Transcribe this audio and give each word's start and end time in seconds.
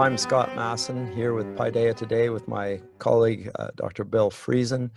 I'm 0.00 0.16
Scott 0.16 0.56
Masson 0.56 1.12
here 1.12 1.34
with 1.34 1.54
Paideia 1.58 1.94
today 1.94 2.30
with 2.30 2.48
my 2.48 2.80
colleague, 2.98 3.50
uh, 3.58 3.68
Dr. 3.76 4.02
Bill 4.02 4.30
Friesen. 4.30 4.90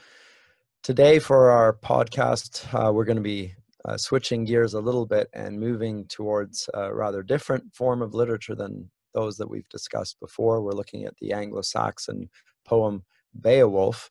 Today, 0.81 1.19
for 1.19 1.49
our 1.49 1.73
podcast, 1.73 2.73
uh, 2.73 2.89
we're 2.93 3.04
going 3.04 3.18
to 3.18 3.21
be 3.21 3.54
uh, 3.83 3.97
switching 3.97 4.45
gears 4.45 4.75
a 4.75 4.79
little 4.79 5.05
bit 5.05 5.27
and 5.33 5.59
moving 5.59 6.05
towards 6.05 6.69
a 6.73 6.95
rather 6.95 7.21
different 7.21 7.75
form 7.75 8.01
of 8.01 8.13
literature 8.13 8.55
than 8.55 8.89
those 9.13 9.36
that 9.36 9.50
we've 9.50 9.68
discussed 9.68 10.21
before. 10.21 10.61
We're 10.61 10.71
looking 10.71 11.04
at 11.04 11.17
the 11.17 11.33
Anglo 11.33 11.63
Saxon 11.63 12.29
poem 12.63 13.04
Beowulf. 13.41 14.09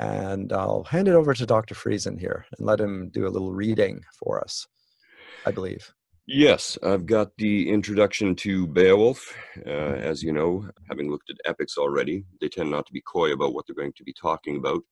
And 0.00 0.52
I'll 0.52 0.82
hand 0.82 1.06
it 1.06 1.14
over 1.14 1.32
to 1.32 1.46
Dr. 1.46 1.76
Friesen 1.76 2.18
here 2.18 2.44
and 2.58 2.66
let 2.66 2.80
him 2.80 3.10
do 3.10 3.28
a 3.28 3.30
little 3.30 3.52
reading 3.52 4.02
for 4.18 4.40
us, 4.40 4.66
I 5.46 5.52
believe. 5.52 5.94
Yes, 6.30 6.76
I've 6.82 7.06
got 7.06 7.34
the 7.38 7.70
introduction 7.70 8.34
to 8.36 8.66
Beowulf. 8.66 9.34
Uh, 9.66 9.96
as 10.10 10.22
you 10.22 10.30
know, 10.30 10.68
having 10.90 11.10
looked 11.10 11.30
at 11.30 11.38
epics 11.46 11.78
already, 11.78 12.22
they 12.38 12.50
tend 12.50 12.70
not 12.70 12.84
to 12.84 12.92
be 12.92 13.00
coy 13.00 13.32
about 13.32 13.54
what 13.54 13.66
they're 13.66 13.74
going 13.74 13.94
to 13.94 14.04
be 14.04 14.12
talking 14.12 14.58
about 14.58 14.82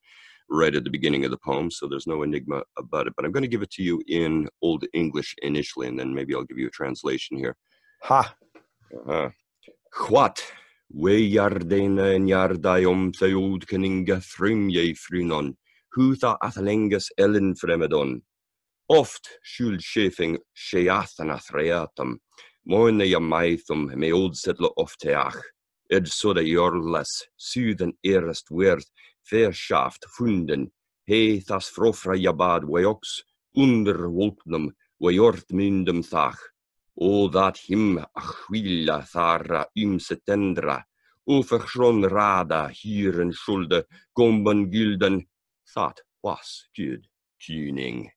right 0.49 0.75
at 0.75 0.83
the 0.83 0.89
beginning 0.89 1.27
of 1.27 1.31
the 1.31 1.37
poem, 1.37 1.71
so 1.71 1.87
there's 1.87 2.07
no 2.07 2.23
enigma 2.23 2.63
about 2.79 3.07
it. 3.07 3.13
But 3.15 3.27
I'm 3.27 3.33
going 3.33 3.43
to 3.43 3.49
give 3.49 3.61
it 3.61 3.71
to 3.73 3.83
you 3.83 4.01
in 4.09 4.49
Old 4.63 4.87
English 4.95 5.35
initially, 5.43 5.89
and 5.89 6.01
then 6.01 6.15
maybe 6.15 6.35
I'll 6.35 6.45
give 6.45 6.57
you 6.57 6.69
a 6.69 6.71
translation 6.71 7.37
here. 7.37 7.55
Ha! 8.05 8.35
Uh-huh. 8.95 9.29
What? 10.09 10.43
We 10.91 11.35
yardena 11.35 12.15
en 12.15 12.29
yardaiom 12.29 13.15
theod 13.15 13.67
keninga 13.67 14.23
frimje 14.25 14.97
frunon, 14.97 15.55
hutha 15.99 16.39
athalengus 16.43 17.11
ellen 17.19 17.55
fremedon, 17.55 18.23
Oft 18.89 19.27
skjul 19.43 19.81
skefing 19.83 20.37
sheathanath 20.55 21.51
reatum, 21.51 22.21
moine 22.71 23.03
jamaithum 23.11 23.89
me 23.99 24.13
odsedlo 24.15 24.71
ofteach, 24.79 25.41
ed 25.91 26.07
soda 26.07 26.45
jorlas, 26.47 27.27
syden 27.37 27.97
erest 28.07 28.47
wert, 28.51 28.87
verschaft 29.27 30.07
funden, 30.17 30.71
hethas 31.11 31.67
frofra 31.75 32.15
jabad 32.15 32.63
weox, 32.63 33.27
under 33.57 34.07
wolpnum, 34.07 34.71
weort 35.01 35.51
myndum 35.51 36.05
thach. 36.07 36.39
O 36.97 37.27
dat 37.29 37.59
him 37.67 37.99
achwilla 38.15 39.03
thara 39.03 39.67
ymse 39.77 40.21
tendra, 40.25 40.79
overschron 41.29 42.07
rada 42.09 42.69
hieren 42.71 43.35
schulde, 43.35 43.83
gomben 44.17 44.71
gilden, 44.71 45.27
that 45.75 46.01
was 46.23 46.69
good 46.77 47.09
tuning. 47.41 48.13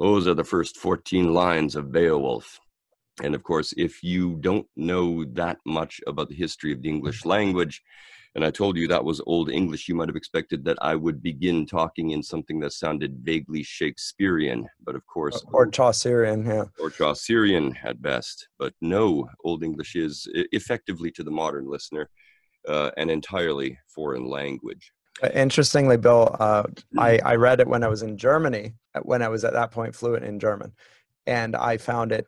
Those 0.00 0.26
are 0.26 0.34
the 0.34 0.44
first 0.44 0.78
14 0.78 1.34
lines 1.34 1.76
of 1.76 1.92
Beowulf. 1.92 2.58
And 3.22 3.34
of 3.34 3.42
course, 3.42 3.74
if 3.76 4.02
you 4.02 4.36
don't 4.40 4.66
know 4.74 5.26
that 5.34 5.58
much 5.66 6.00
about 6.06 6.30
the 6.30 6.34
history 6.34 6.72
of 6.72 6.80
the 6.80 6.88
English 6.88 7.26
language, 7.26 7.82
and 8.34 8.42
I 8.42 8.50
told 8.50 8.78
you 8.78 8.88
that 8.88 9.04
was 9.04 9.20
Old 9.26 9.50
English, 9.50 9.88
you 9.88 9.94
might 9.94 10.08
have 10.08 10.16
expected 10.16 10.64
that 10.64 10.78
I 10.80 10.94
would 10.94 11.22
begin 11.22 11.66
talking 11.66 12.12
in 12.12 12.22
something 12.22 12.60
that 12.60 12.72
sounded 12.72 13.18
vaguely 13.22 13.62
Shakespearean, 13.62 14.66
but 14.82 14.94
of 14.94 15.04
course, 15.06 15.44
or 15.52 15.70
Chaucerian, 15.70 16.46
yeah, 16.46 16.64
or 16.78 16.90
Chaucerian 16.90 17.76
at 17.84 18.00
best. 18.00 18.48
But 18.58 18.72
no, 18.80 19.28
Old 19.44 19.62
English 19.64 19.96
is 19.96 20.26
effectively 20.32 21.10
to 21.10 21.24
the 21.24 21.30
modern 21.30 21.68
listener 21.68 22.08
uh, 22.68 22.90
an 22.96 23.10
entirely 23.10 23.78
foreign 23.86 24.26
language. 24.26 24.92
Interestingly, 25.34 25.96
Bill, 25.96 26.34
uh, 26.40 26.64
I, 26.98 27.18
I 27.24 27.34
read 27.36 27.60
it 27.60 27.68
when 27.68 27.84
I 27.84 27.88
was 27.88 28.02
in 28.02 28.16
Germany, 28.16 28.74
uh, 28.94 29.00
when 29.00 29.22
I 29.22 29.28
was 29.28 29.44
at 29.44 29.52
that 29.52 29.70
point 29.70 29.94
fluent 29.94 30.24
in 30.24 30.40
German. 30.40 30.72
And 31.26 31.54
I 31.54 31.76
found 31.76 32.12
it, 32.12 32.26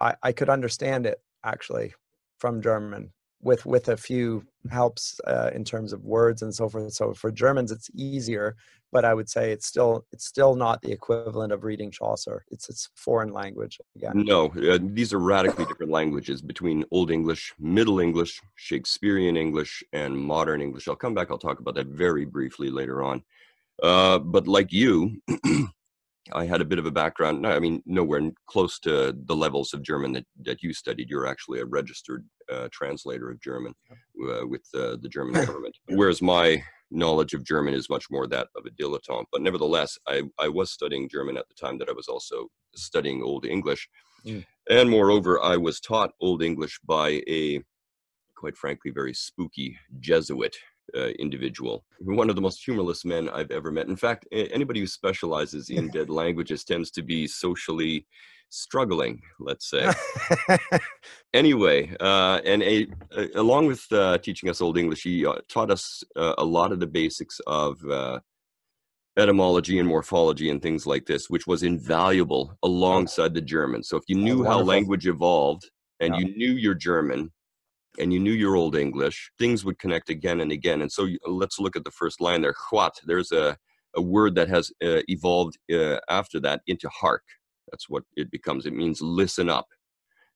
I, 0.00 0.14
I 0.22 0.32
could 0.32 0.50
understand 0.50 1.06
it 1.06 1.20
actually 1.44 1.94
from 2.38 2.60
German 2.60 3.12
with 3.44 3.66
with 3.66 3.88
a 3.90 3.96
few 3.96 4.44
helps 4.70 5.20
uh, 5.26 5.50
in 5.54 5.64
terms 5.64 5.92
of 5.92 6.02
words 6.02 6.42
and 6.42 6.52
so 6.52 6.68
forth. 6.68 6.92
So 6.92 7.12
for 7.12 7.30
Germans, 7.30 7.70
it's 7.70 7.90
easier, 7.94 8.56
but 8.90 9.04
I 9.04 9.12
would 9.14 9.28
say 9.28 9.52
it's 9.52 9.66
still 9.66 10.06
it's 10.12 10.26
still 10.26 10.56
not 10.56 10.80
the 10.82 10.90
equivalent 10.90 11.52
of 11.52 11.62
reading 11.62 11.90
Chaucer. 11.90 12.44
It's 12.50 12.68
it's 12.68 12.88
foreign 12.96 13.32
language 13.32 13.78
again. 13.94 14.24
No, 14.24 14.46
uh, 14.68 14.78
these 14.80 15.12
are 15.12 15.20
radically 15.20 15.66
different 15.66 15.92
languages 15.92 16.40
between 16.42 16.84
Old 16.90 17.10
English, 17.10 17.54
Middle 17.58 18.00
English, 18.00 18.40
Shakespearean 18.56 19.36
English, 19.36 19.84
and 19.92 20.16
Modern 20.16 20.60
English. 20.62 20.88
I'll 20.88 20.96
come 20.96 21.14
back. 21.14 21.30
I'll 21.30 21.38
talk 21.38 21.60
about 21.60 21.74
that 21.74 21.88
very 21.88 22.24
briefly 22.24 22.70
later 22.70 23.02
on. 23.02 23.22
Uh, 23.82 24.18
but 24.18 24.48
like 24.48 24.72
you. 24.72 25.20
I 26.32 26.46
had 26.46 26.60
a 26.60 26.64
bit 26.64 26.78
of 26.78 26.86
a 26.86 26.90
background. 26.90 27.42
No, 27.42 27.50
I 27.50 27.58
mean, 27.58 27.82
nowhere 27.86 28.30
close 28.46 28.78
to 28.80 29.14
the 29.26 29.36
levels 29.36 29.74
of 29.74 29.82
German 29.82 30.12
that, 30.12 30.24
that 30.42 30.62
you 30.62 30.72
studied. 30.72 31.10
You're 31.10 31.26
actually 31.26 31.60
a 31.60 31.66
registered 31.66 32.24
uh, 32.50 32.68
translator 32.72 33.30
of 33.30 33.40
German 33.40 33.74
uh, 33.90 34.46
with 34.46 34.62
uh, 34.74 34.96
the 35.00 35.08
German 35.08 35.34
government. 35.46 35.76
Whereas 35.88 36.22
my 36.22 36.62
knowledge 36.90 37.34
of 37.34 37.44
German 37.44 37.74
is 37.74 37.90
much 37.90 38.06
more 38.10 38.26
that 38.28 38.48
of 38.56 38.64
a 38.64 38.70
dilettante. 38.70 39.26
But 39.32 39.42
nevertheless, 39.42 39.98
I, 40.06 40.22
I 40.38 40.48
was 40.48 40.70
studying 40.70 41.08
German 41.08 41.36
at 41.36 41.46
the 41.48 41.54
time 41.54 41.78
that 41.78 41.88
I 41.88 41.92
was 41.92 42.08
also 42.08 42.48
studying 42.74 43.22
Old 43.22 43.44
English. 43.44 43.88
Mm. 44.24 44.44
And 44.70 44.90
moreover, 44.90 45.42
I 45.42 45.56
was 45.56 45.80
taught 45.80 46.12
Old 46.20 46.42
English 46.42 46.80
by 46.86 47.22
a, 47.28 47.60
quite 48.36 48.56
frankly, 48.56 48.90
very 48.90 49.12
spooky 49.12 49.76
Jesuit 50.00 50.56
uh, 50.96 51.08
individual. 51.18 51.84
One 52.00 52.30
of 52.30 52.36
the 52.36 52.42
most 52.42 52.64
humorless 52.64 53.04
men 53.04 53.28
I've 53.28 53.50
ever 53.50 53.70
met. 53.70 53.88
In 53.88 53.96
fact, 53.96 54.26
anybody 54.32 54.80
who 54.80 54.86
specializes 54.86 55.70
in 55.70 55.88
dead 55.88 56.10
languages 56.22 56.64
tends 56.64 56.90
to 56.92 57.02
be 57.02 57.26
socially 57.26 58.06
struggling, 58.50 59.20
let's 59.40 59.68
say. 59.68 59.90
anyway, 61.34 61.94
uh, 62.00 62.40
and 62.44 62.62
a, 62.62 62.86
a, 63.16 63.28
along 63.34 63.66
with 63.66 63.84
uh, 63.92 64.18
teaching 64.18 64.48
us 64.48 64.60
Old 64.60 64.78
English, 64.78 65.02
he 65.02 65.26
uh, 65.26 65.34
taught 65.48 65.70
us 65.70 66.02
uh, 66.16 66.34
a 66.38 66.44
lot 66.44 66.72
of 66.72 66.80
the 66.80 66.86
basics 66.86 67.40
of 67.46 67.78
uh, 67.90 68.20
etymology 69.16 69.78
and 69.78 69.88
morphology 69.88 70.50
and 70.50 70.62
things 70.62 70.86
like 70.86 71.06
this, 71.06 71.30
which 71.30 71.46
was 71.46 71.62
invaluable 71.62 72.56
alongside 72.62 73.34
the 73.34 73.40
German. 73.40 73.82
So 73.82 73.96
if 73.96 74.04
you 74.08 74.16
knew 74.16 74.44
how 74.44 74.60
language 74.60 75.06
evolved 75.06 75.68
and 76.00 76.14
yeah. 76.14 76.20
you 76.20 76.36
knew 76.36 76.52
your 76.52 76.74
German, 76.74 77.30
and 77.98 78.12
you 78.12 78.20
knew 78.20 78.32
your 78.32 78.56
old 78.56 78.76
English, 78.76 79.30
things 79.38 79.64
would 79.64 79.78
connect 79.78 80.10
again 80.10 80.40
and 80.40 80.52
again. 80.52 80.82
And 80.82 80.90
so 80.90 81.08
let's 81.26 81.58
look 81.58 81.76
at 81.76 81.84
the 81.84 81.90
first 81.90 82.20
line 82.20 82.42
there. 82.42 82.54
What? 82.70 82.94
There's 83.04 83.32
a, 83.32 83.56
a 83.96 84.02
word 84.02 84.34
that 84.34 84.48
has 84.48 84.70
uh, 84.82 85.02
evolved 85.08 85.56
uh, 85.72 85.98
after 86.08 86.40
that 86.40 86.62
into 86.66 86.88
hark. 86.88 87.22
That's 87.70 87.88
what 87.88 88.02
it 88.16 88.30
becomes. 88.30 88.66
It 88.66 88.74
means 88.74 89.00
listen 89.00 89.48
up. 89.48 89.66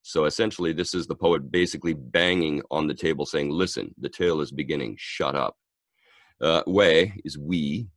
So 0.02 0.24
essentially, 0.24 0.72
this 0.72 0.94
is 0.94 1.06
the 1.06 1.16
poet 1.16 1.50
basically 1.50 1.92
banging 1.92 2.62
on 2.70 2.86
the 2.86 2.94
table 2.94 3.26
saying, 3.26 3.50
listen, 3.50 3.94
the 3.98 4.08
tale 4.08 4.40
is 4.40 4.50
beginning, 4.50 4.96
shut 4.98 5.34
up. 5.34 5.56
Uh, 6.40 6.62
we 6.66 7.12
is 7.24 7.36
we. 7.36 7.88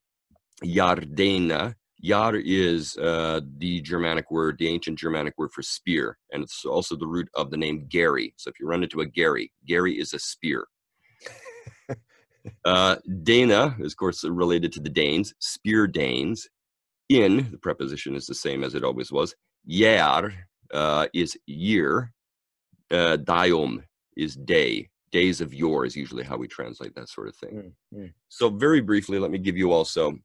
Yardena 0.64 1.76
Yar 2.02 2.36
is 2.36 2.98
uh, 2.98 3.42
the 3.58 3.80
Germanic 3.82 4.32
word, 4.32 4.58
the 4.58 4.68
ancient 4.68 4.98
Germanic 4.98 5.38
word 5.38 5.52
for 5.52 5.62
spear, 5.62 6.18
and 6.32 6.44
it's 6.44 6.66
also 6.66 6.96
the 6.96 7.06
root 7.06 7.30
of 7.36 7.52
the 7.52 7.58
name 7.58 7.86
Gary. 7.88 8.34
So 8.38 8.50
if 8.50 8.60
you 8.60 8.68
run 8.68 8.82
into 8.82 9.02
a 9.02 9.06
Gary, 9.06 9.52
Gary 9.68 10.00
is 10.00 10.14
a 10.14 10.20
spear. 10.20 10.66
uh, 12.66 12.96
Dana 13.22 13.76
is, 13.80 13.94
of 13.94 13.98
course, 13.98 14.24
related 14.24 14.72
to 14.74 14.80
the 14.80 14.90
Danes, 14.90 15.36
spear 15.40 15.86
Danes. 15.86 16.50
In, 17.10 17.52
the 17.52 17.58
preposition 17.58 18.16
is 18.16 18.26
the 18.26 18.34
same 18.34 18.64
as 18.64 18.74
it 18.74 18.84
always 18.84 19.12
was. 19.12 19.36
Yar 19.66 20.34
uh, 20.74 21.08
is 21.14 21.38
year. 21.46 22.12
Uh, 22.90 23.18
Diom 23.18 23.84
is 24.18 24.36
day. 24.36 24.90
Days 25.12 25.40
of 25.42 25.54
yore 25.54 25.86
is 25.86 25.96
usually 25.96 26.24
how 26.24 26.38
we 26.38 26.48
translate 26.48 26.96
that 26.96 27.10
sort 27.10 27.28
of 27.28 27.36
thing. 27.36 27.74
Mm-hmm. 27.94 28.08
So, 28.30 28.50
very 28.50 28.80
briefly, 28.80 29.20
let 29.20 29.30
me 29.30 29.38
give 29.38 29.58
you 29.58 29.74
also 29.74 30.18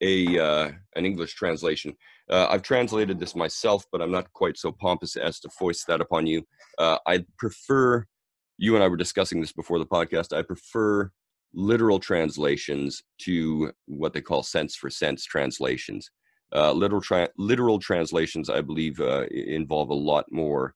a 0.00 0.38
uh, 0.38 0.70
an 0.96 1.06
English 1.06 1.34
translation. 1.34 1.96
Uh, 2.28 2.46
I've 2.48 2.62
translated 2.62 3.18
this 3.18 3.34
myself, 3.34 3.84
but 3.90 4.00
I'm 4.00 4.12
not 4.12 4.32
quite 4.32 4.56
so 4.56 4.72
pompous 4.72 5.16
as 5.16 5.40
to 5.40 5.48
foist 5.50 5.86
that 5.88 6.00
upon 6.00 6.26
you. 6.26 6.44
Uh, 6.78 6.98
I 7.06 7.24
prefer. 7.38 8.06
You 8.58 8.74
and 8.74 8.84
I 8.84 8.88
were 8.88 8.96
discussing 8.96 9.40
this 9.40 9.52
before 9.52 9.78
the 9.78 9.86
podcast. 9.86 10.36
I 10.36 10.42
prefer 10.42 11.10
literal 11.54 11.98
translations 11.98 13.02
to 13.22 13.72
what 13.86 14.12
they 14.12 14.20
call 14.20 14.42
sense 14.42 14.76
for 14.76 14.90
sense 14.90 15.24
translations. 15.24 16.10
Uh, 16.54 16.72
literal 16.72 17.00
tra- 17.00 17.30
literal 17.38 17.78
translations, 17.78 18.50
I 18.50 18.60
believe, 18.60 19.00
uh, 19.00 19.26
involve 19.30 19.90
a 19.90 19.94
lot 19.94 20.26
more 20.30 20.74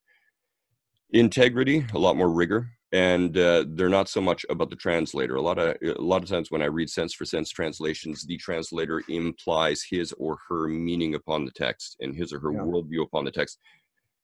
integrity, 1.11 1.85
a 1.93 1.99
lot 1.99 2.17
more 2.17 2.31
rigor, 2.31 2.71
and 2.95 3.37
uh, 3.37 3.65
they're 3.71 3.89
not 3.89 4.09
so 4.09 4.21
much 4.21 4.47
about 4.49 4.71
the 4.71 4.77
translator. 4.77 5.35
A 5.35 5.43
lot 5.43 5.59
of 5.59 5.77
a 5.83 6.01
lot 6.01 6.23
of 6.23 6.29
times 6.29 6.53
when 6.53 6.63
I 6.63 6.67
read 6.67 6.89
sense 6.89 7.13
for 7.13 7.25
sense 7.25 7.51
translations, 7.51 8.25
the 8.25 8.37
translator 8.37 9.03
implies 9.09 9.83
his 9.83 10.15
or 10.17 10.39
her 10.49 10.69
meaning 10.69 11.17
upon 11.17 11.45
the 11.45 11.51
text 11.51 11.97
and 12.01 12.15
his 12.15 12.33
or 12.33 12.39
her 12.39 12.53
yeah. 12.53 12.61
worldview 12.61 13.03
upon 13.03 13.25
the 13.25 13.33
text. 13.33 13.59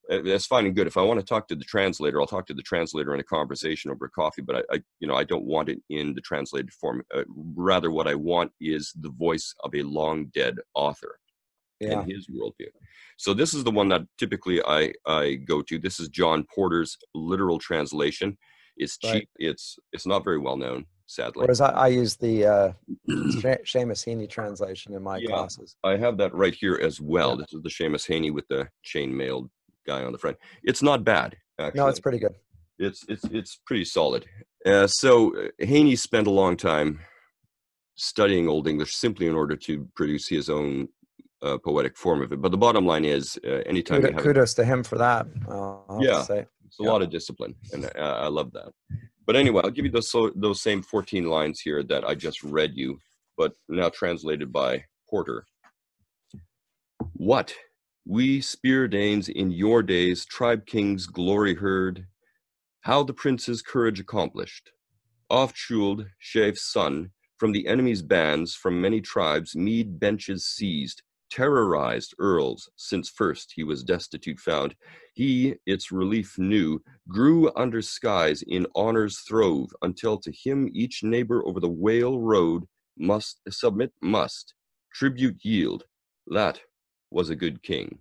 Uh, 0.09 0.21
that's 0.25 0.47
fine 0.47 0.67
and 0.67 0.77
good. 0.77 0.87
If 0.87 0.97
I 0.97 1.03
want 1.03 1.19
to 1.19 1.27
talk 1.27 1.49
to 1.49 1.57
the 1.57 1.65
translator, 1.65 2.21
I'll 2.21 2.29
talk 2.29 2.47
to 2.47 2.55
the 2.55 2.63
translator 2.63 3.13
in 3.13 3.19
a 3.19 3.25
conversation 3.25 3.91
over 3.91 4.09
coffee. 4.09 4.43
But 4.43 4.57
I, 4.59 4.77
I 4.77 4.83
you 5.01 5.09
know, 5.09 5.17
I 5.17 5.25
don't 5.25 5.45
want 5.45 5.69
it 5.69 5.83
in 5.91 6.15
the 6.15 6.21
translated 6.21 6.73
form. 6.73 7.03
Uh, 7.13 7.25
rather, 7.57 7.91
what 7.91 8.07
I 8.07 8.15
want 8.15 8.53
is 8.61 8.93
the 9.01 9.11
voice 9.11 9.53
of 9.65 9.75
a 9.75 9.83
long 9.83 10.27
dead 10.27 10.59
author 10.75 11.19
yeah. 11.81 11.99
and 11.99 12.13
his 12.13 12.29
worldview. 12.29 12.69
So 13.17 13.35
this 13.35 13.53
is 13.53 13.65
the 13.65 13.73
one 13.73 13.89
that 13.89 14.03
typically 14.17 14.63
I 14.63 14.93
I 15.07 15.35
go 15.35 15.61
to. 15.63 15.77
This 15.77 15.99
is 15.99 16.09
John 16.09 16.47
Porter's 16.55 16.97
literal 17.15 17.59
translation 17.59 18.39
It's 18.81 18.99
Right. 19.05 19.21
cheap. 19.21 19.29
It's 19.37 19.79
it's 19.93 20.07
not 20.07 20.25
very 20.25 20.39
well 20.39 20.57
known, 20.57 20.87
sadly. 21.07 21.43
Whereas 21.43 21.61
I, 21.61 21.71
I 21.71 21.89
use 21.89 22.17
the 22.17 22.47
uh, 22.47 22.73
Seamus 23.73 24.01
Heaney 24.07 24.29
translation 24.29 24.95
in 24.95 25.03
my 25.03 25.19
Yeah. 25.19 25.29
classes. 25.29 25.77
I 25.85 25.97
have 25.97 26.17
that 26.19 26.35
right 26.35 26.55
here 26.55 26.79
as 26.89 27.01
well. 27.01 27.31
Yeah. 27.31 27.37
This 27.43 27.55
is 27.55 27.63
the 27.63 27.69
Seamus 27.71 28.07
Heaney 28.11 28.33
with 28.33 28.47
the 28.49 28.69
chain 28.83 29.17
mailed 29.17 29.51
guy 29.87 30.03
on 30.05 30.13
the 30.13 30.19
front. 30.19 30.37
It's 30.63 30.83
not 30.83 31.05
bad, 31.05 31.37
actually. 31.59 31.79
No, 31.81 31.89
it's 31.89 32.01
pretty 32.01 32.19
good. 32.19 32.35
it's 32.79 33.05
it's 33.09 33.25
it's 33.39 33.61
pretty 33.67 33.85
solid. 33.85 34.25
Uh, 34.65 34.87
so 34.87 35.35
uh, 35.37 35.49
Heaney 35.63 35.97
spent 35.99 36.27
a 36.27 36.31
long 36.43 36.57
time 36.57 37.01
studying 37.97 38.49
Old 38.49 38.67
English 38.67 38.95
simply 38.95 39.27
in 39.27 39.35
order 39.35 39.57
to 39.57 39.87
produce 39.95 40.27
his 40.29 40.49
own 40.49 40.89
uh, 41.43 41.59
poetic 41.59 41.97
form 41.97 42.23
of 42.23 42.33
it. 42.33 42.41
But 42.41 42.51
the 42.51 42.59
bottom 42.59 42.87
line 42.87 43.05
is, 43.05 43.39
uh, 43.47 43.63
anytime 43.67 44.03
you 44.03 44.09
Kudos, 44.09 44.15
have 44.17 44.25
kudos 44.25 44.55
to 44.55 44.65
him 44.65 44.83
for 44.83 44.99
that. 44.99 45.27
To 45.47 45.99
Yeah. 46.01 46.23
say. 46.23 46.47
it's 46.67 46.79
a 46.81 46.85
Yeah. 46.85 46.91
lot 46.91 47.03
of 47.03 47.11
discipline, 47.11 47.55
and 47.73 47.85
uh, 47.85 47.99
I 47.99 48.29
love 48.29 48.53
that. 48.53 48.73
But 49.27 49.37
anyway, 49.37 49.63
I'll 49.65 49.71
give 49.71 49.85
you 49.85 49.91
those 49.91 50.11
so, 50.11 50.31
those 50.35 50.61
same 50.61 50.83
14 50.83 51.25
lines 51.27 51.61
here 51.61 51.83
that 51.85 52.05
I 52.05 52.15
just 52.15 52.43
read 52.43 52.73
you, 52.77 52.99
but 53.37 53.53
now 53.69 53.89
translated 53.89 54.53
by 54.53 54.85
Porter. 55.09 55.47
What 57.15 57.55
we 58.07 58.41
spear 58.41 58.89
Danes 58.89 59.29
in 59.29 59.51
your 59.51 59.83
days, 59.83 60.25
tribe 60.25 60.67
kings 60.67 61.07
glory 61.07 61.55
heard, 61.55 62.07
how 62.83 63.03
the 63.03 63.13
prince's 63.13 63.63
courage 63.63 64.01
accomplished. 64.01 64.71
Oft 65.29 65.57
Scyld, 65.57 66.07
Shafe's 66.19 66.63
son, 66.73 67.11
from 67.39 67.53
the 67.53 67.67
enemy's 67.67 68.03
bands, 68.03 68.55
from 68.55 68.81
many 68.81 69.01
tribes, 69.01 69.55
mead 69.55 70.01
benches 70.01 70.47
seized, 70.47 71.03
terrorized 71.31 72.15
earls, 72.19 72.69
since 72.77 73.09
first 73.09 73.53
he 73.55 73.65
was 73.65 73.85
destitute 73.85 74.39
found. 74.39 74.75
He 75.15 75.55
its 75.67 75.93
relief 75.93 76.39
knew, 76.39 76.83
grew 77.09 77.51
under 77.57 77.83
skies 77.83 78.43
in 78.43 78.67
honor's 78.75 79.21
throve, 79.21 79.71
until 79.83 80.19
to 80.19 80.33
him 80.33 80.69
each 80.73 81.03
neighbor 81.03 81.47
over 81.47 81.61
the 81.61 81.69
whale 81.69 82.21
road 82.21 82.65
must 82.99 83.41
submit, 83.49 83.93
must 84.03 84.55
tribute 84.93 85.39
yield. 85.43 85.85
That 86.27 86.61
was 87.11 87.31
a 87.31 87.37
good 87.37 87.63
king. 87.63 87.99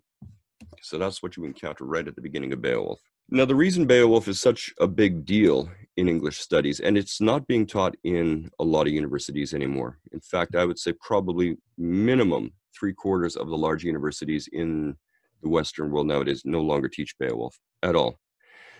So 0.81 0.97
that's 0.97 1.23
what 1.23 1.37
you 1.37 1.45
encounter 1.45 1.85
right 1.85 2.07
at 2.07 2.15
the 2.15 2.21
beginning 2.21 2.53
of 2.53 2.61
Beowulf. 2.61 2.99
Now, 3.31 3.45
the 3.45 3.55
reason 3.55 3.85
Beowulf 3.85 4.27
is 4.27 4.39
such 4.39 4.73
a 4.79 4.87
big 4.87 5.23
deal 5.23 5.69
in 5.97 6.09
English 6.09 6.39
studies, 6.39 6.79
and 6.79 6.97
it's 6.97 7.21
not 7.21 7.45
being 7.45 7.67
taught 7.67 7.95
in 8.03 8.49
a 8.59 8.63
lot 8.63 8.87
of 8.87 8.93
universities 8.93 9.53
anymore. 9.53 9.99
In 10.11 10.19
fact, 10.19 10.55
I 10.55 10.65
would 10.65 10.79
say 10.79 10.93
probably 10.93 11.57
minimum 11.77 12.53
three 12.77 12.93
quarters 12.93 13.35
of 13.35 13.49
the 13.49 13.57
large 13.57 13.83
universities 13.83 14.47
in 14.51 14.95
the 15.41 15.49
Western 15.49 15.91
world 15.91 16.07
nowadays 16.07 16.43
no 16.45 16.61
longer 16.61 16.89
teach 16.89 17.17
Beowulf 17.17 17.57
at 17.83 17.95
all. 17.95 18.19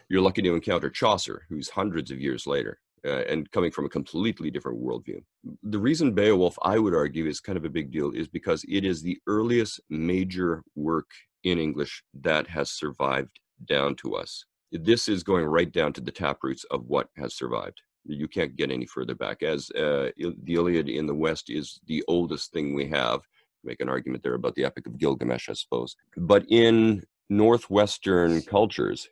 You're 0.10 0.22
lucky 0.22 0.42
to 0.42 0.54
encounter 0.54 0.90
Chaucer, 0.90 1.46
who's 1.50 1.70
hundreds 1.70 2.12
of 2.12 2.20
years 2.20 2.48
later 2.48 2.80
uh, 3.06 3.24
and 3.30 3.50
coming 3.52 3.72
from 3.72 3.86
a 3.86 3.90
completely 3.90 4.52
different 4.52 4.82
worldview. 4.82 5.22
The 5.64 5.80
reason 5.80 6.14
Beowulf, 6.14 6.58
I 6.62 6.80
would 6.80 6.96
argue, 6.96 7.26
is 7.26 7.40
kind 7.40 7.58
of 7.58 7.66
a 7.66 7.70
big 7.70 7.92
deal 7.92 8.12
is 8.12 8.28
because 8.28 8.66
it 8.68 8.86
is 8.86 9.02
the 9.02 9.18
earliest 9.28 9.80
major 9.90 10.64
work 10.76 11.10
in 11.44 11.60
English 11.60 12.04
that 12.22 12.48
has 12.48 12.72
survived 12.72 13.40
down 13.66 13.96
to 13.98 14.16
us. 14.16 14.46
This 14.72 15.08
is 15.08 15.24
going 15.24 15.46
right 15.46 15.72
down 15.72 15.94
to 15.94 16.02
the 16.02 16.12
taproots 16.12 16.64
of 16.66 16.86
what 16.86 17.08
has 17.18 17.36
survived. 17.36 17.82
You 18.06 18.28
can't 18.28 18.56
get 18.56 18.72
any 18.72 18.86
further 18.86 19.16
back. 19.16 19.44
As 19.44 19.70
uh, 19.72 20.10
the 20.18 20.54
Iliad 20.54 20.90
in 20.90 21.06
the 21.06 21.16
West 21.16 21.50
is 21.50 21.80
the 21.88 22.04
oldest 22.08 22.52
thing 22.52 22.74
we 22.74 22.88
have. 22.88 23.22
Make 23.64 23.82
an 23.82 23.90
argument 23.90 24.24
there 24.24 24.36
about 24.36 24.56
the 24.56 24.66
Epic 24.66 24.88
of 24.88 24.98
Gilgamesh, 24.98 25.50
I 25.50 25.54
suppose. 25.54 25.96
But 26.18 26.46
in 26.50 27.04
Northwestern 27.30 28.42
cultures, 28.42 29.10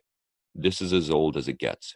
this 0.54 0.80
is 0.80 0.92
as 0.92 1.10
old 1.10 1.36
as 1.36 1.48
it 1.48 1.58
gets. 1.58 1.94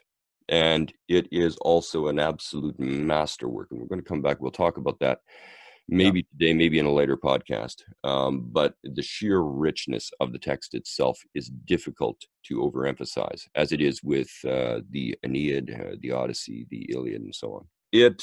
And 0.48 0.92
it 1.08 1.28
is 1.32 1.56
also 1.58 2.08
an 2.08 2.18
absolute 2.18 2.78
masterwork. 2.78 3.68
And 3.70 3.80
we're 3.80 3.86
going 3.86 4.02
to 4.02 4.08
come 4.08 4.22
back. 4.22 4.40
We'll 4.40 4.50
talk 4.50 4.76
about 4.76 4.98
that 5.00 5.20
maybe 5.88 6.22
today, 6.22 6.52
maybe 6.52 6.78
in 6.78 6.86
a 6.86 6.92
later 6.92 7.16
podcast. 7.16 7.82
Um, 8.04 8.48
but 8.50 8.74
the 8.82 9.02
sheer 9.02 9.40
richness 9.40 10.10
of 10.20 10.32
the 10.32 10.38
text 10.38 10.74
itself 10.74 11.20
is 11.34 11.50
difficult 11.66 12.20
to 12.46 12.60
overemphasize, 12.60 13.42
as 13.54 13.72
it 13.72 13.80
is 13.80 14.02
with 14.02 14.30
uh, 14.46 14.80
the 14.90 15.16
Aeneid, 15.24 15.70
uh, 15.70 15.96
the 16.00 16.12
Odyssey, 16.12 16.66
the 16.70 16.90
Iliad, 16.92 17.22
and 17.22 17.34
so 17.34 17.54
on. 17.54 17.66
It 17.92 18.22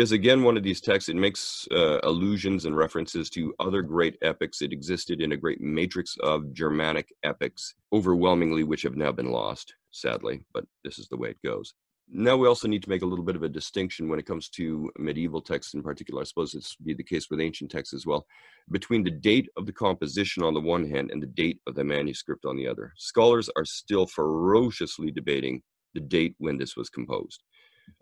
is 0.00 0.12
again 0.12 0.42
one 0.42 0.56
of 0.56 0.62
these 0.62 0.80
texts. 0.80 1.08
It 1.08 1.16
makes 1.16 1.66
uh, 1.70 2.00
allusions 2.02 2.64
and 2.64 2.76
references 2.76 3.30
to 3.30 3.54
other 3.60 3.82
great 3.82 4.16
epics. 4.22 4.62
It 4.62 4.72
existed 4.72 5.20
in 5.20 5.32
a 5.32 5.36
great 5.36 5.60
matrix 5.60 6.16
of 6.22 6.52
Germanic 6.52 7.12
epics, 7.22 7.74
overwhelmingly, 7.92 8.64
which 8.64 8.82
have 8.82 8.96
now 8.96 9.12
been 9.12 9.30
lost, 9.30 9.74
sadly, 9.90 10.44
but 10.52 10.64
this 10.84 10.98
is 10.98 11.08
the 11.08 11.16
way 11.16 11.30
it 11.30 11.42
goes. 11.44 11.74
Now 12.12 12.36
we 12.36 12.48
also 12.48 12.66
need 12.66 12.82
to 12.82 12.88
make 12.88 13.02
a 13.02 13.06
little 13.06 13.24
bit 13.24 13.36
of 13.36 13.44
a 13.44 13.48
distinction 13.48 14.08
when 14.08 14.18
it 14.18 14.26
comes 14.26 14.48
to 14.50 14.90
medieval 14.98 15.40
texts 15.40 15.74
in 15.74 15.82
particular. 15.82 16.22
I 16.22 16.24
suppose 16.24 16.50
this 16.50 16.74
would 16.78 16.86
be 16.86 16.94
the 16.94 17.04
case 17.04 17.30
with 17.30 17.40
ancient 17.40 17.70
texts 17.70 17.94
as 17.94 18.04
well, 18.04 18.26
between 18.70 19.04
the 19.04 19.12
date 19.12 19.48
of 19.56 19.64
the 19.64 19.72
composition 19.72 20.42
on 20.42 20.52
the 20.52 20.60
one 20.60 20.88
hand 20.90 21.12
and 21.12 21.22
the 21.22 21.28
date 21.28 21.60
of 21.68 21.76
the 21.76 21.84
manuscript 21.84 22.44
on 22.44 22.56
the 22.56 22.66
other. 22.66 22.92
Scholars 22.96 23.48
are 23.56 23.64
still 23.64 24.06
ferociously 24.06 25.12
debating 25.12 25.62
the 25.94 26.00
date 26.00 26.34
when 26.38 26.58
this 26.58 26.76
was 26.76 26.90
composed. 26.90 27.44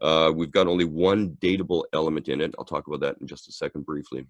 Uh, 0.00 0.32
we've 0.34 0.50
got 0.50 0.66
only 0.66 0.84
one 0.84 1.36
datable 1.40 1.84
element 1.92 2.28
in 2.28 2.40
it. 2.40 2.54
I'll 2.58 2.64
talk 2.64 2.86
about 2.86 3.00
that 3.00 3.16
in 3.20 3.26
just 3.26 3.48
a 3.48 3.52
second 3.52 3.84
briefly. 3.84 4.26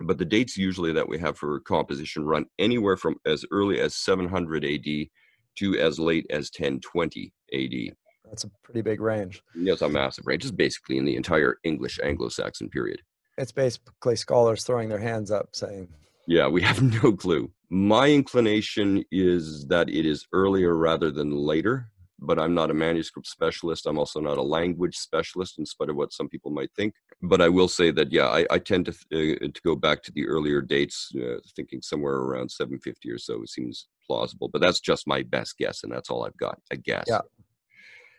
But 0.00 0.18
the 0.18 0.24
dates 0.24 0.56
usually 0.56 0.92
that 0.92 1.08
we 1.08 1.18
have 1.18 1.36
for 1.36 1.60
composition 1.60 2.24
run 2.24 2.46
anywhere 2.58 2.96
from 2.96 3.16
as 3.26 3.44
early 3.50 3.80
as 3.80 3.94
700 3.94 4.64
AD 4.64 5.08
to 5.56 5.78
as 5.78 5.98
late 5.98 6.26
as 6.30 6.50
1020 6.56 7.32
AD. 7.52 7.96
That's 8.24 8.44
a 8.44 8.50
pretty 8.62 8.82
big 8.82 9.00
range. 9.00 9.42
Yes, 9.54 9.82
a 9.82 9.88
massive 9.88 10.26
range. 10.26 10.42
Just 10.42 10.56
basically 10.56 10.98
in 10.98 11.04
the 11.04 11.16
entire 11.16 11.58
English 11.64 11.98
Anglo-Saxon 12.02 12.70
period. 12.70 13.02
It's 13.36 13.52
basically 13.52 14.16
scholars 14.16 14.64
throwing 14.64 14.88
their 14.88 14.98
hands 14.98 15.30
up 15.30 15.50
saying, 15.52 15.88
Yeah, 16.26 16.46
we 16.46 16.62
have 16.70 16.82
no 16.82 17.12
clue. 17.12 17.50
My 17.68 18.08
inclination 18.08 19.04
is 19.10 19.66
that 19.66 19.88
it 19.88 20.06
is 20.06 20.26
earlier 20.32 20.76
rather 20.76 21.10
than 21.10 21.30
later, 21.30 21.90
but 22.20 22.38
I'm 22.38 22.54
not 22.54 22.70
a 22.70 22.74
manuscript 22.74 23.26
specialist. 23.26 23.86
I'm 23.86 23.98
also 23.98 24.20
not 24.20 24.38
a 24.38 24.42
language 24.42 24.96
specialist, 24.96 25.58
in 25.58 25.66
spite 25.66 25.88
of 25.88 25.96
what 25.96 26.12
some 26.12 26.28
people 26.28 26.50
might 26.50 26.70
think. 26.76 26.94
But 27.22 27.40
I 27.40 27.48
will 27.48 27.68
say 27.68 27.90
that, 27.92 28.12
yeah, 28.12 28.28
I, 28.28 28.46
I 28.50 28.58
tend 28.58 28.86
to 28.86 28.92
uh, 28.92 29.48
to 29.48 29.60
go 29.64 29.74
back 29.74 30.02
to 30.04 30.12
the 30.12 30.26
earlier 30.26 30.60
dates, 30.60 31.10
uh, 31.16 31.38
thinking 31.56 31.80
somewhere 31.82 32.16
around 32.16 32.50
750 32.50 33.10
or 33.10 33.18
so. 33.18 33.42
It 33.42 33.48
seems 33.48 33.88
plausible, 34.06 34.48
but 34.52 34.60
that's 34.60 34.80
just 34.80 35.06
my 35.06 35.22
best 35.22 35.56
guess, 35.58 35.82
and 35.82 35.92
that's 35.92 36.10
all 36.10 36.24
I've 36.24 36.36
got. 36.36 36.58
A 36.70 36.76
guess. 36.76 37.04
Yeah. 37.08 37.20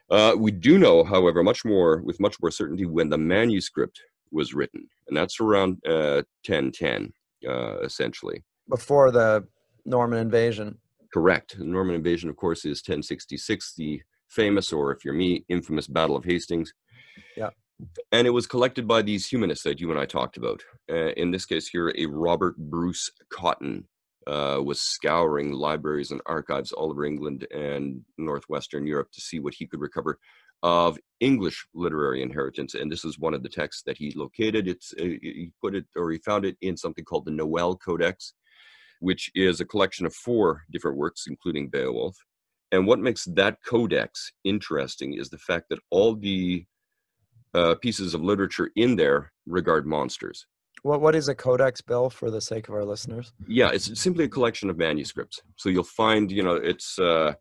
Uh, 0.10 0.36
we 0.38 0.52
do 0.52 0.78
know, 0.78 1.04
however, 1.04 1.42
much 1.44 1.64
more 1.64 2.02
with 2.02 2.20
much 2.20 2.36
more 2.42 2.52
certainty 2.52 2.86
when 2.86 3.10
the 3.10 3.18
manuscript 3.18 4.02
was 4.32 4.54
written, 4.54 4.88
and 5.08 5.16
that's 5.16 5.40
around 5.40 5.78
uh, 5.86 6.24
1010, 6.48 7.14
uh, 7.48 7.80
essentially. 7.80 8.44
before 8.68 9.12
the 9.12 9.46
Norman 9.86 10.20
invasion. 10.20 10.78
Correct. 11.14 11.58
The 11.58 11.66
Norman 11.66 11.96
invasion, 11.96 12.30
of 12.30 12.38
course, 12.38 12.66
is 12.66 12.80
1066, 12.80 13.74
the 13.76 14.02
famous, 14.30 14.72
or 14.72 14.92
if 14.92 15.04
you're 15.04 15.14
me, 15.14 15.46
infamous 15.50 15.88
Battle 15.88 16.16
of 16.16 16.24
Hastings. 16.24 16.74
Yeah. 17.36 17.50
And 18.12 18.28
it 18.28 18.32
was 18.32 18.48
collected 18.48 18.88
by 18.88 19.02
these 19.02 19.28
humanists 19.28 19.64
that 19.64 19.82
you 19.82 19.92
and 19.92 20.00
I 20.00 20.06
talked 20.06 20.38
about. 20.38 20.62
Uh, 20.90 21.12
in 21.14 21.32
this 21.32 21.46
case, 21.46 21.68
here, 21.68 21.94
a 21.98 22.06
Robert 22.06 22.56
Bruce 22.58 23.12
Cotton 23.30 23.88
uh, 24.28 24.60
was 24.64 24.82
scouring 24.82 25.52
libraries 25.52 26.12
and 26.12 26.22
archives 26.26 26.72
all 26.72 26.92
over 26.92 27.06
England 27.06 27.48
and 27.52 28.02
northwestern 28.18 28.86
Europe 28.86 29.12
to 29.12 29.22
see 29.22 29.40
what 29.40 29.56
he 29.56 29.66
could 29.66 29.82
recover 29.82 30.20
of 30.64 31.00
English 31.20 31.66
literary 31.74 32.22
inheritance. 32.22 32.76
And 32.76 32.92
this 32.92 33.04
is 33.04 33.18
one 33.18 33.34
of 33.34 33.42
the 33.42 33.50
texts 33.50 33.84
that 33.88 33.98
he 33.98 34.14
located. 34.16 34.68
It's 34.68 34.94
uh, 35.00 35.06
he 35.06 35.52
put 35.60 35.76
it 35.76 35.86
or 35.96 36.12
he 36.12 36.20
found 36.20 36.46
it 36.46 36.56
in 36.62 36.78
something 36.78 37.04
called 37.04 37.26
the 37.26 37.32
Nowell 37.32 37.78
Codex, 37.78 38.34
which 39.02 39.30
is 39.36 39.60
a 39.60 39.66
collection 39.66 40.06
of 40.06 40.14
four 40.14 40.64
different 40.72 40.98
works, 40.98 41.26
including 41.28 41.70
Beowulf. 41.70 42.16
And 42.72 42.88
what 42.88 43.00
makes 43.00 43.26
that 43.26 43.58
codex 43.68 44.32
interesting 44.46 45.16
is 45.16 45.30
the 45.30 45.38
fact 45.38 45.66
that 45.70 45.80
all 45.90 46.16
the 46.16 46.66
uh, 47.54 47.76
pieces 47.76 48.14
of 48.14 48.24
literature 48.24 48.72
in 48.78 48.96
there 48.96 49.34
regard 49.46 49.86
monsters. 49.86 50.46
What 50.84 51.02
what 51.02 51.16
is 51.16 51.28
a 51.28 51.36
codex 51.36 51.82
bill 51.82 52.10
for 52.10 52.32
the 52.32 52.42
sake 52.42 52.70
of 52.70 52.74
our 52.74 52.86
listeners? 52.86 53.34
Yeah, 53.48 53.72
it's 53.72 54.00
simply 54.00 54.24
a 54.24 54.30
collection 54.30 54.70
of 54.70 54.78
manuscripts. 54.78 55.42
So 55.58 55.70
you'll 55.70 55.84
find, 55.84 56.32
you 56.32 56.44
know, 56.44 56.56
it's 56.56 56.98
uh, 56.98 57.34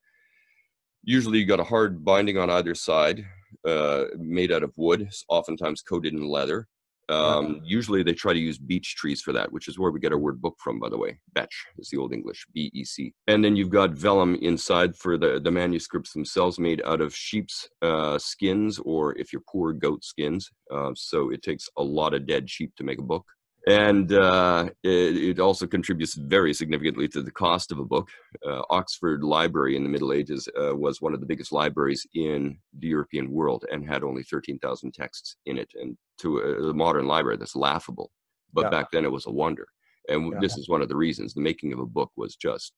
usually 1.04 1.38
you 1.38 1.46
got 1.46 1.60
a 1.60 1.64
hard 1.64 2.04
binding 2.04 2.38
on 2.38 2.50
either 2.50 2.74
side, 2.74 3.24
uh, 3.66 4.04
made 4.18 4.52
out 4.52 4.62
of 4.62 4.72
wood, 4.76 5.08
oftentimes 5.28 5.82
coated 5.82 6.12
in 6.12 6.26
leather. 6.26 6.66
Um, 7.10 7.60
Usually 7.64 8.02
they 8.02 8.14
try 8.14 8.32
to 8.32 8.38
use 8.38 8.58
beech 8.58 8.94
trees 8.96 9.20
for 9.20 9.32
that, 9.32 9.50
which 9.52 9.68
is 9.68 9.78
where 9.78 9.90
we 9.90 10.00
get 10.00 10.12
our 10.12 10.18
word 10.18 10.40
book 10.40 10.56
from, 10.58 10.78
by 10.78 10.88
the 10.88 10.98
way. 10.98 11.18
Betch 11.34 11.54
is 11.78 11.88
the 11.90 11.98
Old 11.98 12.12
English, 12.12 12.46
B 12.54 12.70
E 12.72 12.84
C. 12.84 13.12
And 13.26 13.44
then 13.44 13.56
you've 13.56 13.70
got 13.70 13.90
vellum 13.90 14.36
inside 14.36 14.96
for 14.96 15.18
the, 15.18 15.40
the 15.40 15.50
manuscripts 15.50 16.12
themselves, 16.12 16.58
made 16.58 16.82
out 16.86 17.00
of 17.00 17.14
sheep's 17.14 17.68
uh, 17.82 18.18
skins, 18.18 18.78
or 18.84 19.18
if 19.18 19.32
you're 19.32 19.42
poor, 19.50 19.72
goat 19.72 20.04
skins. 20.04 20.50
Uh, 20.70 20.92
so 20.94 21.30
it 21.30 21.42
takes 21.42 21.68
a 21.76 21.82
lot 21.82 22.14
of 22.14 22.26
dead 22.26 22.48
sheep 22.48 22.74
to 22.76 22.84
make 22.84 22.98
a 22.98 23.02
book. 23.02 23.26
And 23.66 24.12
uh, 24.12 24.70
it, 24.82 25.16
it, 25.16 25.40
also 25.40 25.66
contributes 25.66 26.14
very 26.14 26.54
significantly 26.54 27.08
to 27.08 27.22
the 27.22 27.30
cost 27.30 27.70
of 27.72 27.78
a 27.78 27.84
book. 27.84 28.08
Uh, 28.46 28.62
Oxford 28.70 29.22
Library 29.22 29.76
in 29.76 29.82
the 29.82 29.88
Middle 29.88 30.12
Ages 30.12 30.48
uh, 30.58 30.74
was 30.74 31.02
one 31.02 31.12
of 31.12 31.20
the 31.20 31.26
biggest 31.26 31.52
libraries 31.52 32.06
in 32.14 32.58
the 32.78 32.88
European 32.88 33.30
world 33.30 33.66
and 33.70 33.86
had 33.86 34.02
only 34.02 34.22
13,000 34.22 34.92
texts 34.92 35.36
in 35.44 35.58
it. 35.58 35.70
And 35.74 35.96
to 36.20 36.38
a, 36.38 36.70
a, 36.70 36.74
modern 36.74 37.06
library, 37.06 37.36
that's 37.36 37.56
laughable. 37.56 38.10
But 38.52 38.64
yeah. 38.64 38.70
back 38.70 38.90
then, 38.90 39.04
it 39.04 39.12
was 39.12 39.26
a 39.26 39.30
wonder. 39.30 39.66
And 40.08 40.32
yeah. 40.32 40.38
this 40.40 40.56
is 40.56 40.68
one 40.68 40.80
of 40.80 40.88
the 40.88 40.96
reasons 40.96 41.34
the 41.34 41.42
making 41.42 41.72
of 41.72 41.80
a 41.80 41.86
book 41.86 42.10
was 42.16 42.36
just 42.36 42.72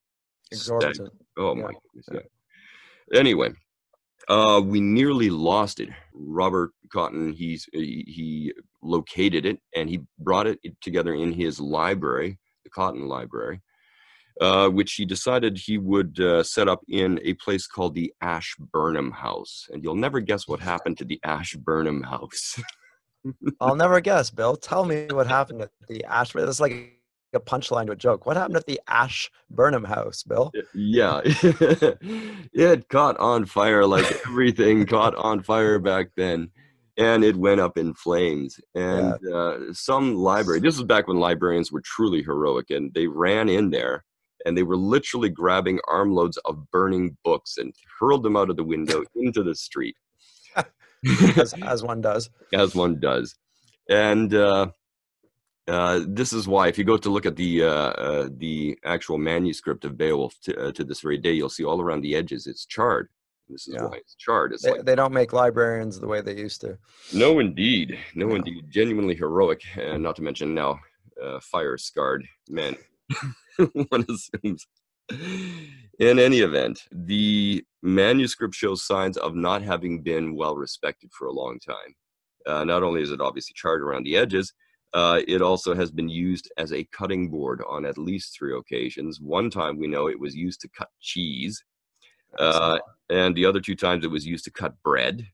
exorbitant. 0.51 0.97
Stagnant. 0.97 1.15
Oh 1.39 1.55
my 1.55 1.71
goodness! 1.95 2.09
Yeah. 2.13 3.19
Anyway, 3.19 3.51
uh, 4.29 4.61
we 4.65 4.81
nearly 4.81 5.31
lost 5.31 5.81
it. 5.81 5.89
Robert 6.15 6.71
Cotton, 6.93 7.33
he's 7.33 7.67
he, 7.73 8.05
he 8.07 8.53
located 8.83 9.47
it 9.47 9.59
and 9.75 9.89
he 9.89 10.01
brought 10.19 10.47
it 10.47 10.59
together 10.81 11.15
in 11.15 11.33
his 11.33 11.61
library, 11.61 12.39
the 12.65 12.71
Cotton 12.71 13.09
Library, 13.09 13.61
uh, 14.41 14.69
which 14.69 14.95
he 14.95 15.05
decided 15.05 15.59
he 15.59 15.79
would 15.79 16.19
uh, 16.21 16.43
set 16.43 16.69
up 16.69 16.81
in 16.89 17.21
a 17.23 17.35
place 17.35 17.67
called 17.67 17.95
the 17.95 18.13
Ashburnham 18.21 19.11
House. 19.11 19.67
And 19.71 19.83
you'll 19.83 19.95
never 19.95 20.21
guess 20.21 20.47
what 20.47 20.61
happened 20.61 20.99
to 20.99 21.05
the 21.05 21.21
Ashburnham 21.25 22.03
House. 22.03 22.61
I'll 23.61 23.77
never 23.77 24.01
guess, 24.01 24.31
Bill. 24.31 24.57
Tell 24.57 24.85
me 24.85 25.07
what 25.11 25.27
happened 25.27 25.63
at 25.63 25.71
the 25.89 26.05
Ashburnham. 26.05 26.49
It's 26.49 26.61
like 26.61 26.99
a 27.35 27.41
punchline 27.41 27.87
to 27.87 27.93
a 27.93 27.97
joke. 27.97 28.27
What 28.27 28.37
happened 28.37 28.57
at 28.57 28.67
the 28.67 28.81
Ash 28.89 29.31
Burnham 29.51 29.85
house, 29.85 30.23
Bill? 30.23 30.53
Yeah, 30.75 31.21
it 31.25 32.89
caught 32.89 33.17
on 33.19 33.47
fire 33.47 33.87
like 33.87 34.11
everything 34.27 34.87
caught 34.87 35.15
on 35.15 35.43
fire 35.43 35.79
back 35.79 36.09
then, 36.17 36.51
and 36.97 37.25
it 37.25 37.37
went 37.37 37.61
up 37.61 37.79
in 37.79 37.95
flames. 37.95 38.61
And 38.75 39.17
yeah. 39.23 39.35
uh, 39.35 39.59
some 39.73 40.15
library, 40.15 40.61
this 40.61 40.79
was 40.79 40.87
back 40.87 41.09
when 41.09 41.19
librarians 41.19 41.73
were 41.73 41.83
truly 41.83 42.23
heroic, 42.23 42.71
and 42.71 42.93
they 42.95 43.07
ran 43.07 43.49
in 43.49 43.71
there 43.71 44.05
and 44.45 44.57
they 44.57 44.63
were 44.63 44.77
literally 44.77 45.29
grabbing 45.29 45.79
armloads 45.89 46.37
of 46.39 46.71
burning 46.71 47.17
books 47.25 47.59
and 47.59 47.75
hurled 47.99 48.23
them 48.23 48.37
out 48.37 48.51
of 48.51 48.57
the 48.57 48.65
window 48.65 49.05
into 49.15 49.43
the 49.43 49.55
street. 49.55 49.97
as, 51.37 51.55
as 51.63 51.83
one 51.83 52.01
does. 52.01 52.31
As 52.55 52.75
one 52.75 53.01
does. 53.01 53.35
And 53.91 54.33
uh, 54.35 54.69
uh, 55.69 56.01
this 56.09 56.33
is 56.33 56.49
why, 56.49 56.69
if 56.69 56.77
you 56.77 56.85
go 56.85 56.97
to 56.97 57.11
look 57.11 57.27
at 57.27 57.37
the 57.37 57.63
uh, 57.63 57.69
uh, 57.69 58.29
the 58.37 58.77
actual 58.85 59.17
manuscript 59.17 59.85
of 59.85 59.97
Beowulf 59.97 60.35
to, 60.43 60.69
uh, 60.69 60.73
to, 60.73 60.83
this 60.83 61.01
very 61.01 61.19
day, 61.19 61.33
you'll 61.33 61.49
see 61.49 61.65
all 61.65 61.81
around 61.81 62.01
the 62.01 62.17
edges 62.17 62.47
it's 62.47 62.67
charred. 62.67 63.09
This 63.49 63.69
is 63.69 63.75
yeah. 63.75 63.85
why 63.85 63.99
it's 63.99 64.17
charred. 64.17 64.53
It's 64.53 64.65
they, 64.65 64.73
like, 64.73 64.85
they 64.85 64.97
don't 64.97 65.13
make 65.13 65.33
librarians 65.33 66.01
the 66.01 66.09
way 66.09 66.21
they 66.21 66.37
used 66.37 66.63
to. 66.63 66.79
No, 67.15 67.39
indeed, 67.39 67.97
no, 68.15 68.27
no. 68.29 68.35
indeed, 68.37 68.65
genuinely 68.71 69.15
heroic, 69.15 69.63
and 69.77 70.03
not 70.03 70.17
to 70.17 70.23
mention 70.23 70.55
now 70.55 70.81
uh, 71.23 71.39
fire 71.41 71.79
scarred 71.79 72.27
men. 72.49 72.75
One 73.89 74.05
assumes. 74.09 74.67
In 75.99 76.19
any 76.19 76.39
event, 76.39 76.85
the 76.91 77.65
manuscript 77.83 78.55
shows 78.55 78.85
signs 78.85 79.17
of 79.17 79.37
not 79.37 79.63
having 79.63 80.03
been 80.03 80.35
well 80.35 80.57
respected 80.57 81.11
for 81.13 81.27
a 81.27 81.33
long 81.33 81.61
time. 81.61 82.67
not 82.67 82.83
only 82.83 83.03
is 83.03 83.13
it 83.13 83.21
obviously 83.21 83.53
charred 83.55 83.83
around 83.83 84.05
the 84.05 84.17
edges, 84.17 84.55
uh, 84.95 85.21
it 85.27 85.43
also 85.43 85.75
has 85.75 85.91
been 85.91 86.09
used 86.09 86.53
as 86.57 86.73
a 86.73 86.85
cutting 86.85 87.29
board 87.29 87.63
on 87.69 87.85
at 87.85 87.99
least 87.99 88.37
three 88.37 88.57
occasions. 88.57 89.21
One 89.21 89.51
time 89.51 89.79
we 89.79 89.87
know 89.87 90.09
it 90.09 90.21
was 90.21 90.35
used 90.35 90.61
to 90.63 90.69
cut 90.69 90.91
cheese, 91.01 91.63
uh, 92.39 92.79
and 93.11 93.35
the 93.35 93.47
other 93.47 93.61
two 93.61 93.77
times 93.77 94.05
it 94.05 94.11
was 94.11 94.27
used 94.27 94.45
to 94.45 94.51
cut 94.51 94.75
bread. 94.83 95.27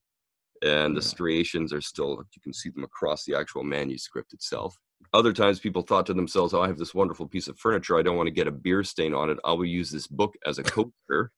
And 0.61 0.97
the 0.97 1.03
striations 1.03 1.73
are 1.73 1.81
still, 1.81 2.25
you 2.35 2.43
can 2.43 2.53
see 2.53 2.71
them 2.71 2.83
across 2.83 3.25
the 3.25 3.37
actual 3.37 3.63
manuscript 3.63 4.33
itself. 4.33 4.77
Other 5.13 5.33
times 5.33 5.61
people 5.61 5.83
thought 5.83 6.05
to 6.07 6.15
themselves, 6.15 6.53
oh, 6.53 6.63
I 6.63 6.67
have 6.67 6.79
this 6.79 6.95
wonderful 6.95 7.29
piece 7.29 7.47
of 7.47 7.57
furniture. 7.59 7.97
I 7.97 8.03
don't 8.03 8.17
want 8.17 8.27
to 8.27 8.33
get 8.35 8.49
a 8.49 8.51
beer 8.51 8.83
stain 8.83 9.15
on 9.15 9.31
it. 9.31 9.39
I 9.45 9.53
will 9.53 9.67
use 9.67 9.91
this 9.91 10.09
book 10.09 10.35
as 10.45 10.59
a 10.59 10.65
coaster. 10.65 11.31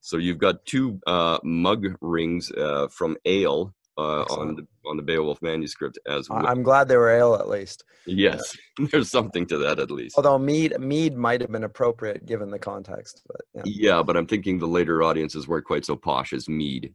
So 0.00 0.16
you've 0.16 0.38
got 0.38 0.66
two 0.66 1.00
uh, 1.06 1.38
mug 1.44 1.86
rings 2.00 2.50
uh, 2.50 2.88
from 2.88 3.16
ale 3.24 3.72
uh, 3.96 4.22
on 4.22 4.56
the 4.56 4.66
on 4.86 4.96
the 4.96 5.02
Beowulf 5.02 5.40
manuscript 5.42 5.98
as 6.06 6.28
well. 6.28 6.46
I'm 6.46 6.62
glad 6.62 6.88
they 6.88 6.96
were 6.96 7.10
ale 7.10 7.34
at 7.34 7.48
least. 7.48 7.84
Yes, 8.06 8.56
there's 8.90 9.10
something 9.10 9.46
to 9.46 9.58
that 9.58 9.78
at 9.78 9.90
least. 9.90 10.16
Although 10.16 10.38
mead 10.38 10.78
mead 10.78 11.16
might 11.16 11.40
have 11.40 11.50
been 11.50 11.64
appropriate 11.64 12.26
given 12.26 12.50
the 12.50 12.58
context, 12.58 13.22
but 13.26 13.40
yeah. 13.54 13.62
yeah 13.64 14.02
but 14.02 14.16
I'm 14.16 14.26
thinking 14.26 14.58
the 14.58 14.66
later 14.66 15.02
audiences 15.02 15.48
weren't 15.48 15.64
quite 15.64 15.84
so 15.84 15.96
posh 15.96 16.32
as 16.32 16.48
mead. 16.48 16.94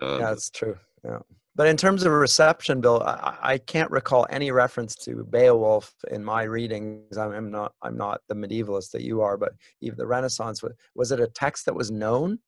Uh, 0.00 0.18
yeah, 0.18 0.26
that's 0.26 0.50
true. 0.50 0.76
Yeah. 1.04 1.18
But 1.56 1.68
in 1.68 1.78
terms 1.78 2.04
of 2.04 2.12
reception, 2.12 2.82
Bill, 2.82 3.02
I, 3.02 3.38
I, 3.40 3.58
can't 3.58 3.90
recall 3.90 4.26
any 4.28 4.50
reference 4.50 4.94
to 4.96 5.24
Beowulf 5.24 5.94
in 6.10 6.22
my 6.22 6.42
readings. 6.42 7.16
I'm, 7.16 7.32
I'm, 7.32 7.50
not 7.50 7.72
I'm 7.80 7.96
not 7.96 8.20
the 8.28 8.34
medievalist 8.34 8.90
that 8.90 9.00
you 9.00 9.22
are, 9.22 9.38
but 9.38 9.52
even 9.80 9.96
the 9.96 10.06
Renaissance 10.06 10.62
was 10.94 11.12
it 11.12 11.20
a 11.20 11.28
text 11.28 11.64
that 11.64 11.74
was 11.74 11.90
known? 11.90 12.40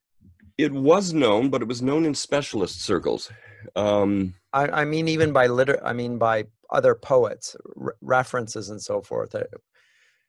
It 0.59 0.73
was 0.73 1.15
known, 1.15 1.49
but 1.49 1.63
it 1.63 1.69
was 1.69 1.81
known 1.81 2.05
in 2.05 2.15
specialist 2.15 2.83
circles. 2.83 3.31
Um, 3.77 4.35
I, 4.53 4.69
I, 4.69 4.85
mean, 4.85 5.09
even 5.09 5.33
by 5.33 5.47
liter, 5.47 5.85
I 5.85 5.93
mean 5.93 6.19
by 6.19 6.47
other 6.71 6.95
poets, 6.95 7.57
re- 7.77 7.93
references 8.01 8.71
and 8.71 8.81
so 8.81 9.01
forth. 9.03 9.35
Uh, 9.35 9.45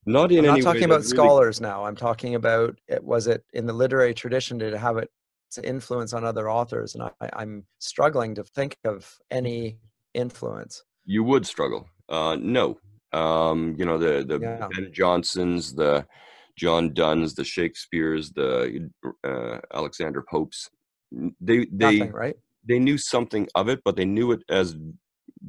not 0.06 0.32
in 0.32 0.40
I'm 0.40 0.56
not 0.56 0.62
talking 0.62 0.86
about 0.86 1.04
scholars 1.04 1.62
now. 1.62 1.86
I'm 1.86 1.96
talking 1.96 2.36
about 2.36 2.80
it. 2.88 3.04
Was 3.04 3.28
it 3.28 3.44
in 3.54 3.66
the 3.66 3.74
literary 3.74 4.14
tradition? 4.14 4.58
Did 4.58 4.74
it 4.74 4.78
have 4.78 4.98
its 4.98 5.58
influence 5.64 6.14
on 6.14 6.24
other 6.24 6.50
authors? 6.50 6.96
And 6.96 7.04
I, 7.04 7.30
I'm 7.34 7.66
struggling 7.80 8.36
to 8.36 8.44
think 8.44 8.78
of 8.86 9.14
any 9.30 9.78
influence. 10.14 10.84
You 11.06 11.24
would 11.24 11.46
struggle. 11.46 11.88
Uh, 12.08 12.38
no, 12.40 12.80
um, 13.14 13.76
you 13.78 13.86
know 13.86 13.98
the 13.98 14.24
the 14.26 14.40
yeah. 14.40 14.68
Ben 14.76 14.92
Jonsons, 14.92 15.76
the 15.76 16.06
John 16.58 16.94
Donnes, 16.94 17.36
the 17.36 17.44
Shakespeare's, 17.44 18.32
the 18.32 18.90
uh, 19.24 19.60
Alexander 19.74 20.24
Popes. 20.30 20.70
They 21.42 21.66
they 21.72 21.98
Nothing, 21.98 22.12
right 22.12 22.36
they 22.70 22.80
knew 22.80 22.98
something 22.98 23.48
of 23.56 23.68
it, 23.68 23.82
but 23.84 23.96
they 23.96 24.06
knew 24.06 24.32
it 24.32 24.44
as 24.48 24.78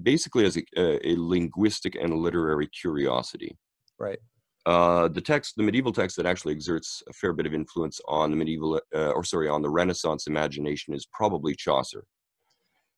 basically 0.02 0.46
as 0.46 0.56
a, 0.56 1.08
a 1.08 1.14
linguistic 1.18 1.94
and 1.94 2.14
literary 2.14 2.66
curiosity. 2.68 3.56
Right. 3.98 4.18
Uh, 4.64 5.08
the 5.08 5.20
text, 5.20 5.54
the 5.56 5.62
medieval 5.62 5.92
text 5.92 6.16
that 6.16 6.26
actually 6.26 6.54
exerts 6.54 7.02
a 7.08 7.12
fair 7.12 7.34
bit 7.34 7.46
of 7.46 7.54
influence 7.54 8.00
on 8.08 8.30
the 8.30 8.36
medieval, 8.36 8.80
uh, 8.94 9.10
or 9.10 9.22
sorry, 9.22 9.48
on 9.48 9.62
the 9.62 9.70
Renaissance 9.70 10.26
imagination 10.26 10.94
is 10.94 11.06
probably 11.12 11.54
Chaucer. 11.54 12.04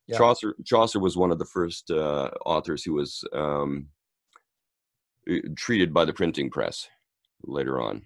Yeah. 0.07 0.17
Chaucer, 0.17 0.55
Chaucer 0.65 0.99
was 0.99 1.17
one 1.17 1.31
of 1.31 1.39
the 1.39 1.45
first 1.45 1.91
uh, 1.91 2.29
authors 2.45 2.83
who 2.83 2.93
was 2.93 3.23
um, 3.33 3.87
treated 5.57 5.93
by 5.93 6.05
the 6.05 6.13
printing 6.13 6.49
press 6.49 6.87
later 7.43 7.81
on. 7.81 8.03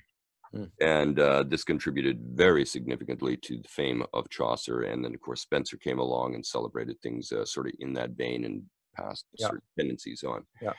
Mm. 0.56 0.72
And 0.82 1.20
uh, 1.20 1.44
this 1.44 1.64
contributed 1.64 2.20
very 2.34 2.66
significantly 2.66 3.38
to 3.38 3.58
the 3.58 3.68
fame 3.68 4.04
of 4.14 4.30
Chaucer. 4.30 4.82
And 4.82 5.04
then, 5.04 5.14
of 5.14 5.22
course, 5.22 5.42
Spenser 5.42 5.78
came 5.78 6.00
along 6.00 6.36
and 6.36 6.46
celebrated 6.46 7.00
things 7.02 7.32
uh, 7.32 7.46
sort 7.46 7.68
of 7.68 7.74
in 7.80 7.94
that 7.94 8.12
vein 8.12 8.46
and 8.46 8.64
passed 8.96 9.26
yeah. 9.38 9.48
certain 9.48 9.62
tendencies 9.78 10.24
on. 10.24 10.44
Yeah. 10.62 10.74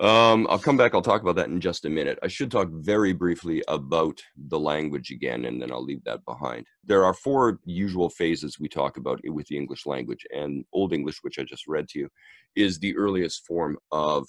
Um, 0.00 0.48
I'll 0.50 0.58
come 0.58 0.76
back. 0.76 0.92
I'll 0.92 1.02
talk 1.02 1.22
about 1.22 1.36
that 1.36 1.48
in 1.48 1.60
just 1.60 1.84
a 1.84 1.90
minute. 1.90 2.18
I 2.20 2.26
should 2.26 2.50
talk 2.50 2.68
very 2.68 3.12
briefly 3.12 3.62
about 3.68 4.20
the 4.48 4.58
language 4.58 5.12
again, 5.12 5.44
and 5.44 5.62
then 5.62 5.70
I'll 5.70 5.84
leave 5.84 6.02
that 6.04 6.24
behind. 6.24 6.66
There 6.82 7.04
are 7.04 7.14
four 7.14 7.60
usual 7.64 8.10
phases 8.10 8.58
we 8.58 8.68
talk 8.68 8.96
about 8.96 9.20
with 9.24 9.46
the 9.46 9.56
English 9.56 9.86
language, 9.86 10.26
and 10.34 10.64
Old 10.72 10.92
English, 10.92 11.18
which 11.22 11.38
I 11.38 11.44
just 11.44 11.68
read 11.68 11.88
to 11.90 12.00
you, 12.00 12.08
is 12.56 12.78
the 12.78 12.96
earliest 12.96 13.46
form 13.46 13.78
of 13.92 14.26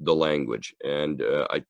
the 0.00 0.14
language. 0.14 0.74
And 0.84 1.22
uh, 1.22 1.46
I 1.50 1.62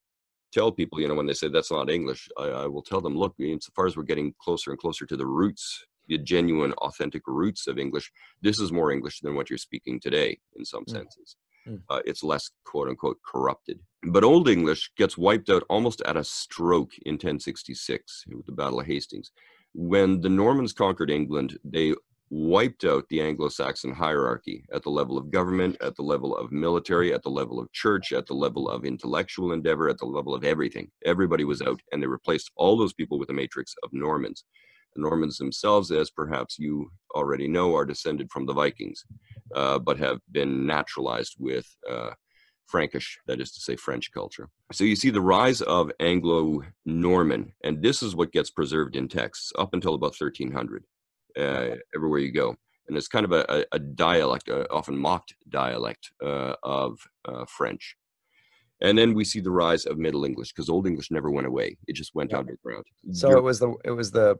tell 0.52 0.72
people, 0.72 1.00
you 1.00 1.08
know, 1.08 1.14
when 1.14 1.26
they 1.26 1.34
say 1.34 1.48
that's 1.48 1.70
not 1.70 1.90
English, 1.90 2.28
I, 2.38 2.44
I 2.44 2.66
will 2.66 2.82
tell 2.82 3.00
them, 3.00 3.16
look, 3.16 3.34
insofar 3.38 3.86
as 3.86 3.96
we're 3.96 4.04
getting 4.04 4.34
closer 4.40 4.70
and 4.70 4.78
closer 4.78 5.06
to 5.06 5.16
the 5.16 5.26
roots, 5.26 5.84
the 6.08 6.18
genuine, 6.18 6.72
authentic 6.74 7.22
roots 7.26 7.66
of 7.66 7.78
English, 7.78 8.10
this 8.42 8.60
is 8.60 8.72
more 8.72 8.90
English 8.92 9.20
than 9.20 9.34
what 9.34 9.50
you're 9.50 9.58
speaking 9.58 10.00
today 10.00 10.38
in 10.56 10.64
some 10.64 10.84
mm. 10.84 10.90
senses. 10.90 11.36
Mm. 11.68 11.80
Uh, 11.90 12.00
it's 12.04 12.22
less 12.22 12.50
quote 12.64 12.88
unquote 12.88 13.18
corrupted. 13.24 13.80
But 14.04 14.24
Old 14.24 14.48
English 14.48 14.90
gets 14.96 15.18
wiped 15.18 15.50
out 15.50 15.64
almost 15.68 16.00
at 16.02 16.16
a 16.16 16.24
stroke 16.24 16.92
in 17.04 17.14
1066 17.14 18.24
with 18.28 18.46
the 18.46 18.52
Battle 18.52 18.80
of 18.80 18.86
Hastings. 18.86 19.32
When 19.74 20.20
the 20.20 20.28
Normans 20.28 20.72
conquered 20.72 21.10
England, 21.10 21.58
they 21.64 21.94
wiped 22.30 22.84
out 22.84 23.08
the 23.08 23.20
Anglo 23.20 23.48
Saxon 23.48 23.92
hierarchy 23.92 24.64
at 24.72 24.82
the 24.82 24.90
level 24.90 25.16
of 25.16 25.30
government, 25.30 25.76
at 25.80 25.94
the 25.94 26.02
level 26.02 26.36
of 26.36 26.50
military, 26.50 27.14
at 27.14 27.22
the 27.22 27.30
level 27.30 27.60
of 27.60 27.70
church, 27.72 28.12
at 28.12 28.26
the 28.26 28.34
level 28.34 28.68
of 28.68 28.84
intellectual 28.84 29.52
endeavor, 29.52 29.88
at 29.88 29.98
the 29.98 30.06
level 30.06 30.34
of 30.34 30.44
everything. 30.44 30.90
Everybody 31.04 31.44
was 31.44 31.62
out, 31.62 31.80
and 31.92 32.02
they 32.02 32.06
replaced 32.06 32.50
all 32.56 32.76
those 32.76 32.92
people 32.92 33.18
with 33.18 33.30
a 33.30 33.34
matrix 33.34 33.74
of 33.82 33.90
Normans. 33.92 34.44
The 34.94 35.02
Normans 35.02 35.36
themselves, 35.36 35.92
as 35.92 36.10
perhaps 36.10 36.58
you 36.58 36.90
already 37.14 37.46
know, 37.46 37.76
are 37.76 37.84
descended 37.84 38.28
from 38.32 38.46
the 38.46 38.54
Vikings, 38.54 39.04
uh, 39.54 39.78
but 39.78 39.98
have 39.98 40.18
been 40.32 40.66
naturalized 40.66 41.36
with 41.38 41.66
uh, 41.88 42.10
Frankish, 42.66 43.18
that 43.28 43.40
is 43.40 43.52
to 43.52 43.60
say, 43.60 43.76
French 43.76 44.10
culture. 44.10 44.48
So 44.72 44.82
you 44.82 44.96
see 44.96 45.10
the 45.10 45.20
rise 45.20 45.60
of 45.60 45.92
Anglo 46.00 46.62
Norman, 46.84 47.52
and 47.62 47.80
this 47.80 48.02
is 48.02 48.16
what 48.16 48.32
gets 48.32 48.50
preserved 48.50 48.96
in 48.96 49.06
texts 49.06 49.52
up 49.56 49.74
until 49.74 49.94
about 49.94 50.16
1300 50.18 50.82
uh, 51.38 51.76
everywhere 51.94 52.20
you 52.20 52.32
go. 52.32 52.56
And 52.88 52.96
it's 52.96 53.08
kind 53.08 53.24
of 53.24 53.32
a, 53.32 53.66
a 53.72 53.78
dialect, 53.80 54.48
a 54.48 54.70
often 54.70 54.96
mocked 54.96 55.34
dialect 55.48 56.12
uh, 56.24 56.54
of 56.62 56.98
uh, 57.24 57.44
French. 57.48 57.96
And 58.80 58.96
then 58.96 59.14
we 59.14 59.24
see 59.24 59.40
the 59.40 59.50
rise 59.50 59.86
of 59.86 59.98
Middle 59.98 60.24
English 60.24 60.52
because 60.52 60.68
Old 60.68 60.86
English 60.86 61.10
never 61.10 61.30
went 61.30 61.46
away; 61.46 61.78
it 61.88 61.94
just 61.94 62.14
went 62.14 62.30
Yeah. 62.30 62.38
underground. 62.38 62.84
So 63.12 63.36
it 63.36 63.42
was 63.42 63.58
the 63.58 63.74
it 63.84 63.90
was 63.90 64.10
the 64.10 64.38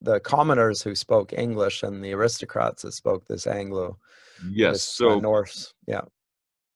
the 0.00 0.20
commoners 0.20 0.82
who 0.82 0.94
spoke 0.94 1.32
English 1.32 1.82
and 1.82 2.02
the 2.04 2.12
aristocrats 2.12 2.82
that 2.82 2.92
spoke 2.92 3.26
this 3.26 3.46
Anglo 3.46 3.98
yes, 4.50 4.72
this, 4.72 5.00
uh, 5.00 5.14
so 5.14 5.20
Norse. 5.20 5.74
Yeah. 5.86 6.02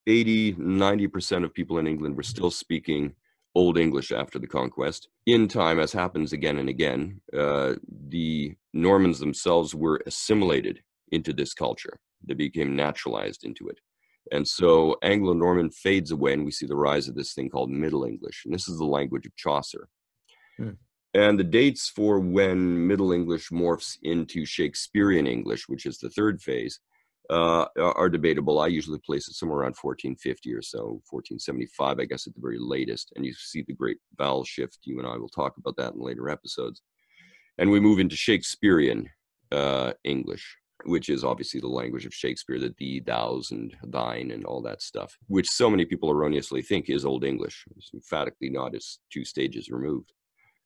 80 0.06 0.54
90% 0.54 1.44
of 1.44 1.52
people 1.52 1.78
in 1.78 1.86
england 1.86 2.16
were 2.16 2.22
still 2.22 2.50
speaking 2.50 3.14
old 3.54 3.78
english 3.78 4.12
after 4.12 4.38
the 4.38 4.46
conquest. 4.46 5.08
In 5.26 5.48
time 5.48 5.80
as 5.80 5.92
happens 5.92 6.32
again 6.32 6.58
and 6.58 6.68
again 6.68 7.20
uh, 7.36 7.74
the 8.08 8.54
normans 8.72 9.18
themselves 9.18 9.74
were 9.74 10.02
assimilated 10.06 10.82
into 11.12 11.32
this 11.32 11.54
culture. 11.54 11.98
They 12.24 12.34
became 12.34 12.76
naturalized 12.76 13.44
into 13.44 13.68
it. 13.68 13.78
And 14.32 14.46
so 14.46 14.96
anglo-norman 15.02 15.70
fades 15.70 16.10
away 16.12 16.34
and 16.34 16.44
we 16.44 16.52
see 16.52 16.66
the 16.66 16.76
rise 16.76 17.08
of 17.08 17.16
this 17.16 17.32
thing 17.32 17.50
called 17.50 17.70
middle 17.70 18.04
english. 18.04 18.42
And 18.44 18.54
this 18.54 18.68
is 18.68 18.78
the 18.78 18.84
language 18.84 19.26
of 19.26 19.34
chaucer. 19.36 19.88
Hmm. 20.56 20.70
and 21.14 21.38
the 21.38 21.44
dates 21.44 21.88
for 21.88 22.20
when 22.20 22.86
middle 22.86 23.12
english 23.12 23.48
morphs 23.48 23.96
into 24.02 24.44
shakespearean 24.44 25.26
english 25.26 25.68
which 25.68 25.86
is 25.86 25.98
the 25.98 26.10
third 26.10 26.42
phase 26.42 26.78
uh, 27.30 27.66
are 27.78 28.08
debatable. 28.08 28.58
I 28.58 28.66
usually 28.66 28.98
place 28.98 29.28
it 29.28 29.34
somewhere 29.34 29.60
around 29.60 29.76
1450 29.80 30.52
or 30.52 30.62
so, 30.62 31.00
1475, 31.10 32.00
I 32.00 32.04
guess, 32.04 32.26
at 32.26 32.34
the 32.34 32.40
very 32.40 32.58
latest. 32.58 33.12
And 33.14 33.24
you 33.24 33.32
see 33.32 33.62
the 33.62 33.74
great 33.74 33.98
vowel 34.18 34.44
shift. 34.44 34.78
You 34.82 34.98
and 34.98 35.06
I 35.06 35.16
will 35.16 35.28
talk 35.28 35.56
about 35.56 35.76
that 35.76 35.94
in 35.94 36.00
later 36.00 36.28
episodes. 36.28 36.82
And 37.58 37.70
we 37.70 37.78
move 37.78 38.00
into 38.00 38.16
Shakespearean 38.16 39.08
uh, 39.52 39.92
English, 40.02 40.56
which 40.86 41.08
is 41.08 41.22
obviously 41.22 41.60
the 41.60 41.68
language 41.68 42.04
of 42.04 42.12
Shakespeare, 42.12 42.58
the 42.58 42.74
thee, 42.78 43.00
thous, 43.06 43.52
and 43.52 43.76
thine, 43.86 44.32
and 44.32 44.44
all 44.44 44.62
that 44.62 44.82
stuff, 44.82 45.16
which 45.28 45.48
so 45.48 45.70
many 45.70 45.84
people 45.84 46.10
erroneously 46.10 46.62
think 46.62 46.90
is 46.90 47.04
Old 47.04 47.22
English. 47.22 47.64
It's 47.76 47.90
emphatically 47.94 48.50
not, 48.50 48.74
it's 48.74 48.98
two 49.12 49.24
stages 49.24 49.70
removed. 49.70 50.12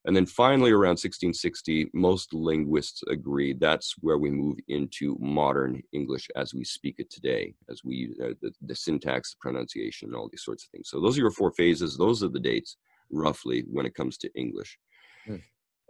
And 0.06 0.14
then 0.14 0.26
finally, 0.26 0.70
around 0.70 0.98
1660, 1.00 1.90
most 1.94 2.34
linguists 2.34 3.02
agree 3.08 3.54
that's 3.54 3.94
where 4.00 4.18
we 4.18 4.30
move 4.30 4.58
into 4.68 5.16
modern 5.18 5.82
English 5.92 6.28
as 6.36 6.52
we 6.52 6.62
speak 6.62 6.96
it 6.98 7.10
today, 7.10 7.54
as 7.70 7.80
we 7.84 8.14
uh, 8.22 8.34
the, 8.42 8.52
the 8.60 8.76
syntax, 8.76 9.30
the 9.30 9.38
pronunciation, 9.40 10.08
and 10.08 10.16
all 10.16 10.28
these 10.30 10.44
sorts 10.44 10.64
of 10.64 10.70
things. 10.70 10.90
So 10.90 11.00
those 11.00 11.16
are 11.16 11.22
your 11.22 11.30
four 11.30 11.52
phases. 11.52 11.96
Those 11.96 12.22
are 12.22 12.28
the 12.28 12.40
dates, 12.40 12.76
roughly, 13.10 13.64
when 13.70 13.86
it 13.86 13.94
comes 13.94 14.18
to 14.18 14.30
English. 14.34 14.78
Hmm. 15.26 15.36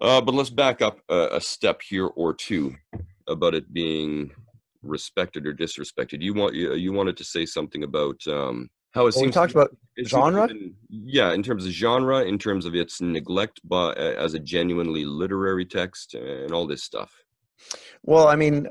Uh, 0.01 0.21
but 0.21 0.35
let's 0.35 0.51
back 0.51 0.81
up 0.81 1.01
a, 1.09 1.29
a 1.33 1.41
step 1.41 1.81
here 1.83 2.07
or 2.07 2.35
two 2.35 2.77
about 3.27 3.55
it 3.55 3.73
being 3.73 4.31
respected 4.83 5.45
or 5.47 5.55
disrespected. 5.55 6.23
You 6.23 6.35
want 6.35 6.55
you, 6.55 6.75
you 6.75 6.93
wanted 6.93 7.17
to 7.17 7.25
say 7.25 7.47
something 7.47 7.83
about 7.83 8.21
um, 8.29 8.69
how 8.95 9.07
it 9.07 9.15
Well, 9.17 9.25
we 9.27 9.31
talked 9.33 9.53
about 9.53 9.77
it 9.97 10.09
seems 10.09 10.11
to 10.11 10.17
have 10.17 10.25
genre? 10.25 10.49
been- 10.49 10.75
yeah, 10.89 11.33
in 11.33 11.43
terms 11.43 11.67
of 11.67 11.73
genre, 11.73 12.23
in 12.25 12.39
terms 12.39 12.65
of 12.67 12.75
its 12.75 13.01
neglect 13.01 13.61
by, 13.65 13.93
as 13.95 14.35
a 14.35 14.39
genuinely 14.39 15.05
literary 15.05 15.65
text, 15.65 16.15
and 16.15 16.53
all 16.53 16.67
this 16.67 16.83
stuff. 16.83 17.13
Well, 18.03 18.29
I 18.29 18.37
mean, 18.37 18.69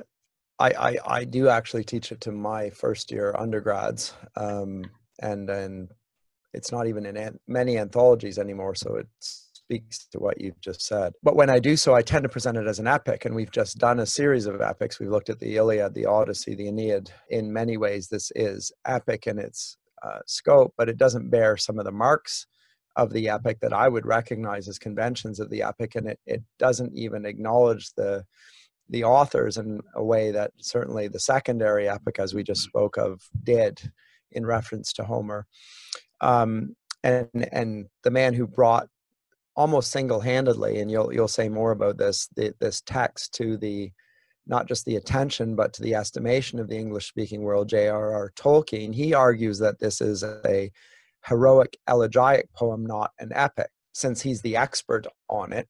I, 0.60 0.70
I 0.72 0.98
I 1.20 1.24
do 1.26 1.50
actually 1.50 1.84
teach 1.84 2.12
it 2.12 2.22
to 2.22 2.32
my 2.32 2.70
first 2.70 3.12
year 3.12 3.36
undergrads, 3.38 4.14
um, 4.36 4.84
and 5.22 5.50
and 5.50 5.90
it's 6.54 6.72
not 6.72 6.88
even 6.88 7.06
in 7.06 7.18
an- 7.18 7.40
many 7.48 7.78
anthologies 7.78 8.38
anymore, 8.38 8.76
so 8.76 8.96
it 8.96 9.08
speaks 9.20 10.06
to 10.12 10.20
what 10.20 10.40
you've 10.40 10.60
just 10.62 10.82
said. 10.86 11.14
But 11.24 11.36
when 11.36 11.50
I 11.50 11.58
do 11.60 11.76
so, 11.76 11.96
I 11.96 12.02
tend 12.04 12.24
to 12.24 12.30
present 12.30 12.58
it 12.58 12.68
as 12.68 12.80
an 12.80 12.88
epic, 12.88 13.26
and 13.26 13.34
we've 13.36 13.52
just 13.52 13.78
done 13.78 14.00
a 14.00 14.06
series 14.06 14.46
of 14.46 14.62
epics. 14.62 15.00
We've 15.00 15.10
looked 15.10 15.30
at 15.30 15.40
the 15.40 15.56
Iliad, 15.58 15.94
the 15.96 16.06
Odyssey, 16.06 16.54
the 16.56 16.68
Aeneid. 16.68 17.10
In 17.30 17.52
many 17.52 17.78
ways, 17.78 18.08
this 18.10 18.32
is 18.36 18.72
epic 18.86 19.26
in 19.26 19.40
its 19.40 19.78
uh, 20.04 20.20
scope, 20.26 20.74
but 20.78 20.90
it 20.90 20.98
doesn't 20.98 21.30
bear 21.30 21.58
some 21.58 21.80
of 21.80 21.86
the 21.86 21.92
marks 21.92 22.48
of 22.96 23.12
the 23.12 23.30
epic 23.30 23.60
that 23.62 23.74
I 23.74 23.88
would 23.88 24.06
recognize 24.06 24.68
as 24.68 24.78
conventions 24.78 25.40
of 25.40 25.50
the 25.50 25.64
epic, 25.64 25.96
and 25.96 26.08
it 26.08 26.20
it 26.26 26.44
doesn't 26.60 26.96
even 26.96 27.26
acknowledge 27.26 27.94
the 27.94 28.26
the 28.90 29.04
authors 29.04 29.58
in 29.58 29.82
a 29.96 30.04
way 30.04 30.32
that 30.32 30.52
certainly 30.60 31.08
the 31.08 31.20
secondary 31.20 31.90
epic, 31.90 32.20
as 32.20 32.34
we 32.34 32.44
just 32.44 32.62
spoke 32.62 32.98
of, 32.98 33.22
did 33.44 33.92
in 34.32 34.46
reference 34.46 34.94
to 34.94 35.04
Homer. 35.04 35.48
Um, 36.22 36.76
and 37.04 37.28
and 37.52 37.88
the 38.04 38.12
man 38.12 38.34
who 38.34 38.48
brought 38.48 38.88
almost 39.56 39.92
single-handedly, 39.92 40.80
and 40.80 40.92
you'll 40.92 41.14
you'll 41.14 41.28
say 41.28 41.50
more 41.50 41.72
about 41.72 41.98
this, 41.98 42.28
the, 42.36 42.54
this 42.60 42.82
text 42.82 43.34
to 43.36 43.58
the 43.58 43.92
not 44.46 44.68
just 44.68 44.86
the 44.86 44.96
attention 44.96 45.56
but 45.56 45.74
to 45.74 45.82
the 45.82 45.96
estimation 45.96 46.60
of 46.60 46.68
the 46.68 46.78
English-speaking 46.78 47.42
world, 47.42 47.70
J.R.R. 47.70 48.32
Tolkien. 48.36 48.94
He 48.94 49.14
argues 49.14 49.60
that 49.60 49.80
this 49.80 50.02
is 50.02 50.24
a 50.24 50.72
heroic 51.26 51.78
elegiac 51.90 52.46
poem, 52.54 52.86
not 52.86 53.12
an 53.20 53.32
epic, 53.34 53.70
since 53.94 54.22
he's 54.22 54.42
the 54.42 54.58
expert 54.58 55.08
on 55.30 55.54
it, 55.54 55.68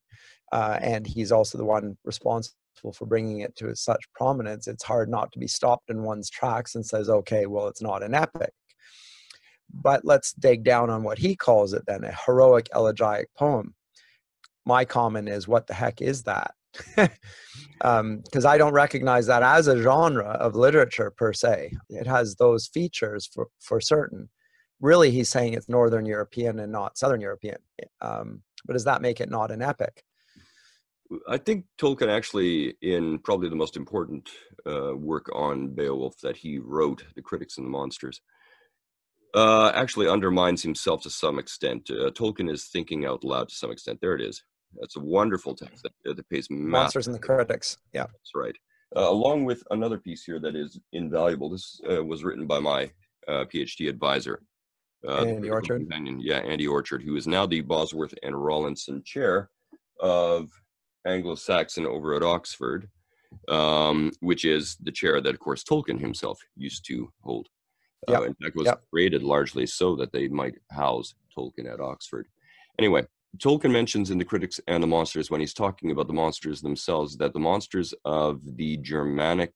uh, 0.52 0.80
and 0.82 1.06
he's 1.06 1.32
also 1.32 1.58
the 1.58 1.66
one 1.66 1.98
responsible 2.04 2.56
for 2.94 3.06
bringing 3.06 3.42
it 3.42 3.56
to 3.58 3.76
such 3.76 4.12
prominence. 4.14 4.68
It's 4.68 4.84
hard 4.84 5.10
not 5.10 5.32
to 5.34 5.40
be 5.40 5.48
stopped 5.48 5.90
in 5.90 6.04
one's 6.04 6.30
tracks 6.30 6.76
and 6.76 6.86
says, 6.86 7.10
"Okay, 7.10 7.46
well, 7.46 7.68
it's 7.68 7.82
not 7.82 8.04
an 8.04 8.14
epic." 8.14 8.54
But 9.74 10.06
let's 10.06 10.34
dig 10.34 10.64
down 10.64 10.90
on 10.90 11.04
what 11.04 11.18
he 11.18 11.36
calls 11.36 11.74
it 11.74 11.86
then 11.88 12.04
a 12.04 12.16
heroic 12.26 12.70
elegiac 12.76 13.28
poem. 13.38 13.74
My 14.66 14.86
comment 14.86 15.30
is, 15.30 15.48
what 15.48 15.68
the 15.68 15.74
heck 15.74 16.02
is 16.02 16.24
that? 16.24 16.54
Because 17.80 18.46
I 18.46 18.58
don't 18.58 18.72
recognize 18.72 19.28
that 19.28 19.44
as 19.44 19.68
a 19.68 19.82
genre 19.82 20.30
of 20.40 20.56
literature 20.56 21.12
per 21.12 21.34
se. 21.34 21.74
It 21.90 22.08
has 22.08 22.36
those 22.36 22.68
features 22.68 23.30
for, 23.34 23.48
for 23.60 23.82
certain. 23.82 24.30
Really, 24.80 25.12
he's 25.12 25.28
saying 25.28 25.54
it's 25.54 25.68
Northern 25.68 26.06
European 26.06 26.60
and 26.60 26.72
not 26.72 26.98
Southern 26.98 27.20
European. 27.20 27.58
Um, 28.00 28.42
but 28.66 28.74
does 28.74 28.86
that 28.86 29.02
make 29.02 29.20
it 29.20 29.30
not 29.30 29.52
an 29.52 29.62
epic? 29.62 30.04
I 31.28 31.38
think 31.38 31.66
Tolkien 31.78 32.10
actually, 32.10 32.76
in 32.82 33.20
probably 33.20 33.50
the 33.50 33.56
most 33.56 33.76
important 33.76 34.30
uh, 34.66 34.96
work 34.96 35.30
on 35.34 35.70
Beowulf 35.70 36.18
that 36.22 36.38
he 36.38 36.58
wrote, 36.58 37.04
The 37.16 37.22
Critics 37.22 37.58
and 37.58 37.68
the 37.68 37.72
Monsters, 37.72 38.22
uh, 39.36 39.72
actually 39.76 40.08
undermines 40.08 40.62
himself 40.62 41.04
to 41.04 41.10
some 41.10 41.40
extent. 41.40 41.90
Uh, 41.90 42.12
Tolkien 42.12 42.52
is 42.52 42.66
thinking 42.66 43.06
out 43.06 43.24
loud 43.24 43.50
to 43.50 43.56
some 43.56 43.72
extent. 43.72 44.00
There 44.02 44.16
it 44.16 44.22
is. 44.22 44.44
That's 44.80 44.98
a 44.98 45.00
wonderful 45.00 45.56
text 45.56 45.84
that, 45.84 46.16
that 46.16 46.30
pays 46.30 46.48
massive 46.50 46.70
Monsters 46.70 47.08
and 47.08 47.16
the 47.16 47.20
Critics. 47.20 47.78
Yeah. 47.94 48.04
That's 48.04 48.32
right. 48.36 48.56
Uh, 48.96 49.10
along 49.10 49.46
with 49.46 49.64
another 49.72 49.98
piece 49.98 50.24
here 50.24 50.40
that 50.40 50.56
is 50.56 50.80
invaluable. 50.92 51.50
This 51.50 51.80
uh, 51.90 52.04
was 52.04 52.24
written 52.24 52.46
by 52.46 52.60
my 52.60 52.92
uh, 53.28 53.46
PhD 53.52 53.90
advisor, 53.90 54.42
uh, 55.08 55.24
Andy 55.26 55.50
Orchard. 55.50 55.80
companion. 55.80 56.20
Yeah, 56.20 56.40
Andy 56.40 56.68
Orchard, 56.68 57.02
who 57.02 57.16
is 57.16 57.26
now 57.28 57.46
the 57.46 57.62
Bosworth 57.62 58.14
and 58.24 58.36
Rawlinson 58.36 59.02
Chair 59.04 59.50
of 60.00 60.50
Anglo-Saxon 61.08 61.86
over 61.86 62.14
at 62.16 62.24
Oxford, 62.24 62.90
um, 63.50 64.12
which 64.20 64.46
is 64.46 64.78
the 64.84 64.92
chair 64.92 65.22
that, 65.22 65.34
of 65.34 65.40
course, 65.40 65.64
Tolkien 65.64 66.00
himself 66.00 66.40
used 66.56 66.86
to 66.88 67.12
hold. 67.24 67.48
Yep. 68.08 68.20
Uh, 68.20 68.24
in 68.24 68.36
fact, 68.36 68.56
was 68.56 68.66
Yep. 68.66 68.82
created 68.92 69.24
largely 69.24 69.66
so 69.66 69.96
that 69.96 70.12
they 70.12 70.28
might 70.28 70.56
house 70.70 71.16
Tolkien 71.36 71.72
at 71.72 71.80
Oxford. 71.80 72.28
Anyway, 72.78 73.06
Tolkien 73.38 73.72
mentions 73.72 74.12
in 74.12 74.18
The 74.18 74.26
Critics 74.26 74.60
and 74.68 74.84
the 74.84 74.88
Monsters, 74.88 75.32
when 75.32 75.40
he's 75.40 75.54
talking 75.54 75.92
about 75.92 76.08
the 76.08 76.14
monsters 76.14 76.62
themselves, 76.62 77.18
that 77.18 77.34
the 77.34 77.40
monsters 77.40 77.94
of 78.06 78.42
the 78.58 78.78
Germanic, 78.78 79.54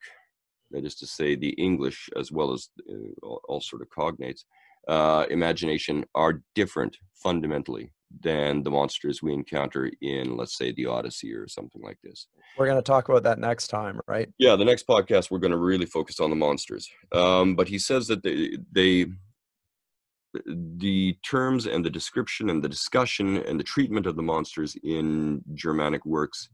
that 0.72 0.86
is 0.86 0.96
to 0.96 1.08
say, 1.08 1.36
the 1.36 1.52
English, 1.52 2.10
as 2.18 2.32
well 2.32 2.54
as 2.54 2.70
uh, 2.90 2.94
all, 3.22 3.42
all 3.48 3.62
sort 3.62 3.84
of 3.84 3.90
cognates, 3.90 4.46
uh, 4.88 5.26
imagination 5.30 6.06
are 6.16 6.42
different 6.56 6.98
fundamentally 7.14 7.92
than 8.22 8.64
the 8.64 8.72
monsters 8.72 9.22
we 9.22 9.34
encounter 9.34 9.92
in, 10.02 10.38
let's 10.38 10.58
say, 10.58 10.72
the 10.72 10.86
Odyssey 10.86 11.34
or 11.34 11.48
something 11.48 11.82
like 11.82 11.98
this. 12.04 12.28
We're 12.58 12.66
going 12.66 12.78
to 12.78 12.82
talk 12.82 13.10
about 13.10 13.24
that 13.24 13.38
next 13.38 13.68
time, 13.68 14.00
right? 14.08 14.30
Yeah, 14.38 14.56
the 14.56 14.66
next 14.66 14.88
podcast 14.88 15.30
we're 15.30 15.40
going 15.40 15.52
to 15.52 15.58
really 15.58 15.86
focus 15.86 16.20
on 16.20 16.30
the 16.30 16.36
monsters. 16.36 16.90
Um, 17.12 17.56
but 17.56 17.68
he 17.68 17.78
says 17.78 18.08
that 18.08 18.24
they 18.24 18.58
they 18.72 19.08
the 20.46 21.18
terms 21.24 21.66
and 21.68 21.84
the 21.84 21.90
description 21.90 22.50
and 22.50 22.64
the 22.64 22.70
discussion 22.70 23.38
and 23.38 23.60
the 23.60 23.64
treatment 23.64 24.06
of 24.06 24.16
the 24.16 24.22
monsters 24.24 24.76
in 24.84 25.42
Germanic 25.54 26.06
works 26.06 26.50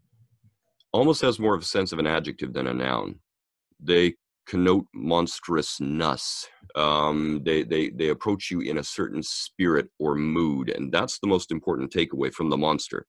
almost 0.91 1.21
has 1.21 1.39
more 1.39 1.55
of 1.55 1.61
a 1.61 1.65
sense 1.65 1.91
of 1.91 1.99
an 1.99 2.07
adjective 2.07 2.53
than 2.53 2.67
a 2.67 2.73
noun. 2.73 3.19
They 3.79 4.15
connote 4.45 4.85
monstrousness. 4.93 6.47
Um, 6.75 7.41
they, 7.43 7.63
they, 7.63 7.89
they 7.89 8.09
approach 8.09 8.51
you 8.51 8.61
in 8.61 8.77
a 8.77 8.83
certain 8.83 9.23
spirit 9.23 9.89
or 9.99 10.15
mood, 10.15 10.69
and 10.69 10.91
that's 10.91 11.19
the 11.19 11.27
most 11.27 11.51
important 11.51 11.91
takeaway 11.91 12.33
from 12.33 12.49
the 12.49 12.57
monster. 12.57 13.05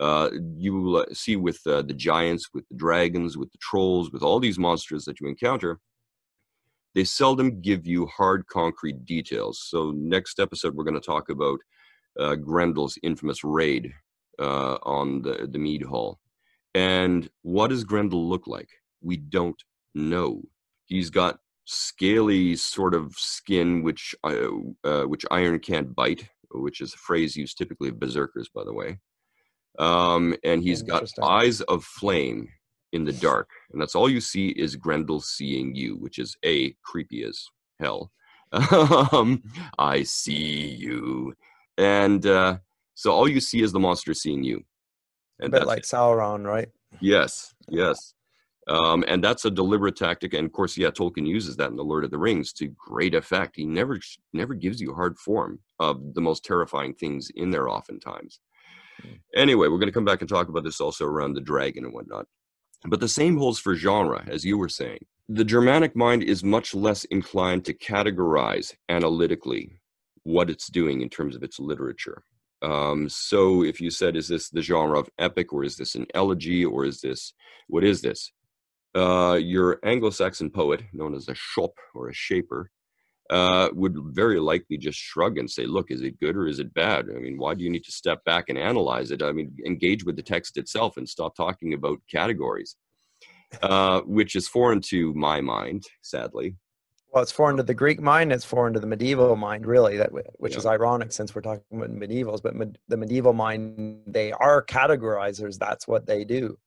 Uh, 0.00 0.30
you 0.56 0.78
will 0.78 1.06
see 1.12 1.36
with 1.36 1.60
uh, 1.66 1.82
the 1.82 1.94
giants, 1.94 2.50
with 2.52 2.68
the 2.68 2.76
dragons, 2.76 3.36
with 3.36 3.50
the 3.52 3.58
trolls, 3.58 4.12
with 4.12 4.22
all 4.22 4.38
these 4.38 4.58
monsters 4.58 5.04
that 5.04 5.20
you 5.20 5.26
encounter, 5.26 5.80
they 6.96 7.04
seldom 7.04 7.60
give 7.60 7.86
you 7.86 8.06
hard, 8.06 8.46
concrete 8.46 9.04
details. 9.04 9.62
So, 9.68 9.92
next 9.94 10.40
episode, 10.40 10.74
we're 10.74 10.82
going 10.84 10.94
to 10.94 11.00
talk 11.00 11.28
about 11.28 11.60
uh, 12.18 12.36
Grendel's 12.36 12.98
infamous 13.02 13.44
raid 13.44 13.92
uh, 14.40 14.78
on 14.82 15.20
the, 15.20 15.46
the 15.48 15.58
Mead 15.58 15.82
Hall. 15.82 16.18
And 16.74 17.28
what 17.42 17.68
does 17.68 17.84
Grendel 17.84 18.26
look 18.26 18.46
like? 18.46 18.70
We 19.02 19.18
don't 19.18 19.62
know. 19.94 20.40
He's 20.86 21.10
got 21.10 21.38
scaly 21.66 22.56
sort 22.56 22.94
of 22.94 23.12
skin, 23.16 23.82
which 23.82 24.14
uh, 24.24 25.02
which 25.02 25.26
iron 25.30 25.58
can't 25.58 25.94
bite, 25.94 26.26
which 26.50 26.80
is 26.80 26.94
a 26.94 26.98
phrase 26.98 27.36
used 27.36 27.58
typically 27.58 27.90
of 27.90 28.00
berserkers, 28.00 28.48
by 28.54 28.64
the 28.64 28.72
way. 28.72 28.96
Um, 29.78 30.34
and 30.44 30.62
he's 30.62 30.80
got 30.80 31.10
eyes 31.22 31.60
of 31.62 31.84
flame 31.84 32.48
in 32.92 33.04
the 33.04 33.12
dark, 33.12 33.48
and 33.72 33.80
that's 33.80 33.94
all 33.94 34.08
you 34.08 34.20
see 34.20 34.48
is 34.48 34.76
Grendel 34.76 35.20
seeing 35.20 35.74
you, 35.74 35.96
which 35.96 36.18
is 36.18 36.36
a 36.44 36.74
creepy 36.84 37.24
as 37.24 37.44
hell. 37.80 38.12
um, 39.12 39.42
I 39.78 40.02
see 40.02 40.68
you, 40.68 41.34
and 41.78 42.24
uh, 42.26 42.58
so 42.94 43.12
all 43.12 43.28
you 43.28 43.40
see 43.40 43.62
is 43.62 43.72
the 43.72 43.80
monster 43.80 44.14
seeing 44.14 44.42
you. 44.42 44.64
And 45.38 45.52
a 45.52 45.58
bit 45.58 45.66
like 45.66 45.80
it. 45.80 45.84
Sauron, 45.84 46.46
right? 46.46 46.68
Yes, 47.00 47.54
yes. 47.68 48.14
Um, 48.68 49.04
and 49.06 49.22
that's 49.22 49.44
a 49.44 49.50
deliberate 49.50 49.96
tactic. 49.96 50.34
And 50.34 50.44
of 50.46 50.52
course, 50.52 50.76
yeah, 50.76 50.88
Tolkien 50.88 51.26
uses 51.26 51.56
that 51.56 51.70
in 51.70 51.76
The 51.76 51.84
Lord 51.84 52.04
of 52.04 52.10
the 52.10 52.18
Rings 52.18 52.52
to 52.54 52.66
great 52.68 53.14
effect. 53.14 53.56
He 53.56 53.64
never 53.64 54.00
never 54.32 54.54
gives 54.54 54.80
you 54.80 54.92
hard 54.92 55.18
form 55.18 55.60
of 55.78 56.14
the 56.14 56.20
most 56.20 56.44
terrifying 56.44 56.94
things 56.94 57.30
in 57.36 57.50
there, 57.50 57.68
oftentimes. 57.68 58.40
Mm. 59.02 59.18
Anyway, 59.34 59.68
we're 59.68 59.78
going 59.78 59.88
to 59.88 59.92
come 59.92 60.04
back 60.04 60.20
and 60.20 60.28
talk 60.28 60.48
about 60.48 60.64
this 60.64 60.80
also 60.80 61.04
around 61.04 61.34
the 61.34 61.40
dragon 61.40 61.84
and 61.84 61.94
whatnot. 61.94 62.26
But 62.88 63.00
the 63.00 63.08
same 63.08 63.36
holds 63.36 63.58
for 63.58 63.74
genre, 63.74 64.24
as 64.28 64.44
you 64.44 64.58
were 64.58 64.68
saying. 64.68 65.00
The 65.28 65.44
Germanic 65.44 65.96
mind 65.96 66.22
is 66.22 66.44
much 66.44 66.74
less 66.74 67.04
inclined 67.04 67.64
to 67.64 67.74
categorize 67.74 68.74
analytically 68.88 69.80
what 70.22 70.50
it's 70.50 70.68
doing 70.68 71.02
in 71.02 71.08
terms 71.08 71.34
of 71.34 71.42
its 71.42 71.58
literature. 71.58 72.22
Um, 72.62 73.08
so 73.08 73.64
if 73.64 73.80
you 73.80 73.90
said, 73.90 74.16
is 74.16 74.28
this 74.28 74.50
the 74.50 74.62
genre 74.62 74.98
of 74.98 75.10
epic 75.18 75.52
or 75.52 75.64
is 75.64 75.76
this 75.76 75.94
an 75.94 76.06
elegy 76.14 76.64
or 76.64 76.84
is 76.84 77.00
this, 77.00 77.32
what 77.68 77.84
is 77.84 78.02
this? 78.02 78.32
Uh, 78.94 79.38
your 79.40 79.78
Anglo-Saxon 79.84 80.50
poet, 80.50 80.82
known 80.92 81.14
as 81.14 81.28
a 81.28 81.34
scop 81.34 81.72
or 81.94 82.08
a 82.08 82.14
shaper, 82.14 82.70
uh, 83.30 83.68
would 83.72 83.96
very 84.14 84.40
likely 84.40 84.76
just 84.76 84.98
shrug 84.98 85.38
and 85.38 85.50
say, 85.50 85.66
look, 85.66 85.90
is 85.90 86.02
it 86.02 86.20
good 86.20 86.36
or 86.36 86.46
is 86.46 86.58
it 86.58 86.72
bad? 86.74 87.06
I 87.10 87.18
mean, 87.18 87.38
why 87.38 87.54
do 87.54 87.64
you 87.64 87.70
need 87.70 87.84
to 87.84 87.92
step 87.92 88.24
back 88.24 88.48
and 88.48 88.58
analyze 88.58 89.10
it? 89.10 89.22
I 89.22 89.32
mean, 89.32 89.56
engage 89.66 90.04
with 90.04 90.16
the 90.16 90.22
text 90.22 90.56
itself 90.56 90.96
and 90.96 91.08
stop 91.08 91.34
talking 91.34 91.74
about 91.74 91.98
categories, 92.10 92.76
uh, 93.62 94.00
which 94.02 94.36
is 94.36 94.48
foreign 94.48 94.80
to 94.82 95.12
my 95.14 95.40
mind, 95.40 95.84
sadly. 96.02 96.56
Well, 97.12 97.22
it's 97.22 97.32
foreign 97.32 97.56
to 97.56 97.62
the 97.62 97.74
Greek 97.74 98.00
mind. 98.00 98.32
It's 98.32 98.44
foreign 98.44 98.74
to 98.74 98.80
the 98.80 98.86
medieval 98.86 99.36
mind, 99.36 99.64
really. 99.64 99.96
That 99.96 100.12
which 100.12 100.52
yeah. 100.52 100.58
is 100.58 100.66
ironic 100.66 101.12
since 101.12 101.34
we're 101.34 101.40
talking 101.40 101.62
about 101.72 101.90
medievals. 101.90 102.42
But 102.42 102.54
med- 102.54 102.78
the 102.88 102.96
medieval 102.96 103.32
mind, 103.32 104.02
they 104.06 104.32
are 104.32 104.62
categorizers. 104.62 105.58
That's 105.58 105.88
what 105.88 106.06
they 106.06 106.24
do. 106.24 106.58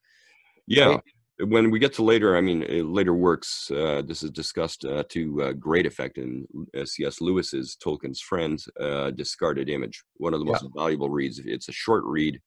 Yeah. 0.65 0.99
When 1.41 1.71
we 1.71 1.79
get 1.79 1.93
to 1.93 2.03
later, 2.03 2.35
I 2.35 2.41
mean, 2.41 2.65
later 2.93 3.13
works, 3.13 3.71
uh, 3.71 4.01
this 4.05 4.23
is 4.23 4.31
discussed 4.31 4.83
uh, 4.83 5.03
to 5.09 5.41
uh, 5.41 5.53
great 5.53 5.85
effect 5.85 6.17
in 6.17 6.45
uh, 6.77 6.83
C.S. 6.83 7.21
Lewis's 7.21 7.77
Tolkien's 7.81 8.19
Friends, 8.19 8.67
uh, 8.79 9.11
Discarded 9.11 9.69
Image, 9.69 10.03
one 10.17 10.33
of 10.33 10.41
the 10.41 10.45
most 10.45 10.63
yeah. 10.63 10.69
valuable 10.75 11.09
reads. 11.09 11.39
It's 11.39 11.69
a 11.69 11.73
short 11.73 12.03
read 12.03 12.41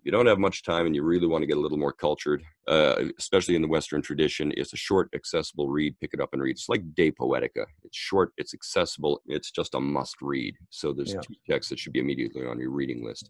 if 0.00 0.06
you 0.06 0.12
don't 0.12 0.26
have 0.26 0.38
much 0.38 0.62
time 0.62 0.86
and 0.86 0.96
you 0.96 1.02
really 1.02 1.26
want 1.26 1.42
to 1.42 1.46
get 1.46 1.58
a 1.58 1.60
little 1.60 1.76
more 1.76 1.92
cultured, 1.92 2.42
uh, 2.66 3.04
especially 3.18 3.54
in 3.54 3.60
the 3.60 3.68
Western 3.68 4.00
tradition, 4.00 4.50
it's 4.56 4.72
a 4.72 4.76
short, 4.76 5.10
accessible 5.14 5.68
read. 5.68 5.94
Pick 6.00 6.14
it 6.14 6.20
up 6.22 6.30
and 6.32 6.40
read. 6.40 6.52
It's 6.52 6.70
like 6.70 6.94
De 6.94 7.10
Poetica. 7.10 7.66
It's 7.84 7.98
short, 7.98 8.32
it's 8.38 8.54
accessible, 8.54 9.20
it's 9.26 9.50
just 9.50 9.74
a 9.74 9.80
must 9.80 10.16
read. 10.22 10.54
So 10.70 10.94
there's 10.94 11.12
yeah. 11.12 11.20
two 11.20 11.34
texts 11.46 11.68
that 11.68 11.78
should 11.78 11.92
be 11.92 12.00
immediately 12.00 12.46
on 12.46 12.58
your 12.58 12.70
reading 12.70 13.04
list. 13.04 13.28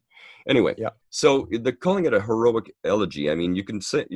Anyway, 0.48 0.76
yeah. 0.78 0.90
So 1.08 1.48
the 1.50 1.72
calling 1.72 2.04
it 2.04 2.14
a 2.14 2.20
heroic 2.20 2.72
elegy. 2.84 3.32
I 3.32 3.34
mean, 3.34 3.56
you 3.56 3.64
can 3.64 3.80
say 3.80 4.06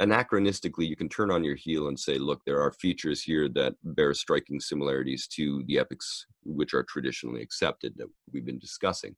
anachronistically, 0.00 0.86
you 0.86 0.94
can 0.94 1.08
turn 1.08 1.32
on 1.32 1.42
your 1.42 1.56
heel 1.56 1.88
and 1.88 1.98
say, 1.98 2.18
look, 2.18 2.40
there 2.46 2.60
are 2.60 2.70
features 2.70 3.20
here 3.20 3.48
that 3.48 3.74
bear 3.82 4.14
striking 4.14 4.60
similarities 4.60 5.26
to 5.34 5.64
the 5.66 5.80
epics 5.80 6.26
which 6.44 6.72
are 6.72 6.84
traditionally 6.84 7.42
accepted 7.42 7.94
that 7.96 8.06
we've 8.32 8.46
been 8.46 8.60
discussing. 8.60 9.16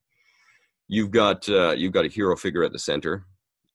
You've 0.93 1.09
got 1.09 1.49
uh, 1.49 1.71
you've 1.71 1.91
got 1.91 2.05
a 2.05 2.07
hero 2.07 2.35
figure 2.35 2.63
at 2.63 2.71
the 2.71 2.77
center. 2.77 3.25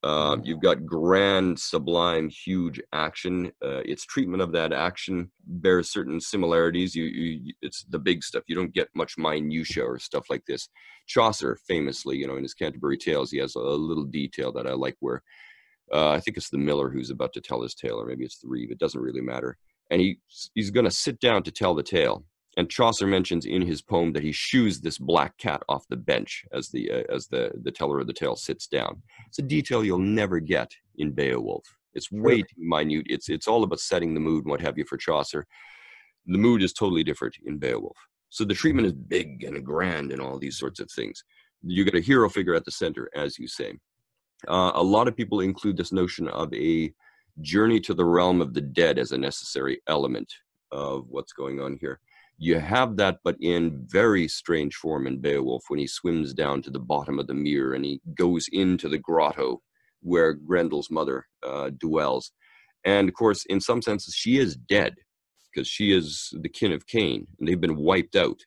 Uh, 0.05 0.37
you've 0.45 0.61
got 0.61 0.87
grand, 0.87 1.59
sublime, 1.59 2.29
huge 2.29 2.81
action. 2.93 3.51
Uh, 3.61 3.83
its 3.85 4.07
treatment 4.07 4.41
of 4.41 4.53
that 4.53 4.73
action 4.73 5.29
bears 5.45 5.91
certain 5.91 6.21
similarities. 6.21 6.95
You, 6.95 7.07
you, 7.07 7.55
it's 7.61 7.85
the 7.91 7.99
big 7.99 8.23
stuff. 8.23 8.45
You 8.47 8.55
don't 8.55 8.73
get 8.73 8.87
much 8.95 9.19
minutia 9.19 9.83
or 9.83 9.99
stuff 9.99 10.27
like 10.31 10.45
this. 10.47 10.69
Chaucer, 11.09 11.59
famously, 11.67 12.17
you 12.17 12.29
know, 12.29 12.37
in 12.37 12.45
his 12.45 12.55
Canterbury 12.55 12.97
Tales, 12.97 13.33
he 13.33 13.39
has 13.39 13.57
a, 13.57 13.59
little 13.59 14.05
detail 14.05 14.53
that 14.53 14.69
I 14.69 14.75
like, 14.75 14.95
where 15.01 15.21
uh, 15.93 16.11
I 16.11 16.21
think 16.21 16.37
it's 16.37 16.51
the 16.51 16.59
miller 16.59 16.89
who's 16.89 17.11
about 17.11 17.33
to 17.33 17.41
tell 17.41 17.63
his 17.63 17.75
tale, 17.75 18.01
or 18.01 18.07
maybe 18.07 18.25
it's 18.25 18.39
the 18.39 18.47
reeve. 18.47 18.71
It 18.71 18.79
doesn't 18.79 19.01
really 19.01 19.23
matter. 19.23 19.59
And 19.91 20.01
he 20.01 20.21
he's 20.55 20.71
going 20.71 20.85
to 20.85 20.93
sit 20.93 21.19
down 21.19 21.43
to 21.43 21.51
tell 21.51 21.75
the 21.75 21.83
tale, 21.83 22.25
and 22.59 22.69
Chaucer 22.69 23.07
mentions 23.07 23.47
in 23.47 23.63
his 23.63 23.81
poem 23.81 24.13
that 24.13 24.25
he 24.25 24.33
shoos 24.33 24.81
this 24.81 24.99
black 24.99 25.39
cat 25.39 25.63
off 25.69 25.87
the 25.89 25.97
bench 25.97 26.45
as 26.53 26.69
the 26.71 26.91
uh, 26.91 27.15
as 27.15 27.29
the 27.29 27.53
the 27.63 27.71
teller 27.71 28.01
of 28.01 28.09
the 28.09 28.13
tale 28.13 28.35
sits 28.35 28.67
down. 28.67 29.01
It's 29.29 29.39
a 29.39 29.43
detail 29.43 29.85
you'll 29.85 30.01
never 30.01 30.41
get 30.41 30.71
in 30.97 31.13
Beowulf. 31.13 31.65
It's 31.95 32.11
way 32.11 32.43
too 32.43 32.57
minute. 32.59 33.07
It's 33.09 33.29
it's 33.29 33.47
all 33.47 33.63
about 33.63 33.79
setting 33.79 34.13
the 34.13 34.21
mood 34.21 34.45
and 34.45 34.51
what 34.51 34.61
have 34.61 34.77
you 34.77 34.85
for 34.85 34.97
Chaucer. 34.97 35.47
The 36.27 36.37
mood 36.37 36.61
is 36.61 36.73
totally 36.73 37.05
different 37.05 37.37
in 37.47 37.59
Beowulf. 37.59 37.97
So 38.29 38.45
the 38.45 38.55
treatment 38.55 38.89
is 38.89 38.93
big 38.93 39.45
and 39.45 39.65
grand 39.65 40.11
and 40.11 40.21
all 40.21 40.37
these 40.37 40.59
sorts 40.59 40.81
of 40.81 40.91
things. 40.91 41.23
You 41.63 41.85
get 41.85 41.95
a 41.95 42.01
hero 42.01 42.29
figure 42.29 42.55
at 42.55 42.65
the 42.65 42.73
center, 42.73 43.09
as 43.15 43.39
you 43.39 43.47
say. 43.47 43.73
Uh, 44.49 44.73
a 44.75 44.83
lot 44.83 45.07
of 45.07 45.17
people 45.17 45.41
include 45.41 45.77
this 45.77 45.93
notion 45.93 46.27
of 46.29 46.53
a 46.53 46.93
journey 47.41 47.79
to 47.81 47.95
the 47.95 48.05
realm 48.05 48.41
of 48.41 48.53
the 48.53 48.61
dead 48.61 48.99
as 48.99 49.13
a 49.13 49.19
necessary 49.19 49.81
element 49.87 50.31
of 50.73 51.07
what's 51.09 51.33
going 51.33 51.61
on 51.61 51.79
here 51.81 52.01
you 52.39 52.59
have 52.61 52.97
that, 52.97 53.19
but 53.25 53.37
in 53.41 53.85
very 53.89 54.29
strange 54.29 54.77
form 54.77 55.07
in 55.07 55.21
Beowulf 55.21 55.65
when 55.69 55.81
he 55.81 55.89
swims 55.89 56.33
down 56.33 56.63
to 56.63 56.71
the 56.71 56.79
bottom 56.79 57.19
of 57.19 57.27
the 57.27 57.35
mere 57.35 57.75
and 57.75 57.85
he 57.85 58.01
goes 58.15 58.47
into 58.53 58.89
the 58.89 58.99
grotto 58.99 59.61
where 60.01 60.35
Grendel's 60.35 60.91
mother 60.91 61.27
uh, 61.45 61.71
dwells. 61.79 62.31
And 62.85 63.09
of 63.09 63.15
course, 63.15 63.45
in 63.47 63.61
some 63.61 63.83
senses, 63.83 64.15
she 64.15 64.39
is 64.39 64.57
dead 64.57 64.95
because 65.53 65.67
she 65.67 65.93
is 65.93 66.33
the 66.41 66.49
kin 66.49 66.73
of 66.73 66.87
Cain 66.87 67.27
and 67.39 67.49
they've 67.49 67.61
been 67.61 67.77
wiped 67.77 68.15
out 68.15 68.39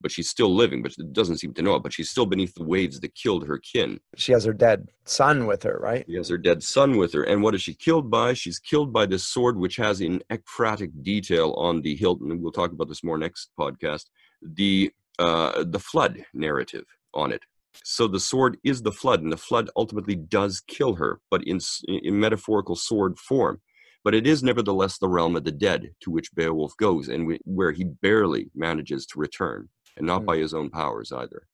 but 0.00 0.10
she's 0.10 0.28
still 0.28 0.54
living, 0.54 0.82
but 0.82 0.94
doesn't 1.12 1.38
seem 1.38 1.52
to 1.54 1.62
know 1.62 1.74
it. 1.74 1.82
But 1.82 1.92
she's 1.92 2.10
still 2.10 2.26
beneath 2.26 2.54
the 2.54 2.64
waves 2.64 3.00
that 3.00 3.14
killed 3.14 3.46
her 3.46 3.58
kin. 3.58 4.00
She 4.16 4.32
has 4.32 4.44
her 4.44 4.52
dead 4.52 4.88
son 5.04 5.46
with 5.46 5.62
her, 5.62 5.78
right? 5.80 6.04
She 6.08 6.16
has 6.16 6.28
her 6.28 6.38
dead 6.38 6.62
son 6.62 6.96
with 6.96 7.12
her. 7.12 7.22
And 7.22 7.42
what 7.42 7.54
is 7.54 7.62
she 7.62 7.74
killed 7.74 8.10
by? 8.10 8.34
She's 8.34 8.58
killed 8.58 8.92
by 8.92 9.06
this 9.06 9.26
sword, 9.26 9.58
which 9.58 9.76
has 9.76 10.00
in 10.00 10.22
ekphrastic 10.30 11.02
detail 11.02 11.52
on 11.52 11.82
the 11.82 11.94
hilt, 11.96 12.20
and 12.20 12.40
we'll 12.42 12.52
talk 12.52 12.72
about 12.72 12.88
this 12.88 13.04
more 13.04 13.18
next 13.18 13.50
podcast, 13.58 14.06
the 14.42 14.90
uh, 15.18 15.64
the 15.66 15.78
flood 15.78 16.24
narrative 16.32 16.84
on 17.12 17.32
it. 17.32 17.42
So 17.84 18.08
the 18.08 18.20
sword 18.20 18.56
is 18.64 18.82
the 18.82 18.92
flood, 18.92 19.22
and 19.22 19.30
the 19.30 19.36
flood 19.36 19.70
ultimately 19.76 20.16
does 20.16 20.60
kill 20.66 20.94
her, 20.94 21.20
but 21.30 21.44
in, 21.46 21.60
in 21.86 22.18
metaphorical 22.18 22.74
sword 22.74 23.18
form 23.18 23.60
but 24.02 24.14
it 24.14 24.26
is 24.26 24.42
nevertheless 24.42 24.98
the 24.98 25.08
realm 25.08 25.36
of 25.36 25.44
the 25.44 25.52
dead 25.52 25.90
to 26.00 26.10
which 26.10 26.34
Beowulf 26.34 26.74
goes, 26.78 27.08
and 27.08 27.38
where 27.44 27.72
he 27.72 27.84
barely 27.84 28.50
manages 28.54 29.04
to 29.06 29.18
return 29.18 29.68
and 29.96 30.06
not 30.06 30.22
mm. 30.22 30.26
by 30.26 30.36
his 30.36 30.54
own 30.54 30.70
powers 30.70 31.12
either. 31.12 31.46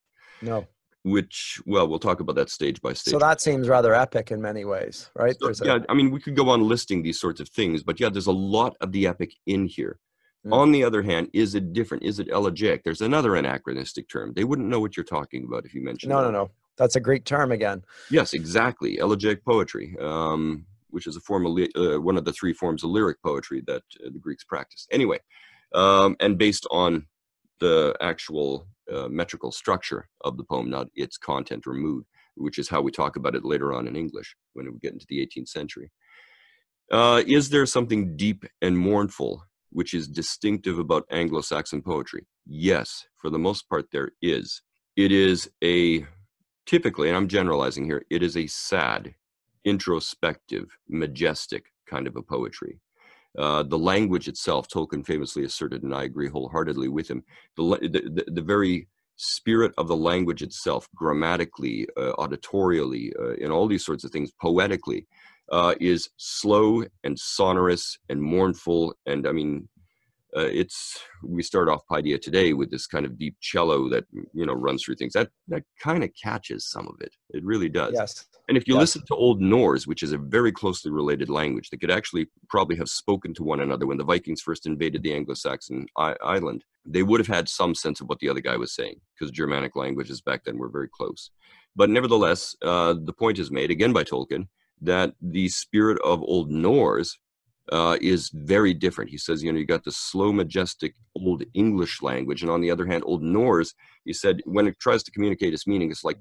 No. 0.43 0.67
Which, 1.03 1.61
well, 1.67 1.87
we'll 1.87 2.01
talk 2.01 2.19
about 2.21 2.35
that 2.37 2.51
stage 2.51 2.83
by 2.83 2.93
stage. 2.93 3.13
So 3.13 3.19
that 3.21 3.41
seems 3.41 3.69
rather 3.69 3.95
epic 3.95 4.33
in 4.33 4.43
many 4.43 4.65
ways, 4.65 5.09
right? 5.15 5.37
So, 5.41 5.65
yeah, 5.65 5.79
I 5.89 5.95
mean, 5.95 6.11
we 6.11 6.21
could 6.21 6.35
go 6.35 6.49
on 6.49 6.67
listing 6.67 7.03
these 7.03 7.21
sorts 7.21 7.41
of 7.41 7.49
things, 7.49 7.85
but 7.85 8.01
yeah, 8.01 8.09
there's 8.09 8.27
a 8.27 8.33
lot 8.33 8.77
of 8.81 8.91
the 8.91 9.07
epic 9.07 9.35
in 9.47 9.67
here. 9.67 10.01
Mm. 10.45 10.53
On 10.53 10.73
the 10.73 10.83
other 10.83 11.03
hand, 11.03 11.29
is 11.33 11.55
it 11.55 11.73
different? 11.73 12.03
Is 12.03 12.19
it 12.19 12.29
elegiac? 12.29 12.83
There's 12.85 13.01
another 13.03 13.37
anachronistic 13.37 14.09
term. 14.09 14.33
They 14.35 14.45
wouldn't 14.45 14.69
know 14.69 14.81
what 14.81 14.97
you're 14.97 15.05
talking 15.05 15.45
about 15.45 15.65
if 15.65 15.75
you 15.75 15.83
mentioned. 15.83 16.11
No, 16.11 16.23
that. 16.23 16.33
no, 16.33 16.45
no. 16.45 16.51
That's 16.77 16.97
a 16.97 17.01
Greek 17.01 17.25
term 17.25 17.53
again. 17.53 17.83
Yes, 18.11 18.35
exactly. 18.35 18.99
Elegiac 18.99 19.45
poetry, 19.45 19.97
um, 20.01 20.67
which 20.91 21.07
is 21.07 21.17
a 21.17 21.21
form 21.21 21.47
of 21.47 21.59
uh, 21.77 22.01
one 22.01 22.17
of 22.17 22.25
the 22.25 22.33
three 22.33 22.53
forms 22.53 22.85
of 22.85 22.91
lyric 22.91 23.23
poetry 23.23 23.63
that 23.67 23.83
uh, 24.05 24.11
the 24.13 24.19
Greeks 24.19 24.45
practiced. 24.45 24.89
Anyway, 24.93 25.19
um, 25.75 26.17
and 26.21 26.37
based 26.37 26.67
on 26.71 27.07
the 27.61 27.95
actual 28.01 28.67
uh, 28.93 29.09
metrical 29.09 29.53
structure 29.53 30.09
of 30.23 30.37
the 30.37 30.45
poem, 30.45 30.71
not 30.71 30.89
its 30.95 31.17
content 31.17 31.67
or 31.67 31.73
mood, 31.73 32.05
which 32.37 32.59
is 32.59 32.69
how 32.69 32.81
we 32.81 32.91
talk 32.91 33.17
about 33.17 33.35
it 33.35 33.45
later 33.45 33.73
on 33.73 33.87
in 33.89 33.97
English 33.97 34.37
when 34.53 34.67
we 34.67 34.79
get 34.79 34.93
into 34.93 35.07
the 35.09 35.27
18th 35.27 35.49
century. 35.49 35.91
Uh, 36.91 37.23
is 37.27 37.49
there 37.49 37.67
something 37.67 38.17
deep 38.17 38.45
and 38.63 38.79
mournful 38.79 39.43
which 39.71 39.93
is 39.93 40.07
distinctive 40.07 40.79
about 40.79 41.05
Anglo 41.11 41.41
Saxon 41.41 41.83
poetry? 41.83 42.27
Yes, 42.47 43.07
for 43.17 43.29
the 43.29 43.39
most 43.39 43.69
part, 43.69 43.87
there 43.91 44.13
is. 44.23 44.63
It 44.97 45.13
is 45.13 45.51
a 45.63 46.07
typically, 46.67 47.09
and 47.09 47.17
I'm 47.17 47.29
generalizing 47.29 47.85
here, 47.85 48.05
it 48.11 48.23
is 48.23 48.37
a 48.37 48.47
sad, 48.47 49.15
introspective, 49.65 50.77
majestic 50.89 51.73
kind 51.87 52.07
of 52.07 52.17
a 52.17 52.23
poetry. 52.23 52.81
Uh, 53.39 53.63
the 53.63 53.79
language 53.79 54.29
itself, 54.29 54.69
Tolkien 54.69 55.05
famously 55.05 55.45
asserted, 55.45 55.83
and 55.83 55.95
I 55.95 56.05
agree 56.05 56.29
wholeheartedly 56.29 56.89
with 56.89 57.09
him, 57.09 57.23
the, 57.57 57.63
the, 57.81 58.25
the 58.29 58.43
very 58.43 58.89
spirit 59.17 59.73
of 59.79 59.89
the 59.89 59.97
language 59.97 60.43
itself, 60.43 60.89
grammatically, 60.95 61.87
uh, 61.97 62.13
auditorially, 62.19 63.13
uh, 63.19 63.35
and 63.43 63.53
all 63.53 63.67
these 63.67 63.85
sorts 63.85 64.05
of 64.05 64.11
things, 64.11 64.31
poetically, 64.41 65.07
uh, 65.53 65.75
is 65.81 66.11
slow 66.17 66.85
and 67.05 67.19
sonorous 67.19 67.99
and 68.09 68.21
mournful. 68.21 68.95
And 69.07 69.27
I 69.27 69.33
mean, 69.33 69.69
uh, 70.37 70.49
it's 70.53 70.99
we 71.23 71.43
start 71.43 71.69
off 71.69 71.83
Paideia 71.91 72.21
today 72.21 72.53
with 72.53 72.71
this 72.71 72.87
kind 72.87 73.07
of 73.07 73.19
deep 73.19 73.37
cello 73.41 73.89
that 73.91 74.05
you 74.35 74.47
know 74.47 74.53
runs 74.53 74.83
through 74.83 74.97
things. 74.97 75.13
That 75.13 75.31
that 75.49 75.63
kind 75.81 76.03
of 76.03 76.11
catches 76.23 76.69
some 76.69 76.87
of 76.89 77.01
it. 77.01 77.15
It 77.31 77.45
really 77.45 77.69
does. 77.69 77.95
Yes. 77.95 78.27
And 78.49 78.57
if 78.57 78.69
you 78.69 78.75
yes. 78.75 78.81
listen 78.81 79.03
to 79.07 79.15
Old 79.15 79.41
Norse, 79.41 79.87
which 79.87 80.03
is 80.03 80.13
a 80.13 80.19
very 80.19 80.53
closely 80.53 80.91
related 80.91 81.29
language 81.29 81.71
that 81.71 81.81
could 81.81 81.91
actually 81.91 82.29
probably 82.49 82.77
have 82.77 82.89
spoken 82.89 83.35
to 83.35 83.43
one 83.43 83.61
another 83.61 83.87
when 83.87 83.99
the 83.99 84.05
Vikings 84.05 84.41
first 84.41 84.67
invaded 84.67 85.03
the 85.03 85.15
Anglo-Saxon 85.15 85.87
I- 85.99 86.15
island, 86.23 86.65
they 86.85 87.03
would 87.03 87.19
have 87.19 87.27
had 87.27 87.49
some 87.49 87.75
sense 87.75 88.01
of 88.01 88.09
what 88.09 88.21
the 88.21 88.29
other 88.29 88.41
guy 88.41 88.57
was 88.57 88.73
saying 88.73 89.01
because 89.15 89.33
Germanic 89.33 89.75
languages 89.75 90.21
back 90.21 90.45
then 90.45 90.59
were 90.59 90.69
very 90.69 90.89
close. 90.89 91.31
But 91.75 91.91
nevertheless, 91.91 92.55
uh, 92.63 92.95
the 93.03 93.13
point 93.13 93.41
is 93.41 93.51
made 93.51 93.73
again 93.73 93.93
by 93.93 94.05
Tolkien 94.05 94.47
that 94.81 95.15
the 95.21 95.49
spirit 95.49 95.99
of 96.05 96.23
Old 96.23 96.51
Norse 96.51 97.19
uh, 97.73 97.97
is 98.01 98.31
very 98.33 98.73
different. 98.73 99.11
He 99.11 99.19
says, 99.19 99.43
you 99.43 99.53
know, 99.53 99.59
you 99.59 99.67
got 99.67 99.85
the 99.85 99.93
slow, 99.93 100.33
majestic 100.33 100.95
Old 101.17 101.45
English 101.55 102.03
language, 102.03 102.43
and 102.43 102.51
on 102.51 102.61
the 102.61 102.71
other 102.71 102.87
hand, 102.87 103.03
Old 103.07 103.23
Norse. 103.23 103.75
He 104.05 104.13
said, 104.13 104.41
when 104.45 104.67
it 104.69 104.79
tries 104.79 105.03
to 105.05 105.11
communicate 105.11 105.53
its 105.53 105.67
meaning, 105.67 105.91
it's 105.91 106.05
like 106.05 106.19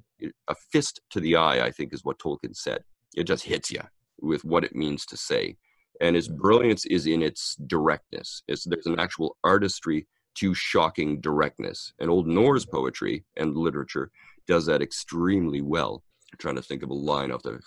a 0.48 0.56
fist 0.72 1.02
to 1.12 1.20
the 1.20 1.36
eye. 1.36 1.66
I 1.66 1.72
think 1.72 1.94
is 1.94 2.04
what 2.04 2.20
Tolkien 2.20 2.56
said. 2.56 2.84
It 3.16 3.26
just 3.26 3.44
hits 3.44 3.72
you 3.72 3.82
with 4.22 4.44
what 4.44 4.64
it 4.64 4.76
means 4.76 5.06
to 5.08 5.18
say, 5.18 5.58
and 6.02 6.16
its 6.16 6.28
brilliance 6.28 6.86
is 6.86 7.06
in 7.06 7.22
its 7.22 7.56
directness. 7.68 8.44
It's, 8.48 8.64
there's 8.66 8.88
an 8.88 9.00
actual 9.00 9.38
artistry 9.44 10.08
to 10.36 10.54
shocking 10.54 11.22
directness, 11.22 11.94
and 12.00 12.10
Old 12.10 12.28
Norse 12.28 12.66
poetry 12.66 13.24
and 13.38 13.56
literature 13.56 14.10
does 14.48 14.66
that 14.66 14.82
extremely 14.82 15.62
well. 15.62 16.04
I'm 16.32 16.38
trying 16.40 16.56
to 16.56 16.62
think 16.62 16.84
of 16.84 16.90
a 16.90 16.94
line 16.94 17.32
off 17.32 17.44
the 17.44 17.60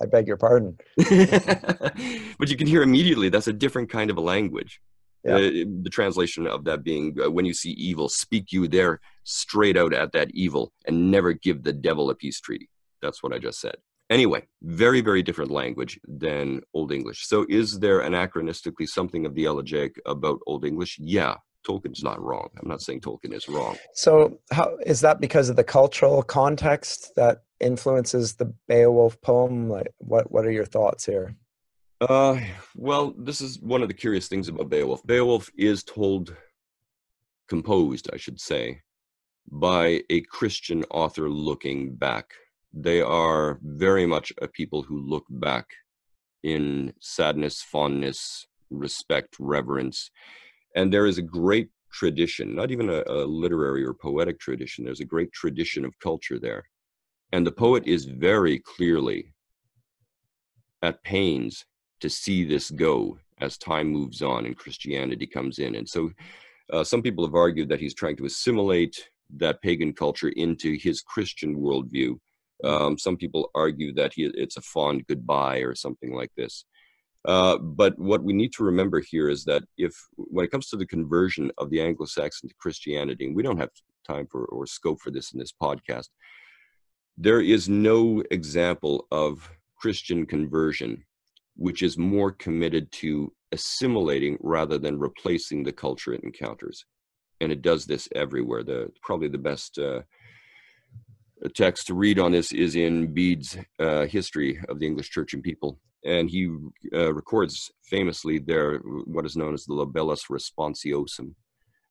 I 0.00 0.06
beg 0.06 0.26
your 0.26 0.36
pardon. 0.36 0.76
but 0.96 2.50
you 2.50 2.56
can 2.56 2.66
hear 2.66 2.82
immediately 2.82 3.28
that's 3.28 3.46
a 3.46 3.52
different 3.52 3.90
kind 3.90 4.10
of 4.10 4.16
a 4.16 4.20
language. 4.20 4.80
Yeah. 5.24 5.36
Uh, 5.36 5.64
the 5.82 5.90
translation 5.90 6.46
of 6.46 6.64
that 6.64 6.82
being 6.82 7.16
uh, 7.22 7.30
when 7.30 7.46
you 7.46 7.54
see 7.54 7.70
evil, 7.70 8.08
speak 8.08 8.52
you 8.52 8.68
there 8.68 9.00
straight 9.22 9.76
out 9.76 9.94
at 9.94 10.12
that 10.12 10.30
evil 10.32 10.72
and 10.86 11.10
never 11.10 11.32
give 11.32 11.62
the 11.62 11.72
devil 11.72 12.10
a 12.10 12.14
peace 12.14 12.40
treaty. 12.40 12.68
That's 13.00 13.22
what 13.22 13.32
I 13.32 13.38
just 13.38 13.60
said. 13.60 13.76
Anyway, 14.10 14.46
very, 14.62 15.00
very 15.00 15.22
different 15.22 15.50
language 15.50 15.98
than 16.06 16.60
Old 16.74 16.92
English. 16.92 17.26
So, 17.26 17.46
is 17.48 17.78
there 17.78 18.00
anachronistically 18.00 18.86
something 18.86 19.24
of 19.24 19.34
the 19.34 19.44
elegiac 19.44 19.92
about 20.04 20.40
Old 20.46 20.66
English? 20.66 20.98
Yeah, 21.00 21.36
Tolkien's 21.64 22.02
not 22.02 22.22
wrong. 22.22 22.48
I'm 22.60 22.68
not 22.68 22.82
saying 22.82 23.00
Tolkien 23.00 23.32
is 23.32 23.48
wrong. 23.48 23.76
So, 23.94 24.38
how 24.50 24.76
is 24.86 25.00
that 25.00 25.20
because 25.20 25.48
of 25.48 25.56
the 25.56 25.64
cultural 25.64 26.22
context 26.22 27.12
that 27.16 27.42
influences 27.60 28.34
the 28.34 28.52
Beowulf 28.68 29.20
poem? 29.20 29.68
Like, 29.68 29.92
what 29.98 30.30
what 30.30 30.46
are 30.46 30.52
your 30.52 30.66
thoughts 30.66 31.04
here? 31.04 31.36
Uh, 32.00 32.38
well, 32.76 33.14
this 33.16 33.40
is 33.40 33.60
one 33.60 33.82
of 33.82 33.88
the 33.88 33.94
curious 33.94 34.28
things 34.28 34.48
about 34.48 34.68
Beowulf. 34.68 35.06
Beowulf 35.06 35.50
is 35.56 35.82
told, 35.82 36.36
composed, 37.48 38.10
I 38.12 38.16
should 38.16 38.40
say, 38.40 38.80
by 39.50 40.02
a 40.10 40.20
Christian 40.22 40.84
author 40.90 41.30
looking 41.30 41.94
back. 41.94 42.32
They 42.72 43.00
are 43.00 43.58
very 43.62 44.04
much 44.04 44.32
a 44.42 44.48
people 44.48 44.82
who 44.82 45.00
look 45.00 45.24
back 45.30 45.66
in 46.42 46.92
sadness, 47.00 47.62
fondness, 47.62 48.46
respect, 48.70 49.36
reverence 49.38 50.10
and 50.74 50.92
there 50.92 51.06
is 51.06 51.18
a 51.18 51.22
great 51.22 51.68
tradition, 51.92 52.54
not 52.54 52.70
even 52.70 52.90
a, 52.90 53.02
a 53.06 53.24
literary 53.24 53.84
or 53.84 53.94
poetic 53.94 54.38
tradition, 54.40 54.84
there's 54.84 55.00
a 55.00 55.04
great 55.04 55.32
tradition 55.32 55.84
of 55.84 55.98
culture 56.00 56.38
there. 56.38 56.64
And 57.32 57.46
the 57.46 57.52
poet 57.52 57.86
is 57.86 58.04
very 58.04 58.58
clearly 58.58 59.32
at 60.82 61.02
pains 61.02 61.64
to 62.00 62.10
see 62.10 62.44
this 62.44 62.70
go 62.70 63.18
as 63.40 63.56
time 63.58 63.88
moves 63.88 64.22
on 64.22 64.46
and 64.46 64.56
Christianity 64.56 65.26
comes 65.26 65.58
in. 65.58 65.74
And 65.74 65.88
so 65.88 66.10
uh, 66.72 66.84
some 66.84 67.02
people 67.02 67.24
have 67.24 67.34
argued 67.34 67.68
that 67.68 67.80
he's 67.80 67.94
trying 67.94 68.16
to 68.16 68.26
assimilate 68.26 69.08
that 69.36 69.62
pagan 69.62 69.92
culture 69.92 70.30
into 70.36 70.76
his 70.76 71.00
Christian 71.00 71.56
worldview. 71.56 72.18
Um, 72.62 72.98
some 72.98 73.16
people 73.16 73.50
argue 73.54 73.92
that 73.94 74.12
he, 74.14 74.30
it's 74.34 74.56
a 74.56 74.62
fond 74.62 75.06
goodbye 75.06 75.58
or 75.58 75.74
something 75.74 76.14
like 76.14 76.30
this. 76.36 76.64
Uh, 77.26 77.56
but 77.58 77.98
what 77.98 78.22
we 78.22 78.32
need 78.32 78.52
to 78.52 78.64
remember 78.64 79.00
here 79.00 79.28
is 79.30 79.44
that 79.44 79.62
if, 79.78 79.94
when 80.16 80.44
it 80.44 80.50
comes 80.50 80.68
to 80.68 80.76
the 80.76 80.86
conversion 80.86 81.50
of 81.58 81.70
the 81.70 81.80
Anglo-Saxon 81.80 82.48
to 82.48 82.54
Christianity, 82.56 83.26
and 83.26 83.34
we 83.34 83.42
don't 83.42 83.58
have 83.58 83.70
time 84.06 84.26
for 84.30 84.44
or 84.46 84.66
scope 84.66 85.00
for 85.00 85.10
this 85.10 85.32
in 85.32 85.38
this 85.38 85.52
podcast, 85.52 86.08
there 87.16 87.40
is 87.40 87.68
no 87.68 88.22
example 88.30 89.06
of 89.10 89.50
Christian 89.76 90.26
conversion 90.26 91.04
which 91.56 91.82
is 91.82 91.96
more 91.96 92.32
committed 92.32 92.90
to 92.90 93.32
assimilating 93.52 94.36
rather 94.40 94.78
than 94.78 94.98
replacing 94.98 95.62
the 95.62 95.72
culture 95.72 96.12
it 96.12 96.24
encounters, 96.24 96.84
and 97.40 97.52
it 97.52 97.62
does 97.62 97.86
this 97.86 98.08
everywhere. 98.14 98.64
The 98.64 98.90
probably 99.02 99.28
the 99.28 99.38
best. 99.38 99.78
Uh, 99.78 100.02
text 101.48 101.86
to 101.86 101.94
read 101.94 102.18
on 102.18 102.32
this 102.32 102.52
is 102.52 102.76
in 102.76 103.12
Bede's 103.12 103.56
uh, 103.78 104.06
History 104.06 104.58
of 104.68 104.78
the 104.78 104.86
English 104.86 105.10
Church 105.10 105.34
and 105.34 105.42
People, 105.42 105.78
and 106.04 106.30
he 106.30 106.48
uh, 106.92 107.12
records 107.12 107.70
famously 107.84 108.38
there 108.38 108.78
what 108.78 109.26
is 109.26 109.36
known 109.36 109.54
as 109.54 109.64
the 109.64 109.74
Libellus 109.74 110.24
Responsionum, 110.30 111.34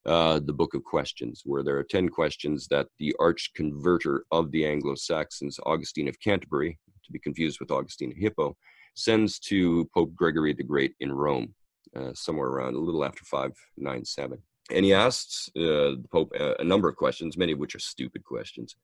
uh, 0.06 0.39
the 0.39 0.54
Book 0.54 0.74
of 0.74 0.84
Questions, 0.84 1.42
where 1.46 1.63
there 1.63 1.78
are 1.78 1.84
10 1.84 2.10
questions 2.10 2.68
that 2.70 2.88
the 3.00 3.16
arch 3.20 3.52
converter 3.56 4.26
of 4.32 4.52
the 4.52 4.66
Anglo 4.66 4.96
Saxons, 4.96 5.60
Augustine 5.66 6.08
of 6.08 6.20
Canterbury, 6.20 6.78
to 7.06 7.12
be 7.12 7.20
confused 7.20 7.60
with 7.60 7.72
Augustine 7.72 8.12
of 8.12 8.18
Hippo, 8.18 8.56
sends 8.96 9.39
to 9.39 9.89
Pope 9.94 10.13
Gregory 10.16 10.54
the 10.54 10.63
Great 10.63 10.94
in 11.00 11.12
Rome, 11.12 11.54
uh, 11.96 12.12
somewhere 12.13 12.50
around 12.50 12.76
a 12.76 12.80
little 12.80 13.06
after 13.06 13.24
597. 13.26 14.39
And 14.72 14.86
he 14.86 14.94
asks 14.94 15.50
uh, 15.58 16.00
the 16.02 16.08
Pope 16.12 16.32
a, 16.39 16.56
a 16.60 16.63
number 16.63 16.88
of 16.88 16.96
questions, 16.96 17.38
many 17.38 17.52
of 17.52 17.60
which 17.60 17.76
are 17.76 17.80
stupid 17.80 18.24
questions, 18.24 18.76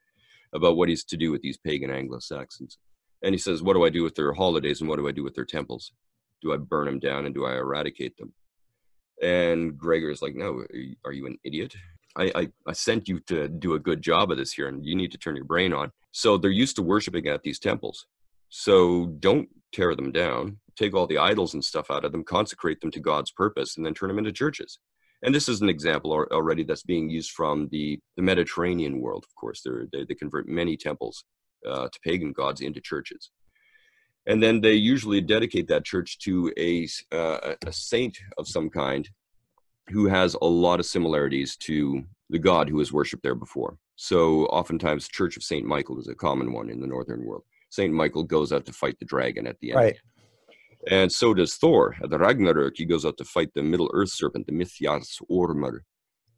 about 0.54 0.78
what 0.78 0.90
he's 0.90 1.04
to 1.06 1.18
do 1.18 1.32
with 1.32 1.42
these 1.42 1.58
pagan 1.58 1.92
Anglo 1.92 2.20
Saxons. 2.20 2.78
And 3.22 3.34
he 3.34 3.40
says, 3.40 3.62
What 3.62 3.74
do 3.74 3.86
I 3.86 3.90
do 3.90 4.04
with 4.04 4.16
their 4.16 4.34
holidays 4.34 4.82
and 4.82 4.90
what 4.90 4.98
do 4.98 5.08
I 5.08 5.12
do 5.12 5.24
with 5.24 5.36
their 5.36 5.46
temples? 5.46 5.92
Do 6.42 6.54
I 6.54 6.58
burn 6.58 6.86
them 6.86 7.00
down 7.00 7.26
and 7.26 7.36
do 7.36 7.46
I 7.46 7.56
eradicate 7.56 8.18
them? 8.18 8.34
And 9.22 9.78
Gregor 9.78 10.10
is 10.10 10.22
like, 10.22 10.36
No, 10.36 10.64
are 11.06 11.12
you 11.12 11.26
an 11.26 11.38
idiot? 11.44 11.76
I, 12.18 12.32
I, 12.36 12.48
I 12.68 12.74
sent 12.74 13.08
you 13.08 13.20
to 13.28 13.48
do 13.48 13.76
a 13.76 13.80
good 13.80 14.02
job 14.02 14.32
of 14.32 14.38
this 14.38 14.54
here 14.54 14.68
and 14.68 14.86
you 14.86 14.96
need 14.96 15.12
to 15.12 15.18
turn 15.18 15.36
your 15.36 15.46
brain 15.46 15.74
on. 15.74 15.92
So 16.12 16.38
they're 16.38 16.50
used 16.50 16.76
to 16.78 16.82
worshiping 16.82 17.28
at 17.28 17.44
these 17.44 17.60
temples. 17.60 18.08
So 18.50 19.06
don't 19.20 19.48
tear 19.72 19.96
them 19.96 20.12
down. 20.12 20.58
Take 20.76 20.96
all 20.96 21.06
the 21.06 21.18
idols 21.18 21.54
and 21.54 21.64
stuff 21.64 21.92
out 21.92 22.06
of 22.06 22.12
them, 22.12 22.24
consecrate 22.24 22.82
them 22.82 22.92
to 22.92 23.00
God's 23.00 23.32
purpose, 23.32 23.78
and 23.78 23.86
then 23.86 23.94
turn 23.94 24.08
them 24.08 24.18
into 24.18 24.32
churches. 24.32 24.80
And 25.24 25.36
this 25.36 25.50
is 25.50 25.62
an 25.62 25.70
example 25.70 26.12
already 26.32 26.64
that's 26.64 26.84
being 26.84 27.10
used 27.10 27.32
from 27.32 27.68
the, 27.72 28.00
the 28.16 28.22
Mediterranean 28.22 29.02
world, 29.02 29.26
of 29.28 29.36
course. 29.36 29.62
They, 29.92 30.06
they 30.06 30.16
convert 30.16 30.48
many 30.48 30.78
temples 30.78 31.26
uh, 31.68 31.90
to 31.90 32.00
pagan 32.04 32.32
gods 32.32 32.62
into 32.62 32.80
churches. 32.80 33.32
And 34.28 34.42
then 34.42 34.62
they 34.62 34.74
usually 34.74 35.22
dedicate 35.22 35.68
that 35.68 35.86
church 35.86 36.20
to 36.20 36.54
a, 36.58 36.88
uh, 37.12 37.56
a 37.66 37.72
saint 37.72 38.18
of 38.38 38.48
some 38.48 38.70
kind 38.70 39.10
who 39.90 40.08
has 40.08 40.36
a 40.42 40.46
lot 40.46 40.80
of 40.80 40.86
similarities 40.86 41.58
to 41.58 42.04
the 42.30 42.40
god 42.40 42.70
who 42.70 42.78
was 42.78 42.94
worshipped 42.94 43.24
there 43.24 43.36
before. 43.36 43.78
So 43.96 44.46
oftentimes, 44.46 45.08
Church 45.08 45.36
of 45.36 45.44
Saint 45.44 45.66
Michael 45.66 46.00
is 46.00 46.08
a 46.08 46.16
common 46.16 46.54
one 46.54 46.70
in 46.70 46.80
the 46.80 46.88
northern 46.88 47.26
world. 47.26 47.44
Saint 47.70 47.94
Michael 47.94 48.24
goes 48.24 48.54
out 48.54 48.66
to 48.66 48.74
fight 48.74 48.98
the 49.00 49.06
dragon 49.06 49.46
at 49.48 49.60
the 49.60 49.72
end. 49.72 49.80
Right. 49.80 49.98
And 50.88 51.12
so 51.12 51.34
does 51.34 51.56
Thor. 51.56 51.96
At 52.02 52.10
the 52.10 52.18
Ragnarok, 52.18 52.78
he 52.78 52.86
goes 52.86 53.06
out 53.06 53.18
to 53.18 53.26
fight 53.26 53.54
the 53.54 53.64
Middle 53.64 53.90
Earth 53.94 54.12
serpent, 54.12 54.48
the 54.48 54.54
Mythias 54.54 55.20
Ormur. 55.30 55.82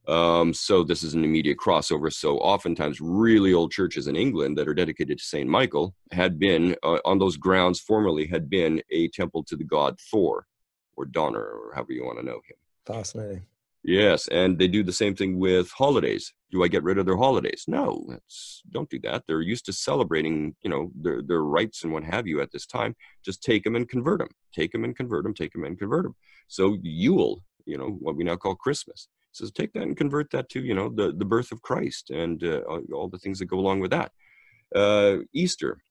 Um, 0.07 0.53
so 0.53 0.83
this 0.83 1.03
is 1.03 1.13
an 1.13 1.23
immediate 1.23 1.57
crossover. 1.57 2.11
So 2.11 2.37
oftentimes, 2.39 2.99
really 2.99 3.53
old 3.53 3.71
churches 3.71 4.07
in 4.07 4.15
England 4.15 4.57
that 4.57 4.67
are 4.67 4.73
dedicated 4.73 5.19
to 5.19 5.23
Saint 5.23 5.47
Michael 5.47 5.93
had 6.11 6.39
been 6.39 6.75
uh, 6.81 6.97
on 7.05 7.19
those 7.19 7.37
grounds 7.37 7.79
formerly 7.79 8.25
had 8.25 8.49
been 8.49 8.81
a 8.89 9.09
temple 9.09 9.43
to 9.43 9.55
the 9.55 9.63
god 9.63 9.99
Thor, 10.09 10.47
or 10.97 11.05
Donner, 11.05 11.43
or 11.43 11.73
however 11.75 11.93
you 11.93 12.03
want 12.03 12.17
to 12.17 12.25
know 12.25 12.41
him. 12.47 12.57
Fascinating. 12.85 13.45
Yes, 13.83 14.27
and 14.27 14.59
they 14.59 14.67
do 14.67 14.83
the 14.83 14.93
same 14.93 15.15
thing 15.15 15.39
with 15.39 15.71
holidays. 15.71 16.33
Do 16.51 16.63
I 16.63 16.67
get 16.67 16.83
rid 16.83 16.99
of 16.99 17.07
their 17.07 17.17
holidays? 17.17 17.65
No, 17.67 18.05
don't 18.69 18.89
do 18.89 18.99
that. 18.99 19.23
They're 19.25 19.41
used 19.41 19.65
to 19.65 19.73
celebrating, 19.73 20.55
you 20.61 20.69
know, 20.69 20.91
their 20.95 21.23
their 21.23 21.43
rights 21.43 21.83
and 21.83 21.91
what 21.91 22.03
have 22.03 22.27
you 22.27 22.41
at 22.41 22.51
this 22.51 22.67
time. 22.67 22.95
Just 23.25 23.41
take 23.41 23.63
them 23.63 23.75
and 23.75 23.89
convert 23.89 24.19
them. 24.19 24.29
Take 24.53 24.71
them 24.71 24.83
and 24.83 24.95
convert 24.95 25.23
them. 25.23 25.33
Take 25.33 25.53
them 25.53 25.63
and 25.63 25.79
convert 25.79 26.03
them. 26.03 26.15
So 26.47 26.77
Yule, 26.83 27.43
you 27.65 27.77
know, 27.77 27.97
what 27.99 28.15
we 28.15 28.23
now 28.23 28.35
call 28.35 28.55
Christmas, 28.55 29.07
says 29.31 29.51
take 29.51 29.73
that 29.73 29.83
and 29.83 29.97
convert 29.97 30.29
that 30.31 30.49
to, 30.49 30.61
you 30.61 30.75
know, 30.75 30.89
the 30.89 31.13
the 31.13 31.25
birth 31.25 31.51
of 31.51 31.63
Christ 31.63 32.11
and 32.11 32.43
uh, 32.43 32.61
all 32.93 33.09
the 33.09 33.17
things 33.17 33.39
that 33.39 33.45
go 33.45 33.57
along 33.57 33.79
with 33.79 33.91
that. 33.91 34.11
Uh, 34.75 35.17
Easter, 35.33 35.81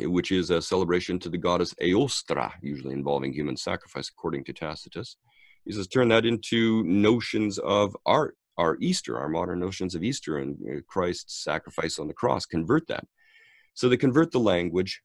which 0.00 0.30
is 0.30 0.50
a 0.50 0.62
celebration 0.62 1.18
to 1.18 1.28
the 1.28 1.38
goddess 1.38 1.74
Eostra, 1.74 2.52
usually 2.62 2.94
involving 2.94 3.32
human 3.32 3.56
sacrifice, 3.56 4.08
according 4.08 4.44
to 4.44 4.52
Tacitus. 4.52 5.16
He 5.64 5.72
says, 5.72 5.86
turn 5.86 6.08
that 6.08 6.26
into 6.26 6.82
notions 6.84 7.58
of 7.58 7.96
art, 8.04 8.36
our 8.58 8.76
Easter, 8.80 9.18
our 9.18 9.28
modern 9.28 9.60
notions 9.60 9.94
of 9.94 10.04
Easter 10.04 10.38
and 10.38 10.56
uh, 10.68 10.80
Christ's 10.86 11.42
sacrifice 11.42 11.98
on 11.98 12.06
the 12.06 12.14
cross. 12.14 12.46
Convert 12.46 12.86
that. 12.88 13.06
So 13.72 13.88
they 13.88 13.96
convert 13.96 14.30
the 14.30 14.40
language 14.40 15.02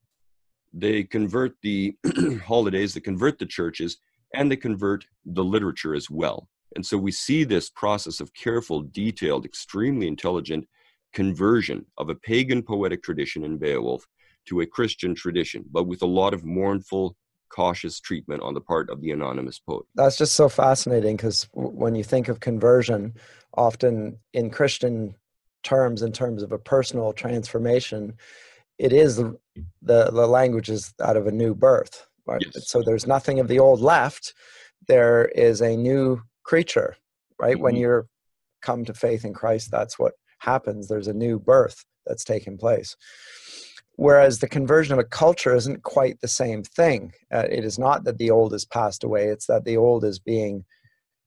they 0.74 1.04
convert 1.04 1.56
the 1.62 1.96
holidays, 2.46 2.94
they 2.94 3.00
convert 3.00 3.40
the 3.40 3.46
churches, 3.46 3.98
and 4.34 4.52
they 4.52 4.56
convert 4.56 5.06
the 5.26 5.44
literature 5.44 5.96
as 5.96 6.10
well. 6.10 6.48
And 6.76 6.86
so 6.86 6.98
we 6.98 7.12
see 7.12 7.44
this 7.44 7.70
process 7.70 8.20
of 8.20 8.34
careful, 8.34 8.82
detailed, 8.82 9.46
extremely 9.46 10.08
intelligent 10.08 10.68
conversion 11.14 11.86
of 11.98 12.10
a 12.10 12.16
pagan 12.16 12.62
poetic 12.62 13.02
tradition 13.02 13.44
in 13.44 13.58
Beowulf 13.58 14.06
to 14.48 14.62
a 14.62 14.68
Christian 14.68 15.16
tradition, 15.16 15.66
but 15.72 15.88
with 15.88 16.04
a 16.04 16.08
lot 16.08 16.34
of 16.34 16.46
mournful, 16.46 17.16
cautious 17.50 18.00
treatment 18.00 18.42
on 18.42 18.54
the 18.54 18.62
part 18.62 18.90
of 18.90 19.02
the 19.02 19.12
anonymous 19.12 19.60
poet. 19.60 19.86
That's 19.96 20.18
just 20.18 20.34
so 20.34 20.50
fascinating 20.50 21.16
because 21.16 21.48
when 21.54 21.96
you 21.96 22.04
think 22.04 22.28
of 22.28 22.40
conversion, 22.40 23.14
often 23.56 24.18
in 24.34 24.50
Christian 24.50 25.16
terms, 25.64 26.02
in 26.02 26.12
terms 26.12 26.44
of 26.44 26.52
a 26.52 26.58
personal 26.58 27.14
transformation, 27.14 28.14
it 28.78 28.94
is 28.94 29.18
the, 29.18 29.38
the, 29.82 30.12
the 30.12 30.28
language 30.28 30.70
is 30.70 30.94
out 31.02 31.18
of 31.18 31.28
a 31.28 31.32
new 31.32 31.54
birth. 31.54 32.08
Right? 32.26 32.42
Yes. 32.54 32.70
So 32.70 32.82
there's 32.82 33.08
nothing 33.08 33.40
of 33.40 33.48
the 33.48 33.60
old 33.60 33.82
left. 33.82 34.34
There 34.88 35.26
is 35.26 35.62
a 35.62 35.76
new 35.76 36.22
creature, 36.44 36.96
right? 37.40 37.56
Mm-hmm. 37.56 37.64
When 37.64 37.76
you're 37.76 38.08
come 38.62 38.86
to 38.86 38.94
faith 38.94 39.26
in 39.26 39.34
Christ, 39.34 39.72
that's 39.72 39.98
what 39.98 40.14
happens. 40.40 40.88
There's 40.88 41.08
a 41.08 41.14
new 41.14 41.40
birth 41.40 41.86
that's 42.06 42.24
taken 42.24 42.58
place. 42.58 42.96
Whereas 44.00 44.40
the 44.40 44.48
conversion 44.48 44.94
of 44.94 45.00
a 45.00 45.04
culture 45.04 45.54
isn't 45.54 45.84
quite 45.84 46.22
the 46.22 46.28
same 46.30 46.64
thing. 46.64 47.12
Uh, 47.34 47.44
it 47.52 47.66
is 47.66 47.78
not 47.78 48.06
that 48.06 48.18
the 48.18 48.32
old 48.32 48.54
is 48.54 48.64
passed 48.64 49.04
away, 49.04 49.28
it's 49.28 49.48
that 49.48 49.66
the 49.66 49.76
old 49.76 50.06
is 50.06 50.20
being 50.20 50.64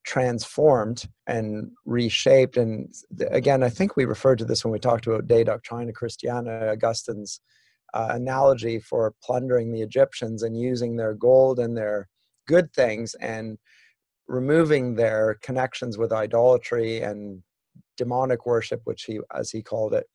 transformed 0.06 1.06
and 1.26 1.70
reshaped. 1.84 2.56
And 2.56 2.90
again, 3.30 3.62
I 3.62 3.68
think 3.68 3.94
we 3.94 4.06
referred 4.06 4.38
to 4.38 4.46
this 4.46 4.64
when 4.64 4.72
we 4.72 4.78
talked 4.78 5.06
about 5.06 5.28
De 5.28 5.44
Doctrina 5.44 5.92
Christiana, 5.92 6.70
Augustine's 6.72 7.42
uh, 7.92 8.08
analogy 8.12 8.78
for 8.78 9.12
plundering 9.22 9.70
the 9.70 9.82
Egyptians 9.82 10.42
and 10.42 10.58
using 10.58 10.96
their 10.96 11.12
gold 11.12 11.58
and 11.58 11.76
their 11.76 12.08
good 12.48 12.72
things 12.72 13.14
and 13.20 13.58
removing 14.28 14.94
their 14.94 15.36
connections 15.42 15.98
with 15.98 16.10
idolatry 16.10 17.02
and 17.02 17.42
demonic 17.98 18.46
worship, 18.46 18.80
which 18.84 19.02
he, 19.02 19.20
as 19.34 19.50
he 19.50 19.62
called 19.62 19.92
it, 19.92 20.06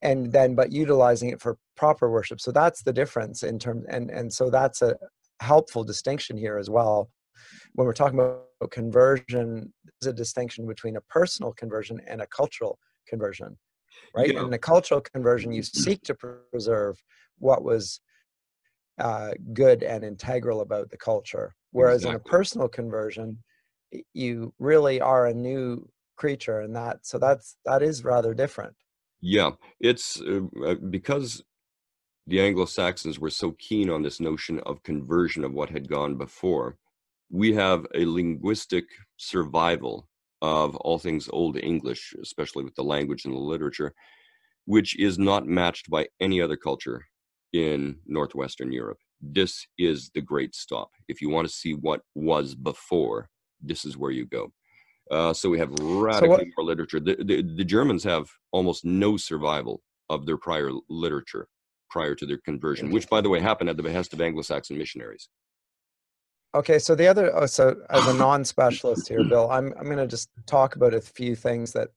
and 0.00 0.32
then 0.32 0.54
but 0.54 0.72
utilizing 0.72 1.28
it 1.28 1.42
for 1.42 1.58
proper 1.76 2.10
worship. 2.10 2.40
So 2.40 2.52
that's 2.52 2.82
the 2.82 2.92
difference 2.92 3.42
in 3.42 3.58
terms, 3.58 3.84
and 3.88 4.10
and 4.10 4.32
so 4.32 4.50
that's 4.50 4.82
a 4.82 4.96
helpful 5.40 5.84
distinction 5.84 6.36
here 6.36 6.58
as 6.58 6.70
well. 6.70 7.10
When 7.74 7.86
we're 7.86 7.92
talking 7.92 8.18
about 8.18 8.70
conversion, 8.70 9.72
there's 10.00 10.12
a 10.12 10.16
distinction 10.16 10.66
between 10.66 10.96
a 10.96 11.00
personal 11.02 11.52
conversion 11.52 12.00
and 12.06 12.22
a 12.22 12.26
cultural 12.28 12.78
conversion, 13.08 13.58
right? 14.14 14.32
Yeah. 14.32 14.44
In 14.44 14.52
a 14.52 14.58
cultural 14.58 15.00
conversion, 15.00 15.52
you 15.52 15.62
seek 15.62 16.02
to 16.02 16.14
preserve 16.52 17.02
what 17.38 17.64
was 17.64 18.00
uh, 18.98 19.32
good 19.52 19.82
and 19.82 20.04
integral 20.04 20.60
about 20.60 20.90
the 20.90 20.96
culture. 20.96 21.54
Whereas 21.72 22.02
exactly. 22.02 22.14
in 22.14 22.20
a 22.20 22.30
personal 22.30 22.68
conversion, 22.68 23.38
you 24.12 24.54
really 24.58 25.00
are 25.00 25.26
a 25.26 25.34
new 25.34 25.88
creature 26.16 26.60
and 26.60 26.74
that 26.76 26.98
so 27.02 27.18
that's 27.18 27.56
that 27.64 27.82
is 27.82 28.04
rather 28.04 28.34
different 28.34 28.74
yeah 29.20 29.50
it's 29.80 30.20
uh, 30.20 30.40
uh, 30.64 30.74
because 30.90 31.42
the 32.26 32.40
anglo-saxons 32.40 33.18
were 33.18 33.30
so 33.30 33.52
keen 33.58 33.90
on 33.90 34.02
this 34.02 34.20
notion 34.20 34.60
of 34.60 34.82
conversion 34.82 35.44
of 35.44 35.52
what 35.52 35.70
had 35.70 35.88
gone 35.88 36.16
before. 36.16 36.76
We 37.30 37.52
have 37.54 37.86
a 37.94 38.04
linguistic 38.04 38.84
survival 39.16 40.08
of 40.42 40.76
all 40.76 40.98
things 40.98 41.28
old 41.32 41.56
english 41.56 42.12
especially 42.20 42.64
with 42.64 42.74
the 42.74 42.82
language 42.82 43.24
and 43.24 43.32
the 43.32 43.38
literature 43.38 43.94
which 44.66 44.98
is 44.98 45.18
not 45.18 45.46
matched 45.46 45.88
by 45.88 46.06
any 46.20 46.40
other 46.40 46.56
culture 46.56 47.04
in 47.54 47.96
northwestern 48.06 48.70
europe. 48.72 48.98
This 49.20 49.66
is 49.78 50.10
the 50.14 50.20
great 50.20 50.54
stop. 50.54 50.90
If 51.08 51.22
you 51.22 51.30
want 51.30 51.46
to 51.48 51.54
see 51.54 51.72
what 51.72 52.02
was 52.14 52.54
before 52.54 53.30
this 53.62 53.84
is 53.86 53.96
where 53.96 54.10
you 54.10 54.26
go. 54.26 54.52
Uh, 55.10 55.32
so 55.32 55.48
we 55.48 55.58
have 55.58 55.72
radically 55.80 56.36
so 56.36 56.50
more 56.56 56.66
literature. 56.66 57.00
The, 57.00 57.16
the, 57.16 57.42
the, 57.42 57.64
Germans 57.64 58.04
have 58.04 58.28
almost 58.52 58.84
no 58.84 59.16
survival 59.16 59.82
of 60.10 60.26
their 60.26 60.36
prior 60.36 60.70
literature 60.88 61.48
prior 61.94 62.16
to 62.16 62.26
their 62.26 62.38
conversion, 62.38 62.90
which, 62.90 63.08
by 63.08 63.20
the 63.20 63.28
way, 63.28 63.38
happened 63.38 63.70
at 63.70 63.76
the 63.76 63.82
behest 63.84 64.12
of 64.12 64.20
Anglo-Saxon 64.20 64.76
missionaries. 64.76 65.28
Okay, 66.52 66.80
so 66.80 66.96
the 66.96 67.06
other, 67.06 67.32
oh, 67.36 67.46
so 67.46 67.76
as 67.90 68.04
a 68.08 68.14
non-specialist 68.14 69.06
here, 69.08 69.22
Bill, 69.22 69.48
I'm 69.48 69.72
I'm 69.78 69.84
going 69.84 69.98
to 69.98 70.08
just 70.08 70.28
talk 70.46 70.74
about 70.74 70.92
a 70.92 71.00
few 71.00 71.36
things 71.36 71.72
that 71.74 71.90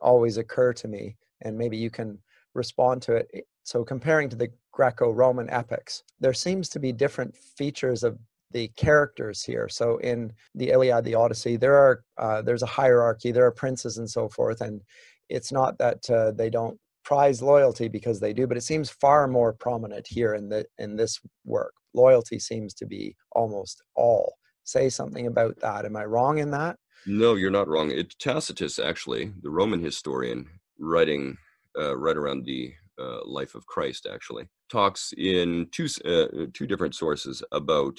always 0.00 0.36
occur 0.36 0.72
to 0.74 0.86
me, 0.86 1.16
and 1.40 1.58
maybe 1.58 1.76
you 1.76 1.90
can 1.90 2.18
respond 2.54 3.02
to 3.02 3.16
it. 3.16 3.26
So 3.64 3.82
comparing 3.84 4.28
to 4.28 4.36
the 4.36 4.52
Greco-Roman 4.70 5.50
epics, 5.50 6.04
there 6.20 6.34
seems 6.34 6.68
to 6.68 6.78
be 6.78 6.92
different 6.92 7.36
features 7.36 8.04
of 8.04 8.18
the 8.52 8.68
characters 8.76 9.42
here. 9.42 9.68
So 9.68 9.96
in 9.98 10.32
the 10.54 10.70
Iliad, 10.70 11.04
the 11.04 11.16
Odyssey, 11.16 11.56
there 11.56 11.76
are 11.76 12.04
uh, 12.16 12.42
there's 12.42 12.62
a 12.62 12.74
hierarchy. 12.80 13.32
There 13.32 13.46
are 13.46 13.62
princes 13.64 13.98
and 13.98 14.08
so 14.08 14.28
forth, 14.28 14.60
and 14.60 14.82
it's 15.28 15.50
not 15.50 15.78
that 15.78 16.08
uh, 16.08 16.30
they 16.30 16.50
don't 16.50 16.78
prize 17.04 17.42
loyalty 17.42 17.88
because 17.88 18.20
they 18.20 18.32
do, 18.32 18.46
but 18.46 18.56
it 18.56 18.62
seems 18.62 18.90
far 18.90 19.26
more 19.26 19.52
prominent 19.52 20.06
here 20.06 20.34
in 20.34 20.48
the 20.48 20.64
in 20.78 20.96
this 20.96 21.20
work. 21.44 21.74
Loyalty 21.94 22.38
seems 22.38 22.74
to 22.74 22.86
be 22.86 23.16
almost 23.32 23.82
all. 23.94 24.36
Say 24.64 24.88
something 24.88 25.26
about 25.26 25.58
that. 25.60 25.84
Am 25.84 25.96
I 25.96 26.04
wrong 26.04 26.38
in 26.38 26.50
that? 26.52 26.76
No, 27.06 27.34
you're 27.34 27.50
not 27.50 27.68
wrong. 27.68 27.90
It's 27.90 28.14
Tacitus, 28.14 28.78
actually, 28.78 29.32
the 29.42 29.50
Roman 29.50 29.82
historian, 29.82 30.48
writing 30.78 31.36
uh, 31.76 31.96
right 31.96 32.16
around 32.16 32.44
the 32.44 32.72
uh, 32.98 33.24
life 33.24 33.54
of 33.54 33.66
Christ, 33.66 34.06
actually, 34.12 34.48
talks 34.70 35.12
in 35.18 35.66
two 35.72 35.88
uh, 36.04 36.46
two 36.54 36.66
different 36.66 36.94
sources 36.94 37.42
about 37.52 37.98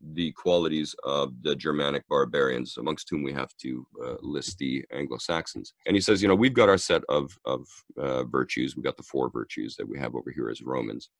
the 0.00 0.32
qualities 0.32 0.94
of 1.04 1.32
the 1.42 1.56
Germanic 1.56 2.06
barbarians, 2.08 2.76
amongst 2.76 3.08
whom 3.10 3.22
we 3.22 3.32
have 3.32 3.50
to 3.62 3.86
uh, 4.04 4.14
list 4.20 4.58
the 4.58 4.84
Anglo 4.92 5.18
Saxons. 5.18 5.72
And 5.86 5.96
he 5.96 6.00
says, 6.00 6.20
you 6.20 6.28
know, 6.28 6.34
we've 6.34 6.54
got 6.54 6.68
our 6.68 6.78
set 6.78 7.02
of, 7.08 7.36
of 7.44 7.66
uh, 7.98 8.24
virtues. 8.24 8.76
We've 8.76 8.84
got 8.84 8.96
the 8.96 9.02
four 9.02 9.30
virtues 9.30 9.76
that 9.76 9.88
we 9.88 9.98
have 9.98 10.14
over 10.14 10.30
here 10.30 10.50
as 10.50 10.62
Romans. 10.62 11.10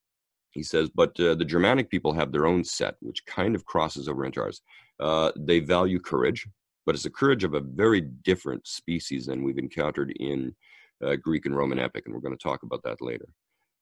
He 0.51 0.63
says, 0.63 0.89
but 0.95 1.19
uh, 1.19 1.35
the 1.35 1.45
Germanic 1.45 1.91
people 1.91 2.13
have 2.13 2.31
their 2.31 2.47
own 2.47 2.63
set, 2.63 2.95
which 3.01 3.25
kind 3.27 3.55
of 3.55 3.65
crosses 3.65 4.09
over 4.09 4.25
into 4.25 4.41
ours. 4.41 4.63
Uh, 5.01 5.33
they 5.37 5.59
value 5.59 5.99
courage, 5.99 6.47
but 6.87 6.95
it's 6.95 7.05
the 7.05 7.11
courage 7.11 7.43
of 7.43 7.55
a 7.55 7.61
very 7.61 8.01
different 8.01 8.67
species 8.67 9.27
than 9.27 9.43
we've 9.43 9.59
encountered 9.59 10.13
in 10.21 10.55
uh, 11.05 11.17
Greek 11.17 11.47
and 11.47 11.57
Roman 11.57 11.79
epic, 11.79 12.05
and 12.07 12.15
we're 12.15 12.21
going 12.21 12.37
to 12.37 12.43
talk 12.43 12.63
about 12.63 12.83
that 12.85 13.01
later. 13.01 13.27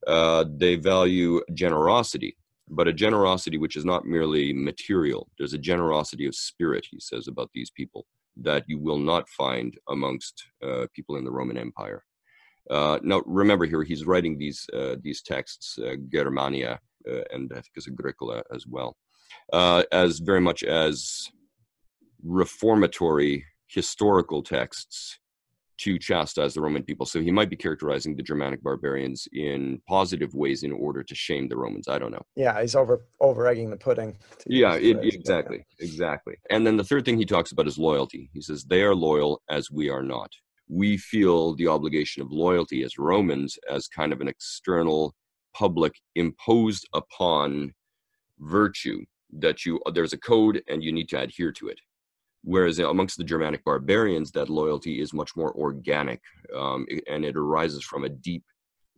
Uh, 0.07 0.45
they 0.57 0.77
value 0.77 1.41
generosity, 1.53 2.37
but 2.73 2.89
a 2.89 2.93
generosity 2.93 3.59
which 3.59 3.77
is 3.77 3.85
not 3.85 4.07
merely 4.07 4.53
material. 4.53 5.29
There's 5.39 5.53
a 5.53 5.59
generosity 5.59 6.27
of 6.27 6.35
spirit, 6.35 6.87
he 6.91 6.99
says, 6.99 7.29
about 7.29 7.51
these 7.55 7.71
people 7.71 8.07
that 8.39 8.65
you 8.67 8.79
will 8.79 8.99
not 8.99 9.29
find 9.29 9.77
amongst 9.89 10.45
uh, 10.67 10.87
people 10.95 11.17
in 11.17 11.25
the 11.25 11.31
Roman 11.31 11.59
Empire. 11.59 12.03
Uh, 12.71 12.99
now, 13.03 13.23
remember 13.27 13.67
here, 13.67 13.83
he's 13.83 14.07
writing 14.07 14.39
these 14.39 14.67
uh, 14.73 14.97
these 15.03 15.21
texts, 15.23 15.79
uh, 15.79 15.97
Germania 16.11 16.81
uh, 17.09 17.23
and 17.33 17.51
I 17.53 17.57
think 17.57 17.73
it's 17.77 17.89
Agricola 17.89 18.43
as 18.55 18.67
well, 18.67 18.97
uh, 19.53 19.83
as 19.93 20.19
very 20.21 20.41
much 20.41 20.63
as 20.63 21.29
reformatory 22.25 23.45
historical 23.67 24.43
texts 24.43 25.19
to 25.83 25.99
chastise 25.99 26.55
the 26.55 26.61
Roman 26.61 26.85
people. 26.85 27.07
So 27.07 27.21
he 27.21 27.33
might 27.33 27.51
be 27.51 27.57
characterizing 27.57 28.15
the 28.15 28.23
Germanic 28.23 28.63
barbarians 28.63 29.27
in 29.33 29.83
positive 29.89 30.33
ways 30.33 30.63
in 30.63 30.71
order 30.71 31.03
to 31.03 31.15
shame 31.15 31.49
the 31.49 31.57
Romans. 31.57 31.89
I 31.89 31.99
don't 31.99 32.13
know. 32.13 32.23
Yeah, 32.37 32.61
he's 32.61 32.77
over 32.77 33.05
over 33.21 33.49
egging 33.49 33.71
the 33.71 33.77
pudding. 33.77 34.17
Yeah, 34.47 34.75
it, 34.77 34.99
exactly, 35.03 35.67
exactly. 35.81 36.37
And 36.51 36.65
then 36.65 36.77
the 36.77 36.85
third 36.85 37.05
thing 37.05 37.19
he 37.19 37.25
talks 37.25 37.51
about 37.51 37.67
is 37.67 37.79
loyalty. 37.79 38.31
He 38.33 38.41
says 38.41 38.65
they 38.65 38.83
are 38.83 38.95
loyal 38.95 39.43
as 39.51 39.71
we 39.71 39.91
are 39.91 40.03
not. 40.03 40.31
We 40.69 40.97
feel 40.97 41.55
the 41.57 41.67
obligation 41.67 42.23
of 42.23 42.31
loyalty 42.31 42.85
as 42.85 42.97
Romans 42.97 43.59
as 43.69 43.89
kind 43.89 44.13
of 44.13 44.21
an 44.21 44.29
external, 44.29 45.15
public, 45.53 45.95
imposed 46.15 46.89
upon 46.95 47.75
virtue 48.39 49.05
that 49.41 49.67
you 49.67 49.81
there's 49.95 50.13
a 50.13 50.19
code 50.19 50.63
and 50.69 50.85
you 50.85 50.93
need 50.93 51.09
to 51.09 51.19
adhere 51.21 51.53
to 51.53 51.69
it 51.69 51.79
Whereas 52.45 52.79
amongst 52.79 53.19
the 53.19 53.25
Germanic 53.25 53.65
barbarians, 53.65 54.33
that 54.33 54.51
loyalty 54.51 55.01
is 55.01 55.13
much 55.13 55.37
more 55.37 55.53
organic 55.55 56.21
um, 56.57 56.87
and 57.09 57.25
it 57.25 57.37
arises 57.37 57.85
from 57.85 58.05
a 58.05 58.09
deep 58.09 58.45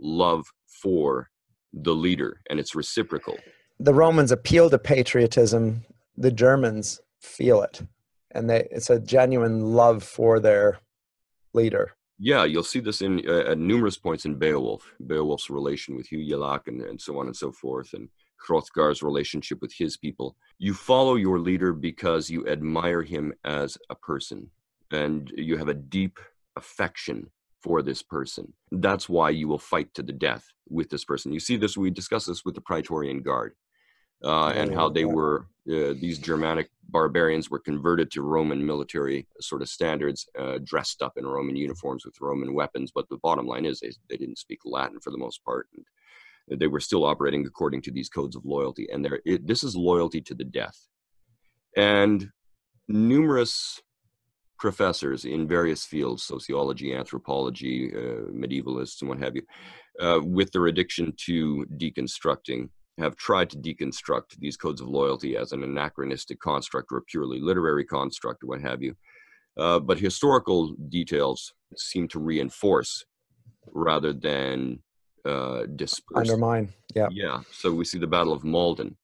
love 0.01 0.47
for 0.83 1.29
the 1.73 1.95
leader 1.95 2.41
and 2.49 2.59
it's 2.59 2.75
reciprocal. 2.75 3.37
The 3.79 3.95
Romans 3.95 4.33
appeal 4.33 4.71
to 4.71 4.79
patriotism, 4.79 5.85
the 6.17 6.31
Germans 6.31 7.01
feel 7.21 7.63
it. 7.63 7.83
And 8.31 8.49
they, 8.49 8.67
it's 8.71 8.91
a 8.91 8.99
genuine 8.99 9.75
love 9.75 10.03
for 10.03 10.41
their 10.41 10.79
leader. 11.53 11.93
Yeah, 12.19 12.45
you'll 12.45 12.63
see 12.63 12.81
this 12.81 13.03
in 13.03 13.29
uh, 13.29 13.51
at 13.51 13.59
numerous 13.59 13.97
points 13.97 14.25
in 14.25 14.37
Beowulf, 14.37 14.93
Beowulf's 15.01 15.51
relation 15.51 15.97
with 15.97 16.09
Hygelac 16.09 16.69
and, 16.69 16.81
and 16.81 17.01
so 17.01 17.19
on 17.19 17.27
and 17.27 17.37
so 17.37 17.51
forth. 17.51 17.93
And 17.93 18.09
Hrothgar's 18.47 19.03
relationship 19.03 19.61
with 19.61 19.73
his 19.77 19.97
people. 19.97 20.37
You 20.59 20.75
follow 20.75 21.17
your 21.17 21.39
leader 21.39 21.73
because 21.73 22.31
you 22.31 22.47
admire 22.47 23.03
him 23.03 23.33
as 23.45 23.79
a 23.91 23.95
person 23.95 24.51
and 24.91 25.33
you 25.37 25.57
have 25.57 25.69
a 25.69 25.75
deep 25.75 26.19
affection 26.57 27.31
for 27.63 27.83
this 27.83 28.03
person. 28.03 28.53
That's 28.71 29.09
why 29.09 29.31
you 29.31 29.49
will 29.49 29.59
fight 29.59 29.93
to 29.95 30.03
the 30.03 30.13
death 30.13 30.45
with 30.69 30.91
this 30.91 31.05
person. 31.05 31.33
You 31.33 31.41
see 31.41 31.57
this, 31.57 31.77
we 31.77 31.91
discussed 31.91 32.27
this 32.27 32.45
with 32.45 32.55
the 32.55 32.61
Praetorian 32.61 33.23
Guard 33.23 33.55
uh, 34.23 34.49
and 34.49 34.73
how 34.75 34.89
they 34.89 35.05
were, 35.05 35.47
uh, 35.69 35.95
these 35.99 36.19
Germanic 36.19 36.71
barbarians 36.89 37.51
were 37.51 37.59
converted 37.59 38.11
to 38.13 38.23
Roman 38.23 38.65
military 38.65 39.27
sort 39.41 39.63
of 39.63 39.69
standards, 39.69 40.27
uh, 40.39 40.59
dressed 40.63 41.03
up 41.03 41.15
in 41.17 41.27
Roman 41.27 41.57
uniforms 41.57 42.05
with 42.05 42.21
Roman 42.21 42.55
weapons. 42.55 42.93
But 42.95 43.09
the 43.09 43.19
bottom 43.19 43.47
line 43.47 43.65
is 43.65 43.81
they, 43.81 43.93
they 44.11 44.17
didn't 44.17 44.39
speak 44.39 44.61
Latin 44.65 45.01
for 45.01 45.11
the 45.11 45.19
most 45.19 45.43
part. 45.45 45.69
And 45.75 45.85
they 46.49 46.67
were 46.67 46.81
still 46.81 47.05
operating 47.05 47.47
according 47.47 47.83
to 47.83 47.91
these 47.91 48.09
codes 48.09 48.37
of 48.37 48.45
loyalty. 48.45 48.89
And 48.93 49.05
there, 49.05 49.21
this 49.43 49.63
is 49.63 49.77
loyalty 49.77 50.21
to 50.23 50.35
the 50.35 50.45
death. 50.45 50.79
And 51.77 52.31
numerous 52.89 53.81
professors 54.59 55.25
in 55.25 55.49
various 55.49 55.85
fields 55.85 56.23
sociology 56.23 56.95
anthropology 56.95 57.91
uh, 57.95 58.31
medievalists 58.31 59.01
and 59.01 59.09
what 59.09 59.19
have 59.19 59.35
you 59.35 59.43
uh, 60.01 60.21
with 60.23 60.51
their 60.53 60.67
addiction 60.67 61.13
to 61.17 61.67
deconstructing 61.77 62.69
have 62.99 63.17
tried 63.17 63.51
to 63.51 63.59
deconstruct 63.59 64.39
these 64.39 64.57
codes 64.57 64.81
of 64.81 64.87
loyalty 64.87 65.37
as 65.37 65.53
an 65.53 65.65
anachronistic 65.65 66.39
construct 66.39 66.93
or 66.93 66.99
a 66.99 67.03
purely 67.03 67.41
literary 67.41 67.85
construct 67.85 68.45
or 68.45 68.47
what 68.47 68.61
have 68.61 68.81
you 68.83 68.95
uh, 69.59 69.79
but 69.81 69.99
historical 69.99 70.75
details 70.89 71.53
seem 71.77 72.07
to 72.07 72.21
reinforce 72.21 73.05
rather 73.73 74.13
than 74.13 74.79
uh, 75.25 75.65
disperse 75.77 76.29
undermine 76.29 76.69
yeah 76.95 77.09
yeah 77.11 77.41
so 77.51 77.73
we 77.73 77.85
see 77.85 77.99
the 77.99 78.07
battle 78.07 78.33
of 78.33 78.45
Maldon 78.45 78.97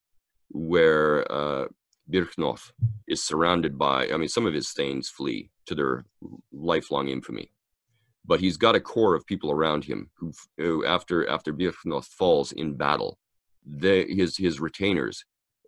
where 0.53 1.31
uh, 1.31 1.67
is 3.09 3.23
surrounded 3.23 3.79
by, 3.79 4.09
I 4.09 4.17
mean, 4.17 4.29
some 4.29 4.47
of 4.47 4.55
his 4.55 4.73
thanes 4.73 5.09
flee 5.09 5.51
to 5.67 5.75
their 5.75 6.05
lifelong 6.53 7.09
infamy. 7.09 7.51
But 8.25 8.41
he's 8.41 8.57
got 8.57 8.77
a 8.77 8.81
core 8.81 9.15
of 9.15 9.27
people 9.27 9.51
around 9.51 9.85
him 9.85 10.11
who, 10.17 10.33
who 10.59 10.85
after 10.85 11.29
after 11.29 11.53
Byrhtnoth 11.53 12.07
falls 12.07 12.53
in 12.53 12.77
battle, 12.77 13.19
they, 13.65 14.05
his 14.05 14.37
his 14.37 14.61
retainers, 14.61 15.25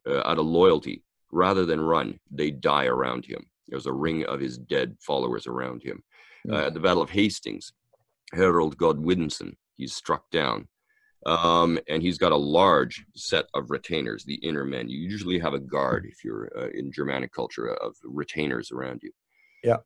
uh, 0.07 0.22
out 0.26 0.38
of 0.38 0.46
loyalty, 0.46 1.03
rather 1.32 1.64
than 1.64 1.80
run, 1.80 2.20
they 2.30 2.50
die 2.50 2.84
around 2.84 3.24
him. 3.24 3.46
There's 3.68 3.86
a 3.86 3.92
ring 3.92 4.24
of 4.26 4.40
his 4.40 4.59
dead 4.59 4.96
followers 5.00 5.46
around 5.46 5.82
him. 5.82 6.03
Mm-hmm. 6.46 6.57
Uh, 6.57 6.66
at 6.66 6.74
the 6.74 6.80
Battle 6.80 7.03
of 7.03 7.11
Hastings, 7.11 7.72
Harold 8.34 8.76
Godwinson, 8.76 9.57
he's 9.83 9.95
struck 9.95 10.30
down 10.30 10.68
um, 11.26 11.78
and 11.89 12.03
he's 12.03 12.18
got 12.18 12.33
a 12.33 12.37
large 12.37 13.05
set 13.14 13.47
of 13.55 13.70
retainers, 13.70 14.24
the 14.24 14.35
inner 14.37 14.64
men. 14.64 14.89
You 14.89 14.99
usually 14.99 15.39
have 15.39 15.55
a 15.55 15.59
guard 15.59 16.07
if 16.07 16.24
you're 16.24 16.51
uh, 16.57 16.68
in 16.74 16.93
Germanic 16.93 17.33
culture 17.33 17.68
of 17.68 17.97
retainers 18.03 18.72
around 18.72 19.01
you. 19.03 19.12
Yeah. 19.62 19.76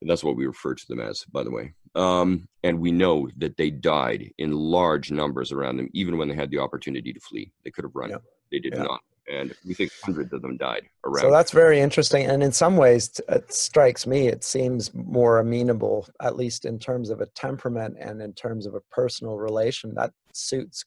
And 0.00 0.10
that's 0.10 0.22
what 0.22 0.36
we 0.36 0.46
refer 0.46 0.74
to 0.74 0.88
them 0.88 1.00
as, 1.00 1.24
by 1.32 1.42
the 1.42 1.50
way. 1.50 1.74
Um, 1.94 2.46
and 2.62 2.78
we 2.78 2.92
know 2.92 3.28
that 3.38 3.56
they 3.56 3.70
died 3.70 4.30
in 4.38 4.52
large 4.52 5.10
numbers 5.10 5.50
around 5.50 5.78
them, 5.78 5.88
even 5.94 6.18
when 6.18 6.28
they 6.28 6.34
had 6.34 6.50
the 6.50 6.58
opportunity 6.58 7.12
to 7.12 7.20
flee. 7.20 7.50
They 7.64 7.70
could 7.70 7.84
have 7.84 7.96
run. 7.96 8.10
Yeah. 8.10 8.18
They 8.52 8.58
did 8.58 8.74
yeah. 8.74 8.82
not 8.82 9.00
and 9.28 9.54
we 9.64 9.74
think 9.74 9.90
hundreds 10.02 10.32
of 10.32 10.42
them 10.42 10.56
died 10.56 10.88
around. 11.04 11.22
So 11.22 11.30
that's 11.30 11.50
very 11.50 11.80
interesting, 11.80 12.26
and 12.26 12.42
in 12.42 12.52
some 12.52 12.76
ways, 12.76 13.20
it 13.28 13.52
strikes 13.52 14.06
me 14.06 14.28
it 14.28 14.44
seems 14.44 14.92
more 14.94 15.38
amenable, 15.38 16.08
at 16.20 16.36
least 16.36 16.64
in 16.64 16.78
terms 16.78 17.10
of 17.10 17.20
a 17.20 17.26
temperament 17.26 17.96
and 18.00 18.22
in 18.22 18.32
terms 18.32 18.66
of 18.66 18.74
a 18.74 18.80
personal 18.90 19.36
relation 19.36 19.94
that 19.94 20.12
suits 20.32 20.84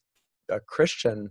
a 0.48 0.60
Christian 0.60 1.30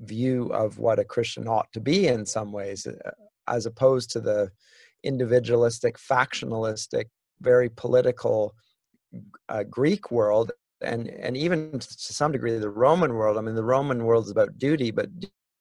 view 0.00 0.52
of 0.52 0.78
what 0.78 0.98
a 0.98 1.04
Christian 1.04 1.48
ought 1.48 1.72
to 1.72 1.80
be 1.80 2.06
in 2.06 2.26
some 2.26 2.52
ways, 2.52 2.86
uh, 2.86 3.10
as 3.48 3.66
opposed 3.66 4.10
to 4.10 4.20
the 4.20 4.50
individualistic, 5.02 5.98
factionalistic, 5.98 7.06
very 7.40 7.68
political 7.70 8.54
uh, 9.48 9.62
Greek 9.64 10.10
world 10.10 10.52
and 10.82 11.08
and 11.08 11.36
even 11.36 11.78
to 11.78 11.88
some 12.12 12.32
degree 12.32 12.58
the 12.58 12.68
roman 12.68 13.14
world 13.14 13.38
i 13.38 13.40
mean 13.40 13.54
the 13.54 13.64
roman 13.64 14.04
world 14.04 14.26
is 14.26 14.30
about 14.30 14.58
duty 14.58 14.90
but 14.90 15.08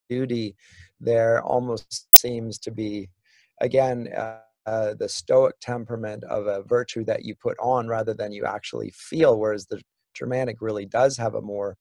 duty 0.09 0.55
there 0.99 1.41
almost 1.43 2.07
seems 2.17 2.57
to 2.57 2.71
be 2.71 3.09
again 3.61 4.09
uh, 4.15 4.39
uh, 4.65 4.95
the 4.95 5.07
stoic 5.07 5.55
temperament 5.61 6.23
of 6.23 6.47
a 6.47 6.63
virtue 6.63 7.03
that 7.03 7.23
you 7.23 7.35
put 7.35 7.57
on 7.59 7.87
rather 7.87 8.13
than 8.13 8.31
you 8.31 8.45
actually 8.45 8.91
feel 8.95 9.39
whereas 9.39 9.65
the 9.67 9.79
germanic 10.15 10.57
really 10.59 10.85
does 10.85 11.17
have 11.17 11.35
a 11.35 11.41
more 11.41 11.77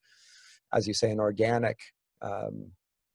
as 0.73 0.87
you 0.87 0.93
say 0.93 1.11
an 1.11 1.21
organic 1.21 1.79
um, 2.21 2.71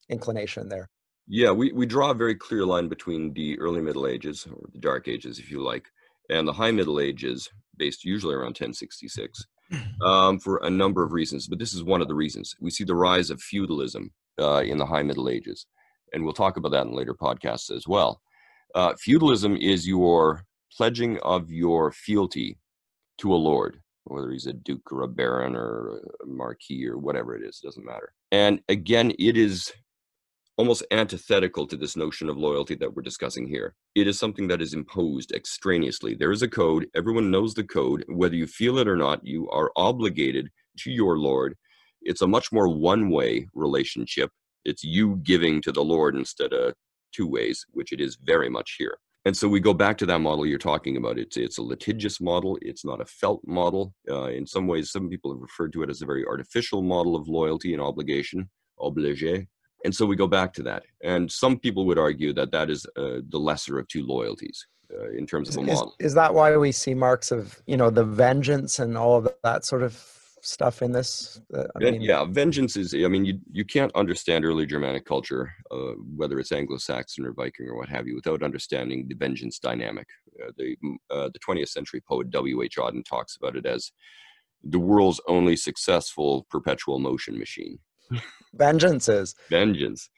inclination 0.10 0.70
there. 0.70 0.90
Yeah 1.28 1.52
we, 1.52 1.72
we 1.72 1.86
draw 1.86 2.12
a 2.12 2.16
very 2.16 2.36
clear 2.36 2.66
line 2.66 2.88
between 2.88 3.34
the 3.34 3.60
early 3.60 3.82
middle 3.82 4.08
ages 4.08 4.48
or 4.52 4.68
the 4.74 4.80
dark 4.80 5.08
ages 5.08 5.38
if 5.40 5.52
you 5.52 5.62
like 5.62 5.86
and 6.30 6.48
the 6.48 6.54
high 6.54 6.72
middle 6.72 7.00
ages 7.00 7.50
based 7.78 8.04
usually 8.04 8.34
around 8.34 8.58
1066 8.58 9.46
um, 10.04 10.40
for 10.40 10.58
a 10.64 10.70
number 10.70 11.04
of 11.04 11.12
reasons 11.12 11.48
but 11.48 11.60
this 11.60 11.74
is 11.74 11.84
one 11.84 12.02
of 12.02 12.08
the 12.08 12.16
reasons. 12.16 12.56
We 12.60 12.72
see 12.72 12.84
the 12.84 12.96
rise 12.96 13.30
of 13.30 13.42
feudalism 13.42 14.12
uh, 14.40 14.62
in 14.62 14.78
the 14.78 14.86
High 14.86 15.04
Middle 15.04 15.30
Ages. 15.30 15.66
And 16.14 16.24
we'll 16.24 16.34
talk 16.34 16.58
about 16.58 16.72
that 16.72 16.88
in 16.88 16.94
later 16.94 17.14
podcasts 17.14 17.76
as 17.76 17.88
well. 17.88 18.22
Uh, 18.76 18.94
feudalism 19.00 19.58
is 19.58 19.88
your 19.88 20.44
pledging 20.76 21.18
of 21.20 21.52
your 21.52 21.92
fealty 21.92 22.58
to 23.20 23.34
a 23.34 23.36
lord, 23.36 23.82
whether 24.06 24.32
he's 24.32 24.48
a 24.48 24.54
duke 24.54 24.92
or 24.92 25.04
a 25.04 25.08
baron 25.08 25.56
or 25.56 26.02
a 26.24 26.26
marquis 26.26 26.88
or 26.88 26.98
whatever 26.98 27.36
it 27.36 27.44
is, 27.44 27.60
doesn't 27.60 27.86
matter. 27.86 28.14
And 28.32 28.62
again, 28.70 29.12
it 29.20 29.38
is 29.38 29.72
almost 30.58 30.86
antithetical 30.92 31.66
to 31.66 31.78
this 31.78 31.96
notion 31.96 32.30
of 32.30 32.38
loyalty 32.38 32.76
that 32.76 32.94
we're 32.94 33.02
discussing 33.02 33.48
here. 33.48 33.76
It 33.96 34.08
is 34.08 34.20
something 34.20 34.48
that 34.50 34.62
is 34.62 34.74
imposed 34.74 35.32
extraneously. 35.32 36.16
There 36.16 36.34
is 36.34 36.42
a 36.42 36.50
code, 36.50 36.88
everyone 36.96 37.32
knows 37.32 37.54
the 37.54 37.64
code. 37.64 38.04
Whether 38.10 38.36
you 38.36 38.46
feel 38.46 38.78
it 38.78 38.88
or 38.88 38.98
not, 38.98 39.26
you 39.26 39.50
are 39.52 39.72
obligated 39.78 40.50
to 40.80 40.92
your 40.92 41.18
Lord 41.18 41.56
it's 42.02 42.22
a 42.22 42.28
much 42.28 42.52
more 42.52 42.68
one 42.68 43.10
way 43.10 43.48
relationship. 43.54 44.32
It's 44.66 44.84
you 44.84 45.18
giving 45.24 45.62
to 45.62 45.72
the 45.72 45.84
Lord 45.84 46.16
instead 46.16 46.54
of 46.54 46.74
two 47.14 47.28
ways, 47.28 47.66
which 47.72 47.92
it 47.92 48.02
is 48.02 48.18
very 48.24 48.50
much 48.50 48.76
here. 48.78 48.98
And 49.26 49.36
so 49.36 49.48
we 49.48 49.60
go 49.60 49.74
back 49.74 49.98
to 49.98 50.06
that 50.06 50.20
model 50.20 50.46
you're 50.46 50.58
talking 50.58 50.98
about. 50.98 51.20
It's 51.20 51.36
it's 51.38 51.58
a 51.58 51.62
litigious 51.62 52.22
model. 52.22 52.58
It's 52.62 52.86
not 52.86 53.02
a 53.02 53.06
felt 53.06 53.42
model. 53.46 53.94
Uh, 54.10 54.30
in 54.30 54.46
some 54.48 54.66
ways, 54.66 54.92
some 54.92 55.10
people 55.10 55.32
have 55.32 55.42
referred 55.42 55.74
to 55.74 55.84
it 55.84 55.90
as 55.90 56.02
a 56.02 56.06
very 56.06 56.26
artificial 56.26 56.82
model 56.82 57.16
of 57.16 57.28
loyalty 57.28 57.74
and 57.74 57.82
obligation, 57.82 58.50
obligé. 58.80 59.48
And 59.86 59.96
so 59.96 60.06
we 60.06 60.16
go 60.16 60.28
back 60.28 60.54
to 60.54 60.64
that. 60.64 60.84
And 61.04 61.32
some 61.32 61.58
people 61.60 61.86
would 61.86 62.00
argue 62.00 62.34
that 62.34 62.52
that 62.52 62.70
is 62.70 62.86
uh, 62.98 63.20
the 63.30 63.38
lesser 63.38 63.80
of 63.80 63.88
two 63.88 64.06
loyalties. 64.06 64.66
Uh, 64.92 65.12
in 65.12 65.28
terms 65.28 65.50
of 65.50 65.58
a 65.58 65.62
model, 65.62 65.96
is, 66.00 66.08
is 66.08 66.14
that 66.16 66.34
why 66.34 66.58
we 66.58 66.72
see 66.72 66.96
marks 66.96 67.30
of 67.30 67.62
you 67.68 67.78
know 67.78 67.92
the 67.92 68.04
vengeance 68.04 68.80
and 68.80 68.98
all 68.98 69.18
of 69.18 69.28
that 69.44 69.64
sort 69.64 69.84
of 69.84 69.94
stuff 70.42 70.82
in 70.82 70.92
this? 70.92 71.42
Uh, 71.54 71.66
I 71.76 71.80
mean, 71.80 72.02
yeah, 72.02 72.26
vengeance 72.26 72.76
is. 72.76 72.94
I 72.94 73.08
mean, 73.08 73.26
you 73.26 73.40
you 73.52 73.66
can't 73.66 73.92
understand 73.96 74.46
early 74.46 74.66
Germanic 74.66 75.06
culture, 75.06 75.54
uh, 75.72 75.94
whether 76.16 76.40
it's 76.40 76.52
Anglo-Saxon 76.52 77.26
or 77.26 77.34
Viking 77.34 77.68
or 77.68 77.78
what 77.78 77.90
have 77.90 78.08
you, 78.08 78.16
without 78.16 78.44
understanding 78.44 79.08
the 79.08 79.16
vengeance 79.16 79.60
dynamic. 79.60 80.08
Uh, 80.42 80.52
the 80.58 80.76
uh, 81.12 81.30
the 81.34 81.40
20th 81.40 81.70
century 81.70 82.02
poet 82.08 82.30
W. 82.32 82.62
H. 82.62 82.78
Auden 82.78 83.04
talks 83.04 83.36
about 83.36 83.56
it 83.56 83.66
as 83.66 83.92
the 84.64 84.80
world's 84.80 85.22
only 85.28 85.56
successful 85.56 86.46
perpetual 86.50 87.00
motion 87.00 87.38
machine. 87.38 87.80
vengeance 88.54 89.08
is 89.08 89.36
vengeance. 89.50 90.10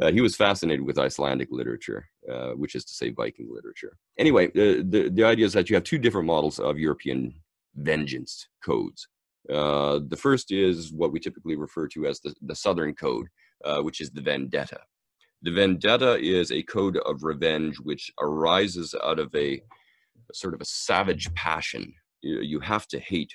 Uh, 0.00 0.12
he 0.12 0.20
was 0.20 0.36
fascinated 0.36 0.84
with 0.84 0.98
Icelandic 0.98 1.48
literature, 1.50 2.08
uh, 2.30 2.50
which 2.50 2.74
is 2.74 2.84
to 2.84 2.92
say 2.92 3.10
Viking 3.10 3.48
literature. 3.52 3.96
Anyway, 4.16 4.48
the, 4.54 4.84
the, 4.88 5.08
the 5.08 5.24
idea 5.24 5.44
is 5.44 5.52
that 5.54 5.68
you 5.68 5.74
have 5.74 5.82
two 5.82 5.98
different 5.98 6.26
models 6.26 6.60
of 6.60 6.78
European 6.78 7.34
vengeance 7.74 8.48
codes. 8.64 9.08
Uh, 9.52 10.00
the 10.08 10.16
first 10.16 10.52
is 10.52 10.92
what 10.92 11.12
we 11.12 11.20
typically 11.20 11.56
refer 11.56 11.88
to 11.88 12.06
as 12.06 12.20
the, 12.20 12.34
the 12.42 12.54
Southern 12.54 12.94
Code, 12.94 13.26
uh, 13.64 13.80
which 13.80 14.00
is 14.00 14.10
the 14.10 14.20
vendetta. 14.20 14.80
The 15.42 15.52
vendetta 15.52 16.18
is 16.18 16.50
a 16.50 16.62
code 16.64 16.98
of 17.06 17.22
revenge 17.22 17.76
which 17.80 18.10
arises 18.20 18.94
out 19.04 19.18
of 19.18 19.34
a, 19.34 19.54
a 19.54 20.34
sort 20.34 20.54
of 20.54 20.60
a 20.60 20.66
savage 20.66 21.32
passion. 21.34 21.94
You, 22.22 22.40
you 22.40 22.60
have 22.60 22.88
to 22.88 22.98
hate 22.98 23.32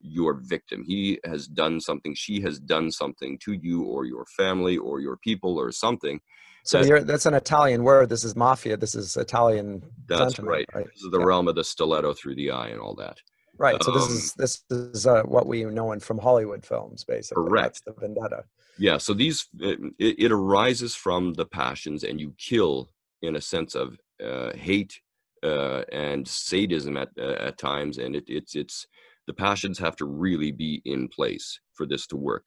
your 0.00 0.34
victim. 0.34 0.84
He 0.86 1.18
has 1.24 1.48
done 1.48 1.80
something, 1.80 2.14
she 2.14 2.40
has 2.42 2.58
done 2.60 2.90
something 2.90 3.38
to 3.44 3.54
you 3.54 3.82
or 3.82 4.04
your 4.04 4.26
family 4.36 4.76
or 4.76 5.00
your 5.00 5.16
people 5.16 5.58
or 5.58 5.72
something. 5.72 6.20
So 6.64 6.82
that, 6.84 7.06
that's 7.06 7.26
an 7.26 7.34
Italian 7.34 7.82
word. 7.82 8.10
This 8.10 8.24
is 8.24 8.36
mafia. 8.36 8.76
This 8.76 8.94
is 8.94 9.16
Italian. 9.16 9.82
That's 10.06 10.38
right. 10.38 10.66
right. 10.74 10.84
This 10.84 11.02
is 11.02 11.10
the 11.10 11.18
yeah. 11.18 11.24
realm 11.24 11.48
of 11.48 11.54
the 11.54 11.64
stiletto 11.64 12.12
through 12.12 12.34
the 12.34 12.50
eye 12.50 12.68
and 12.68 12.80
all 12.80 12.94
that. 12.96 13.16
Right. 13.58 13.82
So 13.82 13.90
this 13.90 14.06
um, 14.06 14.12
is 14.12 14.32
this 14.34 14.64
is 14.70 15.06
uh, 15.06 15.22
what 15.24 15.46
we 15.46 15.64
know 15.64 15.92
in 15.92 16.00
from 16.00 16.18
Hollywood 16.18 16.64
films, 16.64 17.04
basically. 17.04 17.44
Correct. 17.44 17.64
That's 17.64 17.80
the 17.80 18.00
vendetta. 18.00 18.44
Yeah. 18.78 18.98
So 18.98 19.14
these 19.14 19.46
it, 19.58 19.78
it 19.98 20.32
arises 20.32 20.94
from 20.94 21.34
the 21.34 21.46
passions, 21.46 22.04
and 22.04 22.20
you 22.20 22.34
kill 22.38 22.90
in 23.22 23.36
a 23.36 23.40
sense 23.40 23.74
of 23.74 23.98
uh, 24.24 24.52
hate 24.54 25.00
uh, 25.42 25.82
and 25.92 26.26
sadism 26.26 26.96
at 26.96 27.08
uh, 27.18 27.36
at 27.40 27.58
times, 27.58 27.98
and 27.98 28.14
it, 28.14 28.24
it's 28.28 28.54
it's 28.54 28.86
the 29.26 29.34
passions 29.34 29.78
have 29.78 29.96
to 29.96 30.06
really 30.06 30.52
be 30.52 30.80
in 30.84 31.08
place 31.08 31.60
for 31.74 31.84
this 31.84 32.06
to 32.08 32.16
work. 32.16 32.44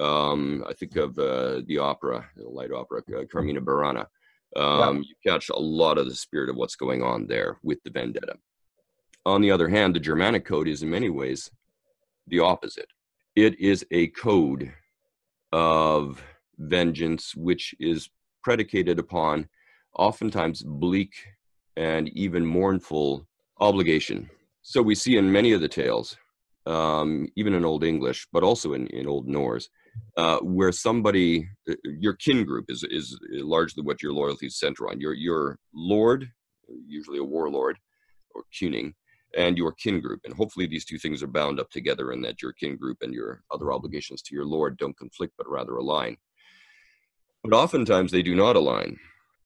Um, 0.00 0.64
I 0.68 0.72
think 0.72 0.96
of 0.96 1.18
uh, 1.18 1.62
the 1.66 1.78
opera, 1.78 2.26
the 2.36 2.48
light 2.48 2.72
opera, 2.72 3.02
uh, 3.16 3.24
Carmina 3.30 3.60
Burana. 3.60 4.06
Um, 4.56 4.96
yeah. 4.96 5.02
You 5.08 5.14
catch 5.32 5.50
a 5.50 5.58
lot 5.58 5.98
of 5.98 6.06
the 6.06 6.14
spirit 6.14 6.48
of 6.48 6.56
what's 6.56 6.76
going 6.76 7.02
on 7.02 7.26
there 7.26 7.58
with 7.62 7.82
the 7.84 7.90
vendetta. 7.90 8.36
On 9.28 9.42
the 9.42 9.50
other 9.50 9.68
hand, 9.68 9.94
the 9.94 10.00
Germanic 10.00 10.46
code 10.46 10.68
is 10.68 10.82
in 10.82 10.88
many 10.88 11.10
ways 11.10 11.50
the 12.28 12.40
opposite. 12.40 12.88
It 13.36 13.60
is 13.60 13.84
a 13.90 14.06
code 14.08 14.72
of 15.52 16.22
vengeance 16.56 17.34
which 17.36 17.74
is 17.78 18.08
predicated 18.42 18.98
upon 18.98 19.46
oftentimes 19.94 20.62
bleak 20.62 21.12
and 21.76 22.08
even 22.24 22.44
mournful 22.44 23.26
obligation. 23.60 24.30
So 24.62 24.80
we 24.80 24.94
see 24.94 25.18
in 25.18 25.30
many 25.30 25.52
of 25.52 25.60
the 25.60 25.68
tales, 25.68 26.16
um, 26.64 27.28
even 27.36 27.52
in 27.52 27.66
Old 27.66 27.84
English, 27.84 28.26
but 28.32 28.42
also 28.42 28.72
in, 28.72 28.86
in 28.86 29.06
Old 29.06 29.28
Norse, 29.28 29.68
uh, 30.16 30.38
where 30.38 30.72
somebody, 30.72 31.46
uh, 31.70 31.74
your 31.84 32.14
kin 32.14 32.44
group 32.46 32.64
is, 32.70 32.82
is 32.90 33.18
largely 33.30 33.82
what 33.82 34.02
your 34.02 34.14
loyalties 34.14 34.56
center 34.56 34.88
on. 34.88 34.98
Your, 34.98 35.12
your 35.12 35.58
lord, 35.74 36.30
usually 36.86 37.18
a 37.18 37.24
warlord 37.24 37.76
or 38.34 38.44
kuning, 38.58 38.94
and 39.36 39.58
your 39.58 39.72
kin 39.72 40.00
group. 40.00 40.20
And 40.24 40.34
hopefully 40.34 40.66
these 40.66 40.84
two 40.84 40.98
things 40.98 41.22
are 41.22 41.28
bound 41.28 41.60
up 41.60 41.70
together 41.70 42.12
and 42.12 42.24
that 42.24 42.42
your 42.42 42.52
kin 42.52 42.76
group 42.76 42.98
and 43.02 43.12
your 43.12 43.42
other 43.50 43.72
obligations 43.72 44.22
to 44.22 44.34
your 44.34 44.44
lord 44.44 44.78
don't 44.78 44.96
conflict, 44.96 45.34
but 45.36 45.48
rather 45.48 45.76
align. 45.76 46.16
But 47.44 47.56
oftentimes 47.56 48.10
they 48.10 48.22
do 48.22 48.34
not 48.34 48.56
align. 48.56 48.98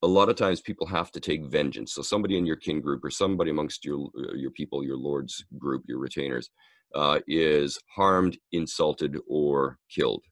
A 0.03 0.07
lot 0.07 0.29
of 0.29 0.37
times 0.37 0.61
people 0.61 0.87
have 0.89 1.13
to 1.13 1.21
take 1.21 1.45
vengeance. 1.45 1.95
So 1.95 2.03
somebody 2.03 2.37
in 2.37 2.47
your 2.47 2.57
kin 2.57 2.81
group 2.81 3.05
or 3.05 3.11
somebody 3.11 3.51
amongst 3.51 3.85
your 3.85 4.09
uh, 4.19 4.35
your 4.35 4.51
people, 4.51 4.83
your 4.83 4.97
lord's 4.97 5.45
group, 5.59 5.85
your 5.87 5.99
retainers, 5.99 6.51
uh, 6.95 7.21
is 7.29 7.79
harmed, 7.95 8.39
insulted, 8.51 9.17
or 9.29 9.79
killed. 9.89 10.25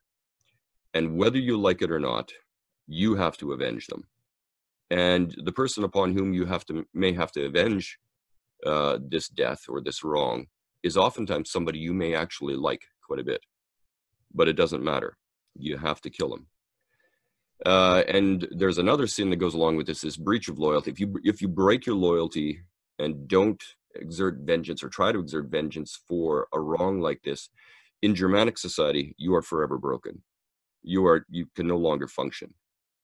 And 0.94 1.16
whether 1.16 1.38
you 1.38 1.56
like 1.56 1.82
it 1.82 1.92
or 1.92 2.00
not, 2.00 2.32
you 2.88 3.14
have 3.14 3.36
to 3.38 3.52
avenge 3.52 3.86
them. 3.86 4.08
And 4.90 5.32
the 5.44 5.52
person 5.52 5.84
upon 5.84 6.16
whom 6.16 6.34
you 6.34 6.46
have 6.46 6.64
to 6.66 6.84
may 6.92 7.12
have 7.12 7.30
to 7.32 7.44
avenge 7.44 7.98
uh, 8.66 8.98
this 9.00 9.28
death 9.28 9.64
or 9.68 9.80
this 9.80 10.04
wrong 10.04 10.46
is 10.82 10.96
oftentimes 10.96 11.50
somebody 11.50 11.78
you 11.78 11.92
may 11.92 12.14
actually 12.14 12.54
like 12.54 12.82
quite 13.06 13.20
a 13.20 13.24
bit, 13.24 13.40
but 14.34 14.48
it 14.48 14.54
doesn't 14.54 14.84
matter. 14.84 15.16
You 15.56 15.76
have 15.78 16.00
to 16.02 16.10
kill 16.10 16.30
them. 16.30 16.46
Uh, 17.66 18.02
and 18.08 18.48
there's 18.52 18.78
another 18.78 19.06
sin 19.06 19.28
that 19.30 19.36
goes 19.36 19.54
along 19.54 19.76
with 19.76 19.86
this: 19.86 20.04
is 20.04 20.16
breach 20.16 20.48
of 20.48 20.58
loyalty. 20.58 20.90
If 20.90 21.00
you 21.00 21.14
if 21.24 21.42
you 21.42 21.48
break 21.48 21.84
your 21.84 21.96
loyalty 21.96 22.60
and 22.98 23.28
don't 23.28 23.62
exert 23.96 24.38
vengeance 24.40 24.82
or 24.82 24.88
try 24.88 25.12
to 25.12 25.18
exert 25.18 25.50
vengeance 25.50 25.98
for 26.08 26.48
a 26.54 26.60
wrong 26.60 27.00
like 27.00 27.22
this, 27.22 27.50
in 28.00 28.14
Germanic 28.14 28.56
society, 28.56 29.14
you 29.18 29.34
are 29.34 29.42
forever 29.42 29.76
broken. 29.76 30.22
You 30.82 31.04
are 31.06 31.26
you 31.28 31.46
can 31.54 31.66
no 31.66 31.76
longer 31.76 32.08
function 32.08 32.54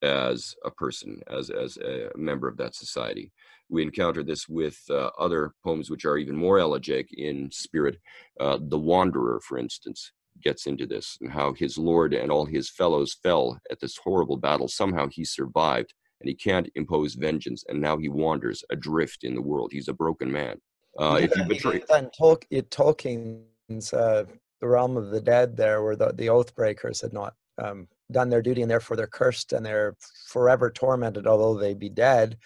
as 0.02 0.54
a 0.64 0.70
person, 0.70 1.20
as 1.30 1.50
as 1.50 1.76
a 1.78 2.10
member 2.16 2.48
of 2.48 2.56
that 2.58 2.74
society. 2.74 3.32
We 3.68 3.82
encounter 3.82 4.22
this 4.22 4.48
with 4.48 4.78
uh, 4.90 5.10
other 5.18 5.52
poems 5.64 5.90
which 5.90 6.04
are 6.04 6.18
even 6.18 6.36
more 6.36 6.58
elegiac 6.58 7.06
in 7.12 7.50
spirit. 7.50 7.98
Uh, 8.38 8.58
the 8.60 8.78
Wanderer, 8.78 9.40
for 9.40 9.58
instance, 9.58 10.12
gets 10.42 10.66
into 10.66 10.86
this 10.86 11.18
and 11.20 11.32
how 11.32 11.52
his 11.54 11.76
lord 11.78 12.14
and 12.14 12.30
all 12.30 12.44
his 12.44 12.70
fellows 12.70 13.16
fell 13.22 13.58
at 13.70 13.80
this 13.80 13.96
horrible 13.96 14.36
battle. 14.36 14.68
Somehow 14.68 15.08
he 15.10 15.24
survived, 15.24 15.92
and 16.20 16.28
he 16.28 16.34
can't 16.34 16.70
impose 16.74 17.14
vengeance, 17.14 17.64
and 17.68 17.80
now 17.80 17.96
he 17.96 18.08
wanders 18.08 18.62
adrift 18.70 19.24
in 19.24 19.34
the 19.34 19.42
world. 19.42 19.70
He's 19.72 19.88
a 19.88 19.92
broken 19.94 20.30
man. 20.30 20.60
Uh, 20.98 21.18
if 21.20 21.36
you 21.36 21.44
betray, 21.44 21.82
then 21.88 22.10
Tol- 22.16 22.38
Tolkien's 22.70 23.92
uh, 23.92 24.24
the 24.60 24.68
realm 24.68 24.96
of 24.96 25.10
the 25.10 25.20
dead, 25.20 25.56
there 25.56 25.82
where 25.82 25.96
the 25.96 26.12
the 26.12 26.28
oath 26.28 26.54
breakers 26.54 27.00
had 27.00 27.12
not 27.12 27.34
um, 27.58 27.88
done 28.10 28.28
their 28.28 28.42
duty, 28.42 28.62
and 28.62 28.70
therefore 28.70 28.96
they're 28.96 29.06
cursed 29.06 29.52
and 29.52 29.64
they're 29.64 29.94
forever 30.28 30.70
tormented, 30.70 31.26
although 31.26 31.58
they 31.58 31.74
be 31.74 31.88
dead 31.88 32.36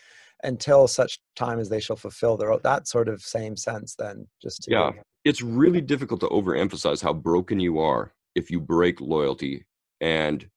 until 0.43 0.89
such 0.89 1.19
time 1.37 1.59
as 1.59 1.69
they 1.69 1.81
shall 1.81 1.97
fulfill 1.97 2.37
their 2.37 2.53
oath. 2.53 2.63
That 2.63 2.89
sort 2.89 3.09
of 3.09 3.21
same 3.23 3.57
sense, 3.57 3.95
then, 3.95 4.27
just 4.41 4.63
to 4.63 4.71
yeah, 4.71 4.91
it's 5.25 5.43
really 5.43 5.81
difficult 5.81 6.21
to 6.21 6.29
overemphasize 6.29 7.03
how 7.03 7.13
broken 7.13 7.61
you 7.61 7.79
are 7.79 8.13
if 8.35 8.51
you 8.51 8.61
break 8.61 9.01
loyalty 9.01 9.65
and 10.01 10.49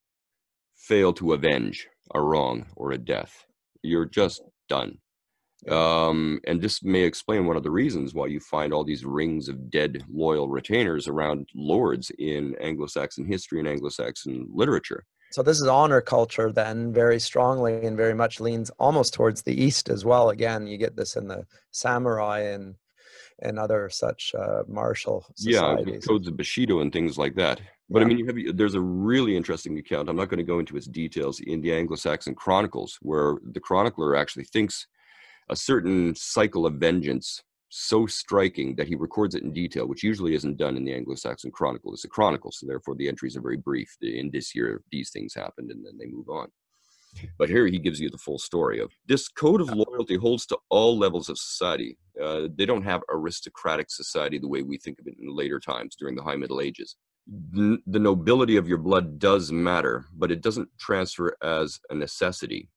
fail 0.75 1.13
to 1.13 1.33
avenge 1.33 1.87
a 2.13 2.21
wrong 2.21 2.65
or 2.75 2.91
a 2.91 2.97
death. 2.97 3.45
You're 3.81 4.05
just 4.05 4.41
done. 4.69 4.99
Um, 5.69 6.41
and 6.45 6.61
this 6.61 6.83
may 6.83 7.03
explain 7.03 7.45
one 7.45 7.55
of 7.55 7.63
the 7.63 7.71
reasons 7.71 8.13
why 8.13 8.27
you 8.27 8.39
find 8.39 8.73
all 8.73 8.83
these 8.83 9.05
rings 9.05 9.47
of 9.47 9.69
dead 9.69 10.03
loyal 10.11 10.49
retainers 10.49 11.07
around 11.07 11.47
lords 11.55 12.11
in 12.19 12.55
Anglo 12.59 12.87
Saxon 12.87 13.25
history 13.25 13.59
and 13.59 13.67
Anglo 13.67 13.89
Saxon 13.89 14.47
literature. 14.53 15.05
So 15.31 15.41
this 15.41 15.59
is 15.59 15.67
honor 15.67 16.01
culture 16.01 16.51
then 16.51 16.93
very 16.93 17.19
strongly 17.19 17.85
and 17.85 17.97
very 17.97 18.13
much 18.13 18.39
leans 18.39 18.69
almost 18.77 19.13
towards 19.13 19.41
the 19.41 19.59
east 19.59 19.89
as 19.89 20.05
well. 20.05 20.29
Again, 20.29 20.67
you 20.67 20.77
get 20.77 20.95
this 20.95 21.15
in 21.15 21.27
the 21.27 21.45
samurai 21.71 22.39
and 22.41 22.75
and 23.41 23.57
other 23.57 23.89
such 23.89 24.33
uh, 24.37 24.63
martial 24.67 25.25
societies. 25.35 25.93
Yeah, 25.93 26.07
codes 26.07 26.27
of 26.27 26.37
Bushido 26.37 26.81
and 26.81 26.93
things 26.93 27.17
like 27.17 27.35
that. 27.35 27.61
But 27.89 27.99
yeah. 27.99 28.05
I 28.05 28.07
mean, 28.07 28.17
you 28.19 28.25
have, 28.27 28.57
there's 28.57 28.75
a 28.75 28.81
really 28.81 29.35
interesting 29.35 29.77
account. 29.79 30.07
I'm 30.07 30.15
not 30.15 30.29
going 30.29 30.37
to 30.37 30.43
go 30.43 30.59
into 30.59 30.77
its 30.77 30.87
details 30.87 31.39
in 31.41 31.61
the 31.61 31.73
Anglo-Saxon 31.73 32.35
Chronicles, 32.35 32.97
where 33.01 33.37
the 33.51 33.59
chronicler 33.59 34.15
actually 34.15 34.45
thinks 34.45 34.87
a 35.49 35.55
certain 35.55 36.15
cycle 36.15 36.65
of 36.65 36.75
vengeance 36.75 37.41
so 37.75 38.05
striking 38.05 38.75
that 38.75 38.87
he 38.87 38.93
records 38.93 39.33
it 39.33 39.41
in 39.41 39.51
detail, 39.51 39.87
which 39.87 40.03
usually 40.03 40.35
isn't 40.35 40.57
done 40.57 40.77
in 40.77 40.85
the 40.85 40.93
Anglo-Saxon 40.93 41.49
Chronicle. 41.49 41.91
It's 41.91 42.03
a 42.03 42.07
chronicle, 42.07 42.51
so 42.51 42.67
therefore 42.67 42.93
the 42.95 43.07
entries 43.07 43.35
are 43.35 43.41
very 43.41 43.57
brief. 43.57 43.97
In 44.01 44.29
this 44.31 44.53
year, 44.53 44.83
these 44.91 45.09
things 45.09 45.33
happened, 45.33 45.71
and 45.71 45.83
then 45.83 45.97
they 45.97 46.05
move 46.05 46.29
on. 46.29 46.49
But 47.37 47.49
here 47.49 47.65
he 47.67 47.79
gives 47.79 47.99
you 47.99 48.09
the 48.09 48.17
full 48.17 48.39
story 48.39 48.79
of 48.79 48.91
this 49.07 49.27
code 49.27 49.61
of 49.61 49.69
loyalty 49.69 50.15
holds 50.15 50.45
to 50.47 50.57
all 50.69 50.97
levels 50.97 51.29
of 51.29 51.37
society. 51.37 51.97
Uh, 52.21 52.47
they 52.55 52.65
don't 52.65 52.83
have 52.83 53.01
aristocratic 53.09 53.89
society 53.89 54.37
the 54.37 54.47
way 54.47 54.61
we 54.61 54.77
think 54.77 54.99
of 54.99 55.07
it 55.07 55.15
in 55.19 55.35
later 55.35 55.59
times 55.59 55.95
during 55.95 56.15
the 56.15 56.23
High 56.23 56.35
Middle 56.35 56.61
Ages. 56.61 56.95
the 57.25 57.99
nobility 57.99 58.57
of 58.57 58.67
your 58.67 58.77
blood 58.77 59.17
does 59.17 59.51
matter, 59.51 60.05
but 60.13 60.31
it 60.31 60.41
doesn't 60.41 60.69
transfer 60.77 61.37
as 61.41 61.79
a 61.89 61.95
necessity. 61.95 62.69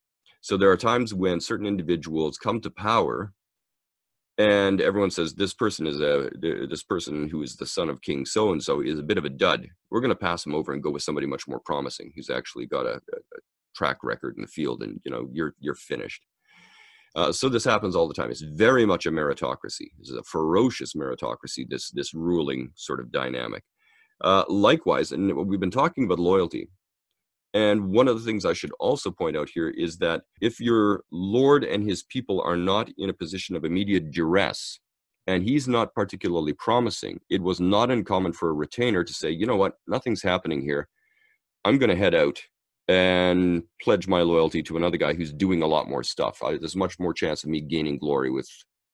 So 0.46 0.56
there 0.56 0.70
are 0.70 0.76
times 0.76 1.12
when 1.12 1.40
certain 1.40 1.66
individuals 1.66 2.38
come 2.38 2.60
to 2.60 2.70
power 2.70 3.32
and 4.38 4.80
everyone 4.80 5.10
says 5.10 5.34
this 5.34 5.52
person 5.52 5.88
is 5.88 6.00
a 6.00 6.30
this 6.40 6.84
person 6.84 7.28
who 7.28 7.42
is 7.42 7.56
the 7.56 7.66
son 7.66 7.88
of 7.88 8.00
king 8.00 8.24
so 8.24 8.52
and 8.52 8.62
so 8.62 8.80
is 8.80 9.00
a 9.00 9.02
bit 9.02 9.18
of 9.18 9.24
a 9.24 9.28
dud. 9.28 9.66
We're 9.90 10.00
going 10.00 10.10
to 10.10 10.14
pass 10.14 10.46
him 10.46 10.54
over 10.54 10.72
and 10.72 10.80
go 10.80 10.90
with 10.92 11.02
somebody 11.02 11.26
much 11.26 11.48
more 11.48 11.58
promising 11.58 12.12
who's 12.14 12.30
actually 12.30 12.66
got 12.66 12.86
a, 12.86 13.00
a 13.12 13.38
track 13.74 13.96
record 14.04 14.36
in 14.36 14.42
the 14.42 14.46
field 14.46 14.84
and 14.84 15.00
you 15.04 15.10
know 15.10 15.28
you're 15.32 15.54
you're 15.58 15.74
finished. 15.74 16.24
Uh, 17.16 17.32
so 17.32 17.48
this 17.48 17.64
happens 17.64 17.96
all 17.96 18.06
the 18.06 18.14
time. 18.14 18.30
It's 18.30 18.42
very 18.42 18.86
much 18.86 19.04
a 19.06 19.10
meritocracy. 19.10 19.88
This 19.98 20.10
is 20.10 20.16
a 20.16 20.22
ferocious 20.22 20.94
meritocracy 20.94 21.68
this 21.68 21.90
this 21.90 22.14
ruling 22.14 22.70
sort 22.76 23.00
of 23.00 23.10
dynamic. 23.10 23.64
Uh, 24.20 24.44
likewise 24.48 25.10
and 25.10 25.36
we've 25.36 25.58
been 25.58 25.72
talking 25.72 26.04
about 26.04 26.20
loyalty 26.20 26.68
and 27.54 27.90
one 27.92 28.08
of 28.08 28.18
the 28.18 28.24
things 28.24 28.44
I 28.44 28.52
should 28.52 28.72
also 28.78 29.10
point 29.10 29.36
out 29.36 29.48
here 29.48 29.68
is 29.68 29.98
that 29.98 30.22
if 30.40 30.60
your 30.60 31.04
Lord 31.10 31.64
and 31.64 31.88
his 31.88 32.02
people 32.02 32.42
are 32.42 32.56
not 32.56 32.90
in 32.98 33.08
a 33.08 33.14
position 33.14 33.56
of 33.56 33.64
immediate 33.64 34.10
duress, 34.10 34.80
and 35.26 35.42
he's 35.42 35.66
not 35.66 35.94
particularly 35.94 36.52
promising, 36.52 37.20
it 37.30 37.42
was 37.42 37.60
not 37.60 37.90
uncommon 37.90 38.32
for 38.32 38.50
a 38.50 38.54
retainer 38.54 39.02
to 39.02 39.12
say, 39.12 39.30
you 39.30 39.46
know 39.46 39.56
what, 39.56 39.74
nothing's 39.86 40.22
happening 40.22 40.62
here. 40.62 40.88
I'm 41.64 41.78
going 41.78 41.90
to 41.90 41.96
head 41.96 42.14
out 42.14 42.40
and 42.88 43.64
pledge 43.82 44.06
my 44.06 44.22
loyalty 44.22 44.62
to 44.62 44.76
another 44.76 44.96
guy 44.96 45.14
who's 45.14 45.32
doing 45.32 45.62
a 45.62 45.66
lot 45.66 45.88
more 45.88 46.04
stuff. 46.04 46.42
I, 46.42 46.56
there's 46.58 46.76
much 46.76 47.00
more 47.00 47.12
chance 47.12 47.42
of 47.42 47.50
me 47.50 47.60
gaining 47.60 47.98
glory 47.98 48.30
with 48.30 48.48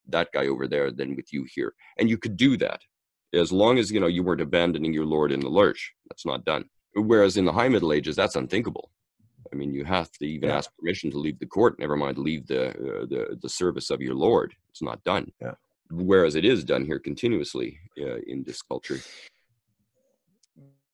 that 0.08 0.28
guy 0.32 0.46
over 0.46 0.66
there 0.66 0.90
than 0.90 1.16
with 1.16 1.32
you 1.32 1.46
here. 1.54 1.74
And 1.98 2.08
you 2.08 2.16
could 2.16 2.36
do 2.36 2.56
that 2.58 2.80
as 3.34 3.52
long 3.52 3.78
as 3.78 3.90
you 3.90 4.00
know 4.00 4.06
you 4.06 4.22
weren't 4.22 4.40
abandoning 4.40 4.92
your 4.92 5.06
lord 5.06 5.32
in 5.32 5.40
the 5.40 5.48
lurch. 5.48 5.92
That's 6.08 6.26
not 6.26 6.44
done. 6.44 6.64
Whereas 6.94 7.36
in 7.36 7.44
the 7.44 7.52
High 7.52 7.68
Middle 7.68 7.92
Ages, 7.92 8.16
that's 8.16 8.36
unthinkable. 8.36 8.90
I 9.52 9.56
mean, 9.56 9.72
you 9.72 9.84
have 9.84 10.10
to 10.12 10.26
even 10.26 10.48
yeah. 10.48 10.58
ask 10.58 10.70
permission 10.78 11.10
to 11.10 11.18
leave 11.18 11.38
the 11.38 11.46
court. 11.46 11.78
Never 11.78 11.96
mind 11.96 12.18
leave 12.18 12.46
the 12.46 12.70
uh, 12.70 13.06
the 13.06 13.38
the 13.40 13.48
service 13.48 13.90
of 13.90 14.00
your 14.00 14.14
lord. 14.14 14.54
It's 14.70 14.82
not 14.82 15.02
done. 15.04 15.32
Yeah. 15.40 15.54
Whereas 15.90 16.36
it 16.36 16.44
is 16.44 16.64
done 16.64 16.86
here 16.86 16.98
continuously 16.98 17.78
uh, 18.00 18.16
in 18.26 18.44
this 18.44 18.62
culture. 18.62 18.98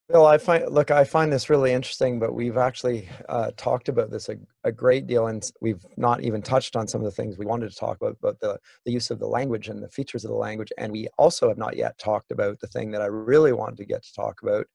Bill, 0.09 0.24
I 0.24 0.38
find 0.38 0.64
look, 0.70 0.90
I 0.90 1.05
find 1.05 1.30
this 1.30 1.51
really 1.51 1.72
interesting, 1.72 2.18
but 2.18 2.32
we've 2.32 2.57
actually 2.57 3.09
uh, 3.28 3.51
talked 3.59 3.90
about 3.90 4.11
this 4.11 4.30
a, 4.30 4.36
a, 4.64 4.72
great 4.72 5.07
deal, 5.07 5.26
and 5.26 5.44
we've 5.61 5.84
not 5.99 6.22
even 6.22 6.40
touched 6.40 6.76
on 6.76 6.88
some 6.88 7.03
of 7.03 7.05
the 7.05 7.11
things 7.11 7.36
we 7.36 7.44
wanted 7.44 7.70
to 7.70 7.76
talk 7.76 7.99
about, 8.01 8.16
about 8.22 8.40
the 8.40 8.59
the 8.86 8.92
use 8.92 9.11
of 9.11 9.18
the 9.18 9.26
language 9.26 9.68
and 9.68 9.82
the 9.82 9.88
features 9.90 10.24
of 10.24 10.30
the 10.30 10.36
language, 10.36 10.72
and 10.78 10.90
we 10.90 11.09
also 11.18 11.49
have 11.49 11.59
not 11.59 11.76
yet 11.76 11.99
talked 11.99 12.30
about 12.30 12.59
the 12.59 12.66
thing 12.66 12.90
that 12.92 13.03
I 13.03 13.07
really 13.07 13.53
wanted 13.53 13.76
to 13.76 13.84
get 13.84 14.03
to 14.03 14.14
talk 14.14 14.40
about, 14.40 14.66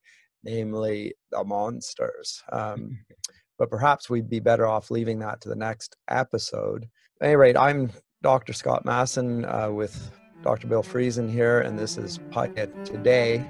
namely 0.43 1.13
the 1.31 1.43
monsters. 1.43 2.41
Um, 2.51 2.97
but 3.59 3.69
perhaps 3.69 4.09
we'd 4.09 4.29
be 4.29 4.39
better 4.39 4.67
off 4.67 4.91
leaving 4.91 5.19
that 5.19 5.41
to 5.41 5.49
the 5.49 5.55
next 5.55 5.95
episode. 6.09 6.87
At 7.21 7.27
any 7.27 7.35
rate, 7.35 7.57
I'm 7.57 7.91
Dr. 8.21 8.53
Scott 8.53 8.85
Masson 8.85 9.45
uh, 9.45 9.69
with 9.71 10.11
Dr. 10.43 10.67
Bill 10.67 10.83
Friesen 10.83 11.31
here, 11.31 11.61
and 11.61 11.77
this 11.77 11.97
is 11.97 12.19
Paideia 12.31 12.85
Today. 12.85 13.49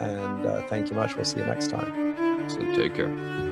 And 0.00 0.46
uh, 0.46 0.66
thank 0.68 0.90
you 0.90 0.96
much. 0.96 1.14
We'll 1.14 1.24
see 1.24 1.38
you 1.38 1.46
next 1.46 1.70
time. 1.70 2.48
So 2.48 2.58
take 2.74 2.94
care. 2.94 3.51